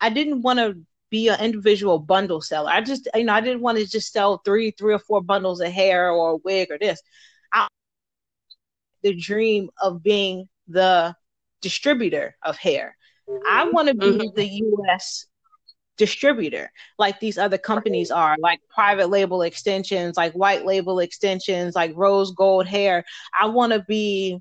I 0.00 0.10
didn't 0.10 0.42
want 0.42 0.58
to 0.58 0.78
be 1.10 1.28
an 1.28 1.40
individual 1.40 1.98
bundle 1.98 2.40
seller. 2.40 2.70
I 2.70 2.80
just, 2.80 3.08
you 3.14 3.24
know, 3.24 3.34
I 3.34 3.40
didn't 3.40 3.60
want 3.60 3.78
to 3.78 3.86
just 3.86 4.12
sell 4.12 4.38
three, 4.44 4.72
three 4.72 4.94
or 4.94 4.98
four 4.98 5.22
bundles 5.22 5.60
of 5.60 5.70
hair 5.70 6.10
or 6.10 6.32
a 6.32 6.36
wig 6.36 6.70
or 6.70 6.78
this. 6.78 7.00
I, 7.52 7.68
the 9.02 9.14
dream 9.14 9.70
of 9.80 10.02
being 10.02 10.48
the 10.68 11.14
distributor 11.60 12.36
of 12.42 12.56
hair. 12.56 12.96
I 13.48 13.68
want 13.70 13.88
to 13.88 13.94
be 13.94 14.06
mm-hmm. 14.06 14.34
the 14.34 14.46
US 14.46 15.26
distributor 15.96 16.70
like 16.98 17.18
these 17.20 17.38
other 17.38 17.58
companies 17.58 18.10
are 18.10 18.36
like 18.38 18.60
private 18.68 19.08
label 19.08 19.42
extensions 19.42 20.16
like 20.16 20.32
white 20.34 20.66
label 20.66 21.00
extensions 21.00 21.74
like 21.74 21.90
rose 21.94 22.32
gold 22.32 22.66
hair 22.66 23.02
i 23.40 23.46
want 23.46 23.72
to 23.72 23.82
be 23.88 24.40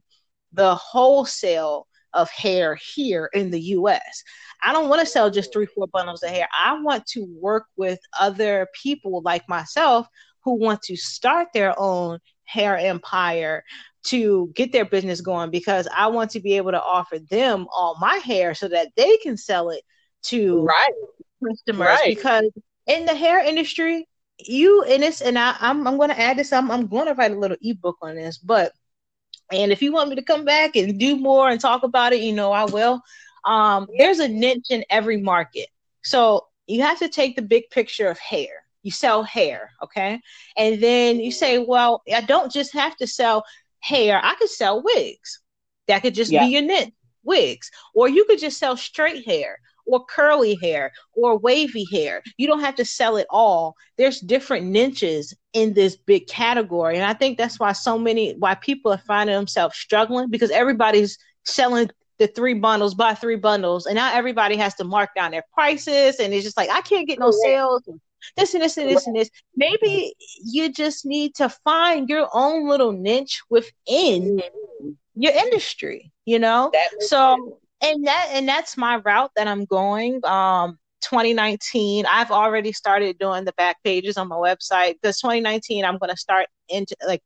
the 0.55 0.75
wholesale 0.75 1.87
of 2.13 2.29
hair 2.29 2.75
here 2.75 3.29
in 3.33 3.51
the 3.51 3.59
us 3.59 4.23
i 4.63 4.71
don't 4.71 4.89
want 4.89 5.01
to 5.01 5.05
sell 5.05 5.29
just 5.29 5.51
three 5.51 5.65
four 5.65 5.87
bundles 5.87 6.23
of 6.23 6.29
hair 6.29 6.47
i 6.57 6.79
want 6.81 7.05
to 7.05 7.27
work 7.41 7.65
with 7.75 7.99
other 8.19 8.67
people 8.81 9.21
like 9.21 9.47
myself 9.49 10.07
who 10.43 10.53
want 10.53 10.81
to 10.83 10.95
start 10.95 11.47
their 11.53 11.77
own 11.77 12.19
hair 12.45 12.77
empire 12.77 13.63
to 14.05 14.51
get 14.53 14.71
their 14.71 14.85
business 14.85 15.19
going 15.19 15.49
because 15.49 15.87
I 15.93 16.07
want 16.07 16.31
to 16.31 16.39
be 16.39 16.57
able 16.57 16.71
to 16.71 16.81
offer 16.81 17.17
them 17.19 17.67
all 17.75 17.97
my 17.99 18.15
hair 18.17 18.53
so 18.53 18.67
that 18.67 18.89
they 18.95 19.17
can 19.17 19.35
sell 19.35 19.71
it 19.71 19.81
to 20.23 20.63
right. 20.63 20.93
customers. 21.43 21.87
Right. 21.87 22.15
Because 22.15 22.51
in 22.85 23.05
the 23.05 23.15
hair 23.15 23.39
industry, 23.39 24.07
you 24.37 24.83
and 24.83 25.01
this 25.01 25.21
and 25.21 25.39
I, 25.39 25.55
I'm 25.59 25.87
I'm 25.87 25.97
going 25.97 26.09
to 26.09 26.19
add 26.19 26.37
this. 26.37 26.53
I'm 26.53 26.69
I'm 26.69 26.87
going 26.87 27.07
to 27.07 27.13
write 27.13 27.31
a 27.31 27.39
little 27.39 27.57
ebook 27.61 27.97
on 28.01 28.15
this, 28.15 28.37
but 28.37 28.73
and 29.51 29.71
if 29.71 29.81
you 29.81 29.91
want 29.91 30.09
me 30.09 30.15
to 30.15 30.21
come 30.21 30.45
back 30.45 30.75
and 30.75 30.99
do 30.99 31.17
more 31.17 31.49
and 31.49 31.59
talk 31.59 31.83
about 31.83 32.13
it, 32.13 32.21
you 32.21 32.33
know 32.33 32.51
I 32.51 32.65
will. 32.65 33.01
Um, 33.45 33.87
there's 33.97 34.19
a 34.19 34.27
niche 34.27 34.67
in 34.69 34.83
every 34.89 35.17
market, 35.17 35.67
so 36.03 36.47
you 36.67 36.81
have 36.81 36.99
to 36.99 37.09
take 37.09 37.35
the 37.35 37.41
big 37.41 37.69
picture 37.69 38.07
of 38.07 38.17
hair. 38.17 38.63
You 38.81 38.91
sell 38.91 39.23
hair, 39.23 39.71
okay, 39.83 40.19
and 40.57 40.81
then 40.81 41.19
you 41.19 41.31
say, 41.31 41.57
well, 41.59 42.01
I 42.13 42.21
don't 42.21 42.51
just 42.51 42.73
have 42.73 42.95
to 42.97 43.07
sell 43.07 43.43
hair, 43.79 44.19
I 44.23 44.35
could 44.35 44.49
sell 44.49 44.81
wigs. 44.81 45.41
That 45.87 46.01
could 46.01 46.15
just 46.15 46.31
yeah. 46.31 46.45
be 46.45 46.51
your 46.51 46.63
niche, 46.63 46.93
wigs. 47.23 47.69
Or 47.93 48.09
you 48.09 48.25
could 48.25 48.39
just 48.39 48.57
sell 48.57 48.75
straight 48.77 49.25
hair 49.25 49.59
or 49.85 50.05
curly 50.05 50.57
hair 50.61 50.91
or 51.13 51.37
wavy 51.37 51.85
hair. 51.91 52.21
You 52.37 52.47
don't 52.47 52.61
have 52.61 52.75
to 52.75 52.85
sell 52.85 53.17
it 53.17 53.27
all. 53.29 53.75
There's 53.97 54.19
different 54.19 54.67
niches 54.67 55.33
in 55.53 55.73
this 55.73 55.95
big 55.95 56.27
category. 56.27 56.95
And 56.95 57.05
I 57.05 57.13
think 57.13 57.37
that's 57.37 57.59
why 57.59 57.71
so 57.71 57.97
many 57.97 58.33
why 58.33 58.55
people 58.55 58.91
are 58.91 59.01
finding 59.05 59.35
themselves 59.35 59.77
struggling 59.77 60.29
because 60.29 60.51
everybody's 60.51 61.17
selling 61.43 61.89
the 62.17 62.27
three 62.27 62.53
bundles, 62.53 62.95
buy 62.95 63.13
three 63.13 63.35
bundles, 63.35 63.85
and 63.85 63.95
now 63.95 64.13
everybody 64.13 64.55
has 64.55 64.73
to 64.75 64.85
mark 64.85 65.09
down 65.15 65.31
their 65.31 65.43
prices, 65.53 66.19
and 66.19 66.33
it's 66.33 66.45
just 66.45 66.55
like 66.55 66.69
I 66.69 66.79
can't 66.81 67.07
get 67.07 67.19
no 67.19 67.29
sales 67.31 67.81
this 68.35 68.53
and 68.53 68.63
this 68.63 68.77
and 68.77 68.89
this 68.89 69.07
and 69.07 69.15
this. 69.15 69.29
Maybe 69.55 70.13
you 70.43 70.71
just 70.71 71.05
need 71.05 71.35
to 71.35 71.49
find 71.49 72.09
your 72.09 72.27
own 72.33 72.67
little 72.67 72.91
niche 72.91 73.41
within 73.49 74.41
your 75.15 75.33
industry, 75.33 76.11
you 76.25 76.39
know? 76.39 76.71
So 77.01 77.59
and 77.81 78.07
that 78.07 78.29
and 78.33 78.47
that's 78.47 78.77
my 78.77 78.97
route 78.97 79.31
that 79.35 79.47
I'm 79.47 79.65
going. 79.65 80.25
Um 80.25 80.77
2019, 81.01 82.05
I've 82.11 82.31
already 82.31 82.71
started 82.71 83.19
doing 83.19 83.45
the 83.45 83.53
back 83.53 83.77
pages 83.83 84.17
on 84.17 84.27
my 84.27 84.35
website. 84.35 84.95
Because 85.01 85.19
2019, 85.19 85.85
I'm 85.85 85.97
gonna 85.97 86.17
start 86.17 86.47
into 86.69 86.95
like 87.05 87.21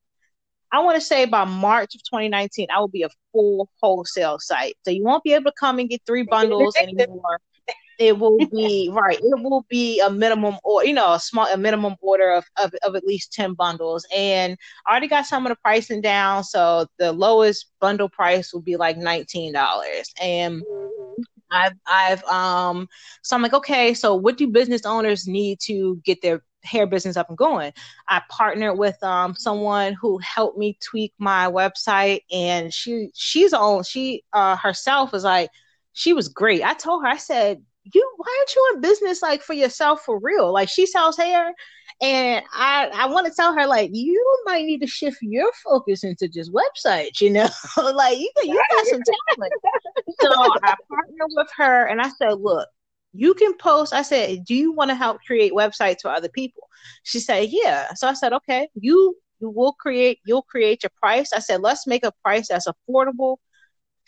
I 0.72 0.80
want 0.82 0.96
to 0.96 1.02
say 1.02 1.26
by 1.26 1.46
March 1.46 1.96
of 1.96 2.04
2019, 2.04 2.68
I 2.74 2.80
will 2.80 2.88
be 2.88 3.04
a 3.04 3.10
full 3.32 3.70
wholesale 3.82 4.38
site. 4.40 4.76
So 4.86 4.92
you 4.92 5.04
won't 5.04 5.24
be 5.24 5.34
able 5.34 5.46
to 5.46 5.56
come 5.60 5.80
and 5.80 5.90
get 5.90 6.02
three 6.06 6.24
bundles 6.24 6.76
anymore 6.76 7.40
it 8.00 8.18
will 8.18 8.38
be 8.52 8.90
right 8.92 9.20
it 9.20 9.40
will 9.44 9.66
be 9.70 10.00
a 10.00 10.10
minimum 10.10 10.58
or 10.64 10.84
you 10.86 10.94
know 10.94 11.14
a 11.14 11.20
small 11.20 11.46
a 11.48 11.58
minimum 11.58 11.96
order 12.02 12.32
of, 12.32 12.46
of, 12.64 12.74
of 12.84 12.96
at 12.96 13.04
least 13.04 13.34
10 13.34 13.54
bundles 13.54 14.08
and 14.16 14.58
i 14.88 14.92
already 14.92 15.08
got 15.08 15.26
some 15.26 15.46
of 15.46 15.50
the 15.52 15.56
pricing 15.58 16.02
down 16.02 16.44
so 16.44 16.88
the 16.98 17.12
lowest 17.12 17.72
bundle 17.80 18.10
price 18.10 18.54
will 18.54 18.62
be 18.62 18.76
like 18.76 18.98
$19 18.98 20.04
and 20.22 20.64
I've 21.52 21.74
I've 21.88 22.24
um 22.26 22.88
so 23.24 23.36
I'm 23.36 23.42
like 23.42 23.54
okay 23.54 23.94
so 23.94 24.16
what 24.16 24.38
do 24.38 24.48
business 24.48 24.86
owners 24.86 25.28
need 25.28 25.60
to 25.62 26.00
get 26.06 26.22
their 26.22 26.44
hair 26.64 26.86
business 26.86 27.18
up 27.18 27.30
and 27.30 27.38
going. 27.38 27.72
I 28.08 28.22
partnered 28.30 28.78
with 28.78 29.02
um, 29.04 29.36
someone 29.36 29.94
who 29.94 30.18
helped 30.20 30.58
me 30.58 30.78
tweak 30.82 31.14
my 31.18 31.48
website, 31.48 32.22
and 32.32 32.74
she 32.74 33.10
she's 33.14 33.54
on 33.54 33.84
she 33.84 34.24
uh, 34.34 34.56
herself 34.58 35.12
was 35.12 35.24
like 35.24 35.50
she 35.94 36.14
was 36.14 36.30
great. 36.30 36.64
I 36.64 36.74
told 36.74 37.04
her 37.04 37.10
I 37.10 37.18
said 37.18 37.64
you 37.94 38.14
why 38.18 38.36
aren't 38.40 38.56
you 38.56 38.72
in 38.74 38.82
business 38.82 39.22
like 39.22 39.42
for 39.42 39.54
yourself 39.54 40.02
for 40.06 40.20
real? 40.20 40.52
Like 40.52 40.70
she 40.70 40.86
sells 40.86 41.18
hair. 41.18 41.54
And 42.02 42.46
I, 42.54 42.90
I 42.94 43.08
want 43.08 43.28
to 43.28 43.34
tell 43.34 43.54
her 43.54 43.66
like 43.68 43.90
you 43.94 44.42
might 44.46 44.66
need 44.66 44.80
to 44.82 44.88
shift 44.88 45.18
your 45.22 45.52
focus 45.64 46.04
into 46.04 46.30
just 46.30 46.52
websites, 46.54 47.20
you 47.20 47.30
know, 47.30 47.50
like 47.94 48.18
you 48.18 48.32
you 48.44 48.62
got 48.72 48.86
some 48.86 49.02
talent. 49.02 49.54
so 50.22 50.30
I 50.64 50.76
partnered 50.88 51.32
with 51.36 51.50
her 51.58 51.88
and 51.88 52.02
I 52.02 52.10
said, 52.10 52.40
look, 52.40 52.70
you 53.14 53.34
can 53.34 53.58
post. 53.58 53.94
I 53.94 54.04
said, 54.04 54.46
do 54.46 54.56
you 54.56 54.72
want 54.72 54.90
to 54.90 54.96
help 54.96 55.20
create 55.26 55.52
websites 55.52 56.02
for 56.02 56.10
other 56.10 56.30
people? 56.30 56.64
She 57.04 57.20
said, 57.20 57.50
yeah. 57.50 57.94
So 57.96 58.08
I 58.08 58.14
said, 58.14 58.34
okay, 58.34 58.70
you 58.76 59.18
you 59.40 59.50
will 59.50 59.74
create 59.74 60.20
you'll 60.26 60.44
create 60.44 60.84
your 60.84 60.92
price. 61.02 61.34
I 61.34 61.40
said, 61.40 61.62
let's 61.62 61.88
make 61.88 62.06
a 62.06 62.14
price 62.24 62.48
that's 62.50 62.68
affordable 62.68 63.38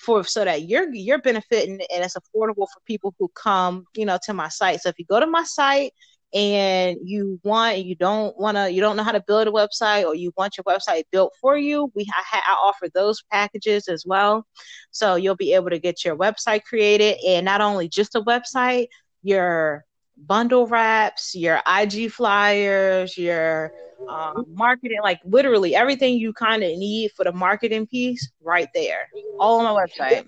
for 0.02 0.24
so 0.24 0.43
that 0.43 0.64
you're 0.64 0.93
you're 0.93 1.22
benefiting 1.22 1.80
and 1.93 2.04
it's 2.04 2.16
affordable 2.16 2.68
for 2.74 2.82
people 2.86 3.14
who 3.20 3.30
come 3.36 3.86
you 3.95 4.06
know 4.06 4.18
to 4.24 4.34
my 4.34 4.49
site. 4.49 4.82
So 4.82 4.89
if 4.89 4.99
you 4.99 5.06
go 5.06 5.20
to 5.20 5.28
my 5.28 5.43
site 5.43 5.93
and 6.34 6.97
you 7.04 7.39
want 7.43 7.80
you 7.80 7.95
don't 7.95 8.38
want 8.38 8.56
to 8.58 8.72
you 8.72 8.82
don't 8.82 8.95
know 8.95 9.04
how 9.04 9.12
to 9.12 9.24
build 9.28 9.47
a 9.47 9.52
website 9.52 10.06
or 10.06 10.16
you 10.16 10.32
want 10.38 10.58
your 10.58 10.64
website 10.64 11.04
built 11.12 11.34
for 11.41 11.58
you 11.58 11.91
we 11.93 12.08
I, 12.14 12.41
I 12.47 12.54
offer 12.54 12.88
those 12.93 13.22
packages 13.32 13.88
as 13.88 14.06
well. 14.06 14.45
So 14.91 15.16
you'll 15.16 15.36
be 15.36 15.54
able 15.54 15.70
to 15.70 15.80
get 15.80 16.06
your 16.06 16.16
website 16.18 16.64
created 16.64 17.18
and 17.28 17.45
not 17.45 17.62
only 17.62 17.89
just 17.89 18.16
a 18.16 18.22
website 18.22 18.88
your 19.24 19.86
bundle 20.28 20.67
wraps, 20.67 21.36
your 21.36 21.61
IG 21.67 22.11
flyers, 22.11 23.17
your 23.17 23.72
um, 24.07 24.45
marketing, 24.53 24.99
like 25.03 25.19
literally 25.26 25.76
everything 25.76 26.17
you 26.17 26.34
kind 26.34 26.63
of 26.63 26.78
need 26.78 27.11
for 27.11 27.24
the 27.24 27.32
marketing 27.32 27.88
piece, 27.88 28.32
right 28.41 28.69
there, 28.74 29.09
all 29.39 29.59
on 29.59 29.74
my 29.74 29.86
website. 29.86 30.26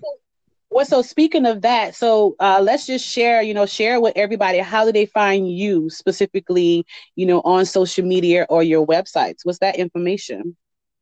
Well, 0.70 0.84
so 0.84 1.02
speaking 1.02 1.46
of 1.46 1.62
that, 1.62 1.94
so 1.94 2.34
uh, 2.40 2.60
let's 2.60 2.86
just 2.86 3.06
share, 3.06 3.42
you 3.42 3.54
know, 3.54 3.64
share 3.66 4.00
with 4.00 4.14
everybody. 4.16 4.58
How 4.58 4.84
do 4.84 4.90
they 4.90 5.06
find 5.06 5.48
you 5.48 5.88
specifically, 5.88 6.84
you 7.14 7.26
know, 7.26 7.40
on 7.42 7.64
social 7.64 8.04
media 8.04 8.44
or 8.48 8.64
your 8.64 8.84
websites? 8.84 9.44
What's 9.44 9.60
that 9.60 9.76
information? 9.76 10.56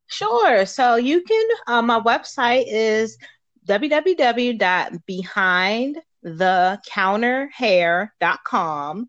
Sure. 0.08 0.66
So 0.66 0.96
you 0.96 1.22
can, 1.22 1.48
uh, 1.68 1.80
my 1.80 2.00
website 2.00 2.64
is 2.66 3.16
www.behind 3.66 4.98
thecounterhair.com. 6.24 9.08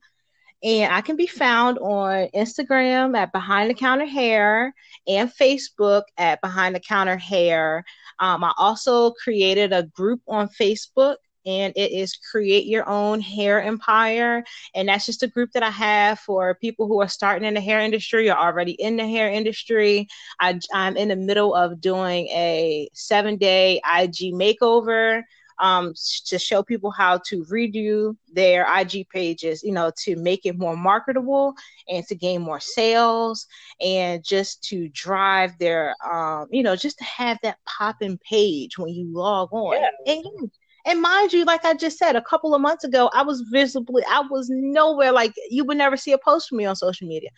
And 0.64 0.93
I 0.93 1.01
can 1.01 1.18
be 1.18 1.28
found 1.28 1.78
on 1.80 2.30
Instagram 2.34 3.18
at 3.18 3.34
Behind 3.34 3.70
the 3.70 3.74
Counter 3.74 4.05
Hair 4.05 4.74
and 5.07 5.30
Facebook 5.30 6.03
at 6.18 6.39
Behind 6.41 6.74
the 6.74 6.80
Counter 6.80 7.18
Hair. 7.18 7.84
Um, 8.20 8.45
I 8.45 8.53
also 8.57 9.11
created 9.11 9.74
a 9.74 9.84
group 9.84 10.22
on 10.26 10.47
Facebook 10.47 11.18
and 11.45 11.74
it 11.76 11.91
is 11.91 12.16
create 12.16 12.66
your 12.66 12.88
own 12.88 13.20
hair 13.20 13.61
empire 13.61 14.43
and 14.76 14.88
that's 14.88 15.05
just 15.05 15.24
a 15.24 15.28
group 15.28 15.51
that 15.51 15.64
i 15.64 15.70
have 15.70 16.20
for 16.20 16.55
people 16.55 16.88
who 16.88 17.01
are 17.01 17.07
starting 17.07 17.47
in 17.47 17.53
the 17.53 17.61
hair 17.61 17.80
industry 17.80 18.30
or 18.30 18.38
already 18.38 18.74
in 18.74 18.95
the 18.95 19.07
hair 19.07 19.30
industry 19.30 20.07
I, 20.39 20.59
i'm 20.74 20.95
in 20.95 21.09
the 21.09 21.16
middle 21.16 21.53
of 21.53 21.82
doing 21.82 22.28
a 22.28 22.89
seven 22.93 23.38
day 23.38 23.82
ig 23.99 24.34
makeover 24.34 25.24
um, 25.59 25.93
to 26.25 26.39
show 26.39 26.63
people 26.63 26.91
how 26.91 27.19
to 27.27 27.43
redo 27.45 28.15
their 28.31 28.65
IG 28.79 29.07
pages, 29.09 29.63
you 29.63 29.71
know, 29.71 29.91
to 29.99 30.15
make 30.15 30.45
it 30.45 30.57
more 30.57 30.75
marketable 30.75 31.53
and 31.89 32.05
to 32.07 32.15
gain 32.15 32.41
more 32.41 32.59
sales 32.59 33.47
and 33.81 34.23
just 34.23 34.63
to 34.65 34.89
drive 34.89 35.57
their, 35.59 35.95
um, 36.09 36.47
you 36.51 36.63
know, 36.63 36.75
just 36.75 36.97
to 36.97 37.03
have 37.03 37.37
that 37.43 37.57
popping 37.65 38.19
page 38.29 38.77
when 38.77 38.93
you 38.93 39.07
log 39.13 39.49
on. 39.51 39.77
Yeah. 39.81 40.13
And, 40.13 40.51
And 40.85 41.01
mind 41.01 41.31
you, 41.31 41.45
like 41.45 41.63
I 41.63 41.73
just 41.75 41.97
said, 41.97 42.15
a 42.17 42.21
couple 42.21 42.53
of 42.53 42.61
months 42.61 42.83
ago, 42.83 43.09
I 43.13 43.23
was 43.23 43.41
visibly, 43.51 44.03
I 44.09 44.21
was 44.29 44.49
nowhere. 44.49 45.13
Like 45.13 45.33
you 45.49 45.63
would 45.65 45.77
never 45.77 45.95
see 45.95 46.11
a 46.11 46.17
post 46.17 46.49
from 46.49 46.57
me 46.57 46.65
on 46.65 46.75
social 46.75 47.07
media. 47.07 47.29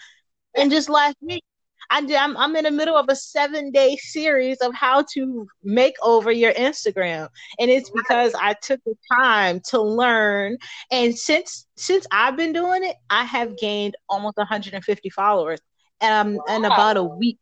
And 0.55 0.71
just 0.71 0.89
last 0.89 1.15
week, 1.21 1.43
I 1.89 2.01
did, 2.01 2.15
I'm, 2.15 2.35
I'm 2.37 2.55
in 2.55 2.63
the 2.63 2.71
middle 2.71 2.95
of 2.95 3.05
a 3.09 3.15
seven 3.15 3.71
day 3.71 3.97
series 3.97 4.57
of 4.57 4.73
how 4.73 5.03
to 5.13 5.47
make 5.63 5.95
over 6.01 6.31
your 6.31 6.53
Instagram. 6.53 7.29
And 7.59 7.71
it's 7.71 7.89
because 7.89 8.33
I 8.39 8.55
took 8.61 8.83
the 8.85 8.95
time 9.13 9.61
to 9.69 9.81
learn. 9.81 10.57
And 10.91 11.17
since 11.17 11.67
since 11.77 12.05
I've 12.11 12.37
been 12.37 12.53
doing 12.53 12.83
it, 12.83 12.95
I 13.09 13.23
have 13.25 13.57
gained 13.57 13.95
almost 14.09 14.37
150 14.37 15.09
followers 15.09 15.59
um, 16.01 16.35
wow. 16.35 16.55
in 16.55 16.65
about 16.65 16.97
a 16.97 17.03
week. 17.03 17.39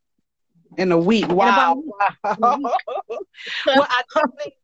In 0.76 0.90
a 0.90 0.98
week. 0.98 1.28
Wow. 1.28 1.82
A 2.24 2.58
week. 2.58 2.72
well, 3.66 3.86
I 3.88 4.02
definitely 4.14 4.54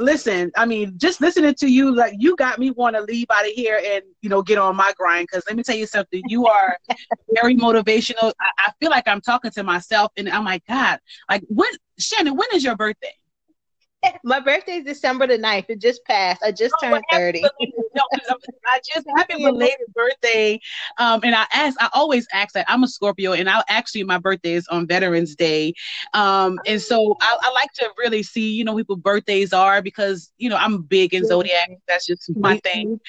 listen, 0.00 0.50
I 0.56 0.66
mean, 0.66 0.94
just 0.96 1.20
listening 1.20 1.54
to 1.56 1.68
you, 1.68 1.94
like 1.94 2.14
you 2.18 2.34
got 2.36 2.58
me 2.58 2.70
want 2.70 2.96
to 2.96 3.02
leave 3.02 3.26
out 3.30 3.46
of 3.46 3.52
here 3.52 3.80
and 3.84 4.02
you 4.22 4.28
know 4.28 4.42
get 4.42 4.58
on 4.58 4.74
my 4.76 4.92
grind. 4.96 5.28
Because 5.30 5.44
let 5.46 5.56
me 5.56 5.62
tell 5.62 5.76
you 5.76 5.86
something, 5.86 6.22
you 6.26 6.46
are 6.46 6.76
very 7.34 7.54
motivational. 7.54 8.32
I, 8.40 8.50
I, 8.58 8.72
feel 8.80 8.90
like 8.90 9.06
I'm 9.06 9.20
talking 9.20 9.50
to 9.52 9.62
myself, 9.62 10.10
and 10.16 10.28
I'm 10.28 10.44
like, 10.44 10.64
God, 10.66 10.98
like 11.28 11.42
when 11.48 11.70
Shannon, 11.98 12.36
when 12.36 12.48
is 12.54 12.64
your 12.64 12.76
birthday? 12.76 13.14
My 14.24 14.40
birthday 14.40 14.76
is 14.76 14.84
December 14.84 15.26
the 15.26 15.38
9th. 15.38 15.66
It 15.68 15.80
just 15.80 16.04
passed. 16.04 16.42
I 16.42 16.52
just 16.52 16.74
oh, 16.82 16.86
turned 16.86 17.04
30. 17.12 17.42
no, 17.42 18.02
I 18.66 18.80
just 18.92 19.06
happy 19.16 19.42
belated 19.42 19.92
birthday. 19.94 20.60
Um, 20.98 21.20
and 21.22 21.34
I 21.34 21.46
ask, 21.52 21.76
I 21.80 21.88
always 21.92 22.26
ask 22.32 22.54
that 22.54 22.66
I'm 22.68 22.82
a 22.82 22.88
Scorpio, 22.88 23.32
and 23.32 23.48
I 23.48 23.62
actually 23.68 24.04
my 24.04 24.18
birthday 24.18 24.52
is 24.52 24.66
on 24.68 24.86
Veterans 24.86 25.34
Day. 25.34 25.74
Um, 26.14 26.58
and 26.66 26.80
so 26.80 27.16
I, 27.20 27.36
I 27.42 27.52
like 27.52 27.72
to 27.74 27.90
really 27.98 28.22
see, 28.22 28.52
you 28.52 28.64
know, 28.64 28.76
people 28.76 28.96
birthdays 28.96 29.52
are 29.52 29.82
because 29.82 30.32
you 30.38 30.48
know 30.48 30.56
I'm 30.56 30.82
big 30.82 31.14
in 31.14 31.24
zodiac. 31.24 31.70
That's 31.88 32.06
just 32.06 32.30
my 32.36 32.58
thing. 32.58 33.00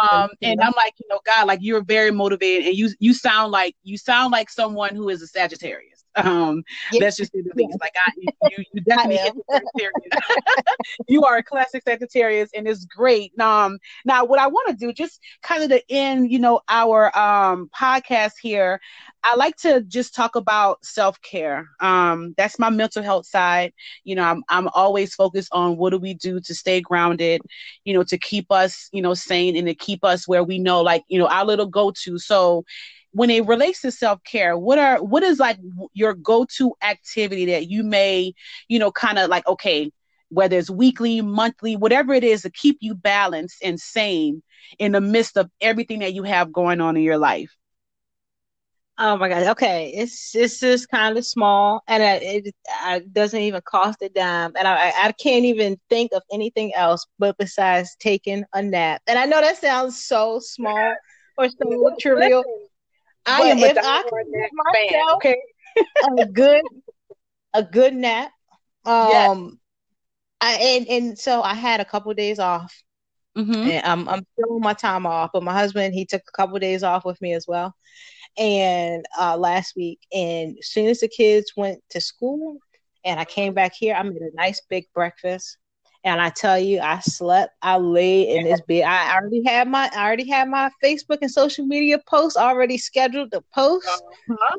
Um, 0.00 0.30
and 0.42 0.60
I'm 0.60 0.72
like, 0.76 0.94
you 0.98 1.06
know, 1.08 1.20
God, 1.24 1.46
like 1.46 1.60
you're 1.62 1.82
very 1.82 2.10
motivated, 2.10 2.68
and 2.68 2.76
you 2.76 2.90
you 2.98 3.14
sound 3.14 3.52
like 3.52 3.74
you 3.82 3.96
sound 3.96 4.32
like 4.32 4.50
someone 4.50 4.94
who 4.94 5.08
is 5.08 5.22
a 5.22 5.26
Sagittarius. 5.26 6.04
Um, 6.28 6.62
yes. 6.92 7.00
let's 7.02 7.16
just 7.16 7.32
say 7.32 7.42
the 7.42 7.52
least. 7.54 7.78
Like 7.80 7.94
I, 7.96 8.12
you, 8.50 8.64
you 8.72 8.80
definitely 8.82 9.42
you 11.08 11.22
are 11.24 11.38
a 11.38 11.42
classic 11.42 11.82
Sagittarius, 11.86 12.50
and 12.54 12.66
it's 12.66 12.84
great. 12.84 13.38
Um, 13.40 13.78
now 14.04 14.24
what 14.24 14.40
I 14.40 14.46
want 14.46 14.68
to 14.68 14.74
do, 14.74 14.92
just 14.92 15.20
kind 15.42 15.62
of 15.62 15.70
to 15.70 15.82
end, 15.90 16.30
you 16.30 16.38
know, 16.38 16.60
our 16.68 17.16
um 17.18 17.70
podcast 17.78 18.34
here. 18.40 18.80
I 19.24 19.34
like 19.34 19.56
to 19.58 19.82
just 19.82 20.14
talk 20.14 20.36
about 20.36 20.84
self 20.84 21.20
care. 21.22 21.68
Um, 21.80 22.34
that's 22.36 22.58
my 22.58 22.70
mental 22.70 23.02
health 23.02 23.26
side. 23.26 23.72
You 24.04 24.14
know, 24.14 24.22
I'm 24.22 24.44
I'm 24.48 24.68
always 24.68 25.14
focused 25.14 25.48
on 25.52 25.76
what 25.76 25.90
do 25.90 25.98
we 25.98 26.14
do 26.14 26.40
to 26.40 26.54
stay 26.54 26.80
grounded, 26.80 27.42
you 27.84 27.94
know, 27.94 28.04
to 28.04 28.18
keep 28.18 28.50
us, 28.50 28.88
you 28.92 29.02
know, 29.02 29.14
sane 29.14 29.56
and 29.56 29.66
to 29.66 29.74
keep 29.74 30.04
us 30.04 30.26
where 30.28 30.44
we 30.44 30.58
know, 30.58 30.80
like, 30.82 31.04
you 31.08 31.18
know, 31.18 31.26
our 31.26 31.44
little 31.44 31.66
go 31.66 31.92
to. 32.04 32.18
So 32.18 32.64
when 33.12 33.30
it 33.30 33.46
relates 33.46 33.80
to 33.82 33.90
self-care 33.90 34.56
what 34.56 34.78
are 34.78 35.02
what 35.02 35.22
is 35.22 35.38
like 35.38 35.58
your 35.94 36.14
go-to 36.14 36.74
activity 36.82 37.46
that 37.46 37.68
you 37.68 37.82
may 37.82 38.32
you 38.68 38.78
know 38.78 38.90
kind 38.90 39.18
of 39.18 39.28
like 39.28 39.46
okay 39.46 39.90
whether 40.30 40.58
it's 40.58 40.70
weekly 40.70 41.20
monthly 41.20 41.76
whatever 41.76 42.12
it 42.12 42.24
is 42.24 42.42
to 42.42 42.50
keep 42.50 42.76
you 42.80 42.94
balanced 42.94 43.58
and 43.62 43.80
sane 43.80 44.42
in 44.78 44.92
the 44.92 45.00
midst 45.00 45.36
of 45.36 45.50
everything 45.60 46.00
that 46.00 46.14
you 46.14 46.22
have 46.22 46.52
going 46.52 46.80
on 46.80 46.96
in 46.96 47.02
your 47.02 47.18
life 47.18 47.56
Oh 48.98 49.16
my 49.16 49.28
god! 49.28 49.44
Okay, 49.48 49.92
it's 49.94 50.34
it's 50.34 50.58
just 50.60 50.88
kind 50.88 51.16
of 51.16 51.24
small, 51.24 51.82
and 51.86 52.02
it, 52.02 52.52
it 52.86 53.12
doesn't 53.12 53.40
even 53.40 53.60
cost 53.64 54.02
a 54.02 54.08
dime, 54.08 54.52
and 54.56 54.66
I 54.66 54.90
I 54.90 55.12
can't 55.12 55.44
even 55.44 55.78
think 55.88 56.12
of 56.12 56.22
anything 56.32 56.74
else 56.74 57.06
but 57.18 57.36
besides 57.38 57.96
taking 58.00 58.44
a 58.54 58.62
nap. 58.62 59.02
And 59.06 59.18
I 59.18 59.26
know 59.26 59.40
that 59.40 59.58
sounds 59.58 60.04
so 60.04 60.40
small 60.40 60.96
or 61.36 61.48
so 61.48 61.94
trivial, 62.00 62.44
I 63.28 63.40
am 63.42 63.58
if 63.58 63.76
I 63.78 64.02
could 64.02 64.26
give 64.32 64.50
myself 64.52 65.16
okay? 65.16 65.36
a 66.22 66.26
good 66.26 66.62
a 67.54 67.62
good 67.62 67.94
nap. 67.94 68.30
Um 68.84 69.08
yes. 69.08 69.54
I 70.40 70.52
and, 70.54 70.88
and 70.88 71.18
so 71.18 71.42
I 71.42 71.54
had 71.54 71.80
a 71.80 71.84
couple 71.84 72.10
of 72.10 72.16
days 72.16 72.38
off. 72.38 72.74
Mm-hmm. 73.36 73.70
And 73.70 73.86
I'm 73.86 74.08
I'm 74.08 74.26
still 74.32 74.58
my 74.58 74.72
time 74.72 75.06
off, 75.06 75.30
but 75.32 75.42
my 75.42 75.52
husband 75.52 75.94
he 75.94 76.06
took 76.06 76.22
a 76.26 76.36
couple 76.36 76.56
of 76.56 76.62
days 76.62 76.82
off 76.82 77.04
with 77.04 77.20
me 77.20 77.34
as 77.34 77.46
well. 77.46 77.74
And 78.36 79.04
uh 79.18 79.36
last 79.36 79.74
week, 79.76 80.00
and 80.12 80.56
as 80.58 80.68
soon 80.68 80.86
as 80.86 81.00
the 81.00 81.08
kids 81.08 81.52
went 81.56 81.80
to 81.90 82.00
school 82.00 82.58
and 83.04 83.20
I 83.20 83.24
came 83.24 83.54
back 83.54 83.74
here, 83.74 83.94
I 83.94 84.02
made 84.02 84.22
a 84.22 84.34
nice 84.34 84.60
big 84.68 84.86
breakfast. 84.94 85.58
And 86.04 86.20
I 86.20 86.30
tell 86.30 86.58
you, 86.58 86.80
I 86.80 87.00
slept, 87.00 87.54
I 87.60 87.76
lay 87.76 88.36
in 88.36 88.44
this 88.44 88.60
bed. 88.62 88.84
I 88.84 89.16
already 89.16 89.42
had 89.44 89.68
my 89.68 89.90
I 89.94 90.06
already 90.06 90.28
had 90.28 90.48
my 90.48 90.70
Facebook 90.82 91.18
and 91.22 91.30
social 91.30 91.66
media 91.66 91.98
posts 92.06 92.36
already 92.36 92.78
scheduled 92.78 93.32
to 93.32 93.42
post. 93.52 93.88
Uh-huh. 94.30 94.58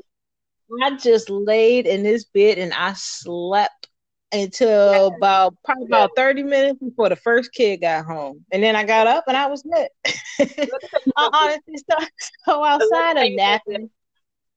I 0.84 0.98
just 0.98 1.30
laid 1.30 1.88
in 1.88 2.04
this 2.04 2.26
bed 2.26 2.58
and 2.58 2.74
I 2.74 2.94
slept 2.94 3.88
until 4.32 5.08
about 5.08 5.56
probably 5.64 5.86
about 5.86 6.12
30 6.16 6.44
minutes 6.44 6.80
before 6.80 7.10
the 7.10 7.16
first 7.16 7.52
kid 7.54 7.82
got 7.82 8.06
home. 8.06 8.46
And 8.52 8.62
then 8.62 8.76
I 8.76 8.84
got 8.84 9.08
up 9.08 9.24
and 9.28 9.36
I 9.36 9.48
was 9.48 9.64
lit. 9.66 9.92
I 11.18 11.30
honestly 11.34 11.78
started 11.78 12.12
to 12.20 12.32
go 12.46 12.64
outside 12.64 13.18
and 13.18 13.36
napping 13.36 13.90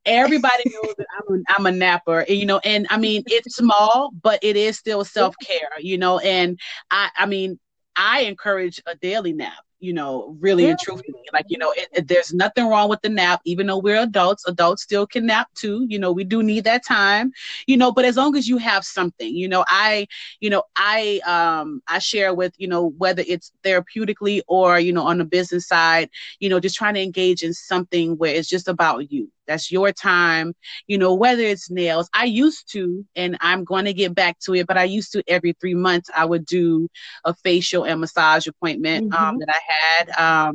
everybody 0.07 0.65
knows 0.67 0.95
that 0.99 1.07
I'm 1.17 1.37
a, 1.37 1.43
I'm 1.49 1.67
a 1.67 1.73
napper, 1.73 2.25
you 2.29 2.47
know, 2.47 2.61
and 2.65 2.87
I 2.91 2.99
mean 2.99 3.23
it's 3.27 3.57
small, 3.57 4.11
but 4.23 4.39
it 4.43 4.57
is 4.57 4.79
still 4.79 5.05
self 5.05 5.35
care, 5.43 5.71
you 5.79 5.99
know, 5.99 6.19
and 6.19 6.59
I 6.91 7.11
I 7.17 7.27
mean 7.27 7.59
I 7.97 8.23
encourage 8.23 8.81
a 8.87 8.95
daily 8.97 9.33
nap 9.33 9.65
you 9.83 9.93
know, 9.93 10.37
really 10.39 10.65
and 10.71 10.79
truthfully. 10.79 11.21
Like, 11.33 11.47
you 11.49 11.59
know, 11.59 11.73
it, 11.77 11.89
it, 11.93 12.09
there's 12.09 12.33
nothing 12.33 12.69
wrong 12.69 12.89
with 12.89 13.03
the 13.03 13.09
nap, 13.09 13.41
even 13.45 13.67
though 13.67 13.79
we're 13.79 14.01
adults. 14.01 14.47
Adults 14.47 14.85
still 14.85 15.09
can 15.09 15.27
nap 15.27 15.49
too. 15.57 15.85
You 15.89 15.99
know, 15.99 16.13
we 16.13 16.23
do 16.23 16.41
need 16.41 16.65
that 16.65 16.87
time, 16.87 17.33
you 17.67 17.77
know, 17.77 17.91
but 17.91 18.05
as 18.05 18.17
long 18.17 18.37
as 18.37 18.49
you 18.49 18.59
have 18.59 18.85
something, 18.85 19.35
you 19.35 19.49
know, 19.49 19.65
I, 19.67 20.07
you 20.41 20.51
know, 20.51 20.63
I, 20.77 21.21
um, 21.27 21.83
I 21.89 21.99
share 21.99 22.33
with, 22.33 22.55
you 22.59 22.69
know, 22.69 22.91
whether 22.97 23.25
it's 23.27 23.51
therapeutically 23.65 24.41
or, 24.47 24.79
you 24.79 24.93
know, 24.93 25.05
on 25.05 25.19
the 25.19 25.25
business 25.25 25.67
side, 25.67 26.11
you 26.39 26.49
know, 26.49 26.61
just 26.61 26.77
trying 26.77 26.95
to 26.95 27.03
engage 27.03 27.43
in 27.43 27.53
something 27.53 28.17
where 28.17 28.33
it's 28.33 28.49
just 28.49 28.69
about 28.69 29.11
you 29.11 29.33
that's 29.47 29.71
your 29.71 29.93
time. 29.93 30.55
You 30.87 30.99
know, 30.99 31.15
whether 31.15 31.43
it's 31.43 31.71
nails, 31.71 32.09
I 32.15 32.25
used 32.25 32.71
to, 32.73 33.05
and 33.17 33.37
I'm 33.41 33.65
going 33.65 33.85
to 33.87 33.93
get 33.93 34.15
back 34.15 34.39
to 34.41 34.55
it, 34.55 34.67
but 34.67 34.79
I 34.79 34.85
used 34.85 35.13
to 35.13 35.23
every 35.27 35.55
three 35.61 35.75
months, 35.75 36.11
I 36.15 36.25
would 36.25 36.47
do 36.47 36.89
a 37.25 37.35
facial 37.35 37.85
and 37.85 38.01
massage 38.01 38.47
appointment 38.47 39.13
um, 39.15 39.19
mm-hmm. 39.19 39.25
um, 39.25 39.39
that 39.39 39.49
I 39.49 39.73
had. 39.73 40.49
Um, 40.49 40.55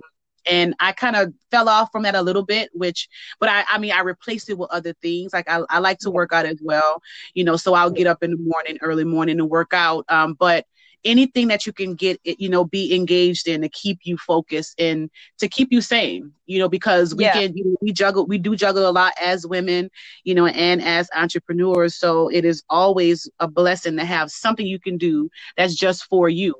and 0.50 0.76
I 0.80 0.94
kind 0.94 1.16
of 1.16 1.34
fell 1.52 1.68
off 1.68 1.90
from 1.92 2.04
that 2.04 2.16
a 2.16 2.22
little 2.22 2.44
bit, 2.44 2.70
which, 2.74 3.10
but 3.40 3.50
I, 3.50 3.66
I 3.68 3.78
mean, 3.80 3.92
I 3.92 4.02
replaced 4.02 4.50
it 4.50 4.58
with 4.58 4.72
other 4.72 4.94
things. 5.02 5.34
Like 5.34 5.50
I, 5.50 5.62
I 5.70 5.80
like 5.80 6.00
to 6.00 6.12
work 6.12 6.32
out 6.32 6.46
as 6.46 6.60
well, 6.62 7.02
you 7.34 7.44
know, 7.44 7.58
so 7.58 7.74
I'll 7.74 7.92
get 7.92 8.08
up 8.08 8.24
in 8.24 8.32
the 8.32 8.38
morning, 8.38 8.78
early 8.82 9.04
morning 9.04 9.40
and 9.40 9.50
work 9.50 9.74
out. 9.74 10.06
Um, 10.10 10.36
but 10.40 10.66
anything 11.08 11.48
that 11.48 11.66
you 11.66 11.72
can 11.72 11.96
get 11.96 12.20
you 12.24 12.50
know 12.50 12.66
be 12.66 12.94
engaged 12.94 13.48
in 13.48 13.62
to 13.62 13.70
keep 13.70 14.00
you 14.04 14.18
focused 14.18 14.80
and 14.80 15.10
to 15.40 15.48
keep 15.48 15.72
you 15.72 15.82
sane 15.82 16.32
you 16.46 16.60
know 16.60 16.68
because 16.68 17.16
we 17.16 17.24
yeah. 17.24 17.34
can 17.34 17.56
you 17.56 17.64
know, 17.64 17.78
we 17.82 17.92
juggle 17.92 18.28
we 18.28 18.38
do 18.38 18.56
juggle 18.56 18.88
a 18.88 18.92
lot 18.92 19.14
as 19.20 19.48
women 19.48 19.90
you 20.26 20.36
know 20.36 20.46
and 20.48 20.82
as 20.84 21.10
entrepreneurs 21.16 21.96
so 21.96 22.28
it 22.28 22.44
is 22.44 22.62
always 22.70 23.30
a 23.40 23.48
blessing 23.48 23.96
to 23.96 24.06
have 24.06 24.30
something 24.30 24.68
you 24.68 24.80
can 24.80 24.98
do 24.98 25.30
that's 25.56 25.74
just 25.74 26.04
for 26.06 26.28
you 26.28 26.54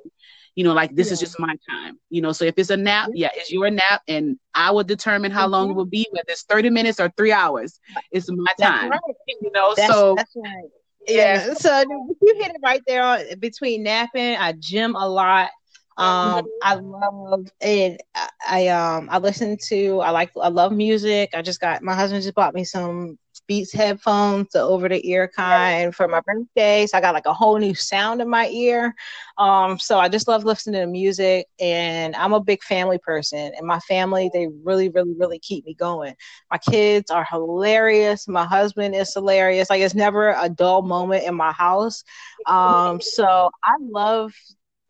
you 0.56 0.64
know 0.64 0.74
like 0.74 0.96
this 0.96 1.08
yeah. 1.08 1.14
is 1.14 1.20
just 1.20 1.40
my 1.40 1.56
time 1.70 2.00
you 2.10 2.22
know 2.22 2.32
so 2.32 2.46
if 2.46 2.56
it's 2.58 2.70
a 2.70 2.78
nap 2.78 3.10
yeah 3.14 3.30
it's 3.36 3.52
your 3.52 3.70
nap 3.70 4.02
and 4.08 4.40
i 4.56 4.72
will 4.72 4.84
determine 4.84 5.30
how 5.30 5.44
mm-hmm. 5.44 5.52
long 5.52 5.70
it 5.72 5.74
will 5.74 5.86
be 5.86 6.08
whether 6.12 6.30
it's 6.30 6.44
30 6.44 6.70
minutes 6.70 7.00
or 7.00 7.12
three 7.18 7.34
hours 7.34 7.80
it's 8.12 8.30
my 8.32 8.54
time 8.60 8.90
right. 8.90 9.00
you 9.28 9.52
know 9.54 9.74
that's, 9.76 9.94
so 9.94 10.16
that's 10.16 10.36
right 10.36 10.70
yeah. 11.08 11.54
So 11.54 11.80
you 11.82 12.36
hit 12.40 12.52
it 12.52 12.62
right 12.64 12.82
there 12.88 13.04
on 13.04 13.22
between 13.40 13.84
napping. 13.84 14.36
I 14.36 14.54
gym 14.54 14.96
a 14.96 15.08
lot. 15.08 15.50
Um, 15.98 16.46
I 16.62 16.76
love 16.76 17.48
and 17.60 17.98
I, 18.16 18.30
I 18.48 18.68
um 18.68 19.10
I 19.12 19.18
listen 19.18 19.58
to 19.70 20.00
I 20.02 20.12
like 20.12 20.32
I 20.40 20.50
love 20.50 20.72
music. 20.72 21.32
I 21.34 21.42
just 21.42 21.60
got 21.60 21.82
my 21.82 21.96
husband 21.96 22.24
just 22.24 22.36
bought 22.36 22.54
me 22.54 22.64
some 22.64 23.18
Beats 23.48 23.74
headphones, 23.74 24.50
the 24.52 24.62
over 24.62 24.90
the 24.90 25.08
ear 25.10 25.30
kind 25.34 25.96
for 25.96 26.08
my 26.08 26.22
birthday. 26.22 26.86
So 26.86 26.98
I 26.98 27.02
got 27.02 27.14
like 27.14 27.26
a 27.26 27.34
whole 27.34 27.58
new 27.58 27.74
sound 27.76 28.22
in 28.22 28.30
my 28.30 28.48
ear. 28.50 28.94
Um, 29.38 29.80
so 29.80 30.00
I 30.00 30.10
just 30.10 30.28
love 30.28 30.44
listening 30.44 30.82
to 30.82 30.88
music 30.88 31.48
and 31.60 32.16
I'm 32.16 32.34
a 32.34 32.40
big 32.42 32.64
family 32.64 32.98
person 32.98 33.52
and 33.58 33.66
my 33.66 33.80
family, 33.80 34.30
they 34.34 34.48
really, 34.64 34.90
really, 34.90 35.14
really 35.18 35.40
keep 35.40 35.66
me 35.66 35.74
going. 35.74 36.16
My 36.52 36.58
kids 36.58 37.10
are 37.12 37.26
hilarious. 37.30 38.28
My 38.28 38.46
husband 38.46 38.96
is 38.96 39.14
hilarious. 39.14 39.70
Like 39.70 39.82
it's 39.82 39.96
never 39.96 40.36
a 40.40 40.50
dull 40.50 40.82
moment 40.82 41.26
in 41.26 41.36
my 41.36 41.52
house. 41.52 42.04
Um, 42.46 43.02
so 43.02 43.50
I 43.64 43.76
love, 43.80 44.34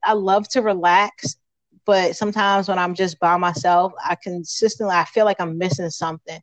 I 0.03 0.13
love 0.13 0.47
to 0.49 0.61
relax 0.61 1.35
but 1.87 2.17
sometimes 2.17 2.67
when 2.67 2.77
I'm 2.77 2.93
just 2.93 3.17
by 3.19 3.37
myself, 3.37 3.93
I 4.05 4.15
consistently 4.15 4.93
I 4.93 5.05
feel 5.05 5.25
like 5.25 5.39
I'm 5.39 5.57
missing 5.57 5.89
something. 5.89 6.39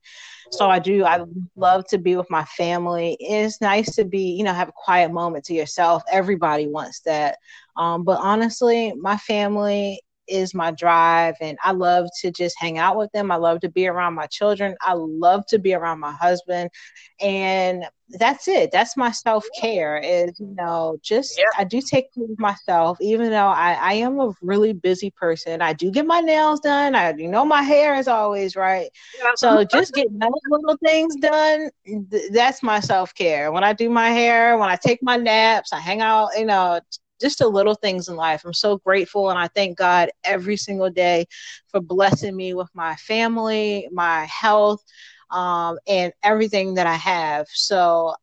So 0.51 0.71
I 0.71 0.79
do. 0.79 1.05
I 1.05 1.21
love 1.57 1.87
to 1.89 1.99
be 1.99 2.17
with 2.17 2.31
my 2.31 2.45
family. 2.45 3.17
It's 3.21 3.61
nice 3.61 3.95
to 3.97 4.05
be, 4.05 4.33
you 4.33 4.43
know, 4.45 4.55
have 4.55 4.71
a 4.71 4.75
quiet 4.75 5.13
moment 5.13 5.45
to 5.47 5.55
yourself. 5.55 6.03
Everybody 6.11 6.67
wants 6.67 7.01
that. 7.01 7.39
Um, 7.77 8.05
but 8.05 8.19
honestly, 8.21 8.95
my 8.97 9.19
family 9.19 10.01
is 10.29 10.55
my 10.55 10.71
drive 10.71 11.35
and 11.41 11.59
I 11.63 11.73
love 11.73 12.07
to 12.23 12.31
just 12.31 12.57
hang 12.59 12.79
out 12.79 12.97
with 12.97 13.11
them. 13.13 13.31
I 13.31 13.37
love 13.37 13.61
to 13.61 13.69
be 13.69 13.87
around 13.87 14.15
my 14.15 14.27
children. 14.27 14.75
I 14.81 14.95
love 14.95 15.47
to 15.49 15.59
be 15.59 15.75
around 15.75 16.01
my 16.01 16.13
husband. 16.13 16.71
And 17.21 17.85
that's 18.19 18.49
it. 18.49 18.71
That's 18.73 18.97
my 18.97 19.11
self 19.11 19.47
care 19.59 19.99
is, 19.99 20.39
you 20.39 20.55
know, 20.57 20.99
just 21.03 21.39
yeah. 21.39 21.45
I 21.57 21.65
do 21.65 21.81
take 21.81 22.13
care 22.15 22.25
of 22.25 22.39
myself, 22.39 22.99
even 23.01 23.31
though 23.31 23.47
I, 23.49 23.73
I 23.81 23.93
am 23.95 24.21
a 24.21 24.33
really 24.43 24.73
busy 24.73 25.11
person. 25.11 25.61
I 25.63 25.73
do 25.73 25.91
get 25.91 26.07
my 26.07 26.21
nails 26.21 26.61
done. 26.61 26.95
I 26.95 27.13
you 27.17 27.29
know 27.29 27.45
my 27.45 27.63
hair 27.63 27.95
is 27.97 28.09
always 28.09 28.57
right. 28.57 28.91
Yeah. 29.19 29.31
So 29.37 29.65
just 29.65 29.95
getting 29.95 30.19
those 30.19 30.31
little 30.49 30.77
things 30.85 31.17
done, 31.17 31.71
th- 32.11 32.31
that's 32.33 32.63
my 32.63 32.81
self 32.81 33.15
care. 33.15 33.51
When 33.53 33.65
I 33.65 33.73
do 33.73 33.89
my 33.91 34.11
hair, 34.11 34.57
when 34.59 34.69
I 34.69 34.77
take 34.77 35.03
my 35.03 35.17
naps, 35.17 35.73
I 35.73 35.79
hang 35.81 36.01
out, 36.01 36.31
you 36.39 36.47
know, 36.47 36.81
just 37.25 37.39
the 37.39 37.49
little 37.49 37.75
things 37.75 38.09
in 38.09 38.17
life. 38.17 38.43
I'm 38.45 38.53
so 38.53 38.77
grateful 38.77 39.31
and 39.31 39.39
I 39.39 39.49
thank 39.49 39.79
God 39.79 40.11
every 40.25 40.59
single 40.59 40.91
day 40.91 41.25
for 41.69 41.81
blessing 41.81 42.37
me 42.37 42.53
with 42.53 42.69
my 42.75 42.95
family, 42.97 43.89
my 43.91 44.27
health, 44.27 44.85
um, 45.31 45.79
and 45.87 46.13
everything 46.23 46.75
that 46.75 46.87
I 46.87 46.97
have. 46.97 47.47
So, 47.49 48.15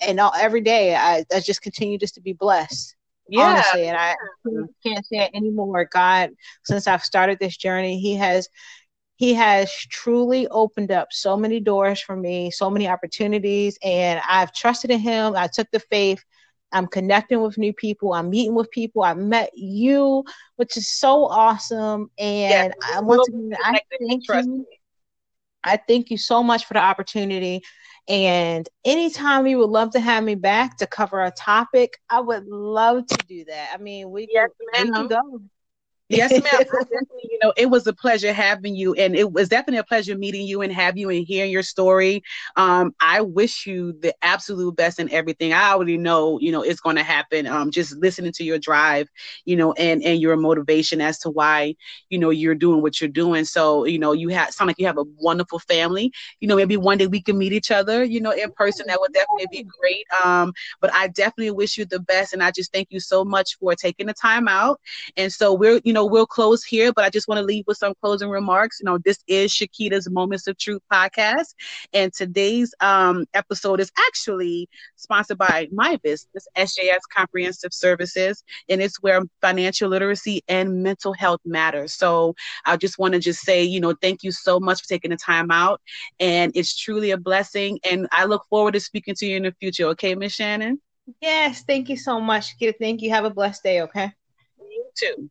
and 0.00 0.18
all, 0.18 0.32
every 0.34 0.62
day 0.62 0.96
I, 0.96 1.22
I 1.34 1.40
just 1.40 1.60
continue 1.60 1.98
just 1.98 2.14
to 2.14 2.22
be 2.22 2.32
blessed. 2.32 2.96
Yeah. 3.28 3.50
Honestly, 3.50 3.88
and 3.88 3.96
I 3.98 4.14
can't 4.82 5.04
say 5.04 5.18
it 5.18 5.32
anymore. 5.34 5.84
God, 5.92 6.30
since 6.64 6.86
I've 6.86 7.02
started 7.02 7.38
this 7.38 7.58
journey, 7.58 8.00
He 8.00 8.14
has 8.14 8.48
he 9.16 9.34
has 9.34 9.72
truly 9.72 10.46
opened 10.48 10.92
up 10.92 11.08
so 11.10 11.36
many 11.36 11.58
doors 11.58 12.00
for 12.00 12.16
me, 12.16 12.50
so 12.50 12.70
many 12.70 12.86
opportunities, 12.86 13.78
and 13.82 14.20
I've 14.28 14.52
trusted 14.52 14.90
in 14.90 15.00
him. 15.00 15.34
I 15.34 15.46
took 15.46 15.68
the 15.72 15.80
faith 15.80 16.22
I'm 16.72 16.86
connecting 16.86 17.40
with 17.40 17.58
new 17.58 17.72
people. 17.72 18.12
I'm 18.12 18.30
meeting 18.30 18.54
with 18.54 18.70
people. 18.70 19.02
I 19.02 19.14
met 19.14 19.50
you, 19.54 20.24
which 20.56 20.76
is 20.76 20.88
so 20.88 21.26
awesome. 21.26 22.10
And 22.18 22.74
I 22.82 23.00
want 23.00 23.24
to 23.24 23.56
I 23.62 23.80
thank 23.98 24.24
you. 24.32 24.66
I 25.64 25.78
thank 25.88 26.10
you 26.10 26.18
so 26.18 26.42
much 26.42 26.64
for 26.64 26.74
the 26.74 26.80
opportunity. 26.80 27.62
And 28.08 28.68
anytime 28.84 29.46
you 29.46 29.58
would 29.58 29.70
love 29.70 29.90
to 29.92 30.00
have 30.00 30.22
me 30.22 30.36
back 30.36 30.76
to 30.78 30.86
cover 30.86 31.24
a 31.24 31.32
topic, 31.32 31.98
I 32.08 32.20
would 32.20 32.46
love 32.46 33.06
to 33.06 33.16
do 33.26 33.44
that. 33.46 33.70
I 33.74 33.78
mean, 33.78 34.10
we, 34.10 34.28
yes, 34.30 34.50
can, 34.72 34.84
we 34.84 34.92
can 34.92 35.08
go. 35.08 35.40
Yes, 36.08 36.38
ma'am. 36.38 36.62
you 37.22 37.38
know, 37.42 37.52
it 37.56 37.66
was 37.68 37.86
a 37.88 37.92
pleasure 37.92 38.32
having 38.32 38.76
you, 38.76 38.94
and 38.94 39.16
it 39.16 39.32
was 39.32 39.48
definitely 39.48 39.78
a 39.78 39.84
pleasure 39.84 40.16
meeting 40.16 40.46
you 40.46 40.62
and 40.62 40.72
have 40.72 40.96
you 40.96 41.10
and 41.10 41.26
hearing 41.26 41.50
your 41.50 41.64
story. 41.64 42.22
Um, 42.54 42.94
I 43.00 43.22
wish 43.22 43.66
you 43.66 43.92
the 43.92 44.14
absolute 44.22 44.76
best 44.76 45.00
in 45.00 45.10
everything. 45.10 45.52
I 45.52 45.70
already 45.72 45.98
know, 45.98 46.38
you 46.38 46.52
know, 46.52 46.62
it's 46.62 46.80
going 46.80 46.94
to 46.96 47.02
happen. 47.02 47.48
Um, 47.48 47.72
just 47.72 47.96
listening 47.96 48.30
to 48.34 48.44
your 48.44 48.58
drive, 48.58 49.08
you 49.44 49.56
know, 49.56 49.72
and 49.72 50.00
and 50.04 50.20
your 50.20 50.36
motivation 50.36 51.00
as 51.00 51.18
to 51.20 51.30
why, 51.30 51.74
you 52.08 52.18
know, 52.18 52.30
you're 52.30 52.54
doing 52.54 52.82
what 52.82 53.00
you're 53.00 53.08
doing. 53.10 53.44
So, 53.44 53.84
you 53.84 53.98
know, 53.98 54.12
you 54.12 54.28
have 54.28 54.52
sound 54.54 54.68
like 54.68 54.78
you 54.78 54.86
have 54.86 54.98
a 54.98 55.04
wonderful 55.18 55.58
family. 55.58 56.12
You 56.40 56.46
know, 56.46 56.54
maybe 56.56 56.76
one 56.76 56.98
day 56.98 57.08
we 57.08 57.20
can 57.20 57.36
meet 57.36 57.52
each 57.52 57.72
other, 57.72 58.04
you 58.04 58.20
know, 58.20 58.30
in 58.30 58.52
person. 58.52 58.86
That 58.86 59.00
would 59.00 59.12
definitely 59.12 59.46
be 59.50 59.64
great. 59.80 60.06
Um, 60.24 60.52
but 60.80 60.92
I 60.94 61.08
definitely 61.08 61.50
wish 61.50 61.76
you 61.76 61.84
the 61.84 61.98
best, 61.98 62.32
and 62.32 62.44
I 62.44 62.52
just 62.52 62.72
thank 62.72 62.88
you 62.90 63.00
so 63.00 63.24
much 63.24 63.56
for 63.58 63.74
taking 63.74 64.06
the 64.06 64.14
time 64.14 64.46
out. 64.46 64.80
And 65.16 65.32
so 65.32 65.52
we're, 65.54 65.80
you 65.84 65.92
know 65.92 65.95
know, 65.96 66.04
we'll 66.04 66.26
close 66.26 66.62
here, 66.62 66.92
but 66.92 67.04
I 67.04 67.10
just 67.10 67.26
want 67.26 67.38
to 67.38 67.44
leave 67.44 67.64
with 67.66 67.78
some 67.78 67.94
closing 68.02 68.28
remarks. 68.28 68.78
You 68.80 68.84
know, 68.84 68.98
this 68.98 69.18
is 69.26 69.50
Shakita's 69.50 70.08
Moments 70.10 70.46
of 70.46 70.58
Truth 70.58 70.82
podcast, 70.92 71.54
and 71.94 72.12
today's 72.12 72.74
um, 72.80 73.24
episode 73.32 73.80
is 73.80 73.90
actually 74.06 74.68
sponsored 74.96 75.38
by 75.38 75.68
my 75.72 75.98
business, 76.02 76.46
SJS 76.56 77.00
Comprehensive 77.14 77.72
Services, 77.72 78.44
and 78.68 78.82
it's 78.82 79.02
where 79.02 79.22
financial 79.40 79.88
literacy 79.88 80.42
and 80.48 80.82
mental 80.82 81.14
health 81.14 81.40
matters. 81.46 81.94
So 81.94 82.34
I 82.66 82.76
just 82.76 82.98
want 82.98 83.14
to 83.14 83.20
just 83.20 83.40
say, 83.40 83.64
you 83.64 83.80
know, 83.80 83.94
thank 84.02 84.22
you 84.22 84.32
so 84.32 84.60
much 84.60 84.82
for 84.82 84.88
taking 84.88 85.10
the 85.10 85.16
time 85.16 85.50
out, 85.50 85.80
and 86.20 86.52
it's 86.54 86.76
truly 86.76 87.10
a 87.12 87.16
blessing. 87.16 87.80
And 87.90 88.06
I 88.12 88.26
look 88.26 88.44
forward 88.50 88.74
to 88.74 88.80
speaking 88.80 89.14
to 89.16 89.26
you 89.26 89.38
in 89.38 89.44
the 89.44 89.54
future. 89.58 89.86
Okay, 89.86 90.14
Miss 90.14 90.34
Shannon. 90.34 90.78
Yes, 91.22 91.62
thank 91.62 91.88
you 91.88 91.96
so 91.96 92.20
much. 92.20 92.58
Shakita. 92.58 92.74
Thank 92.78 93.00
you. 93.00 93.10
Have 93.10 93.24
a 93.24 93.30
blessed 93.30 93.62
day. 93.62 93.80
Okay. 93.80 94.12
You 94.58 94.90
too. 94.94 95.30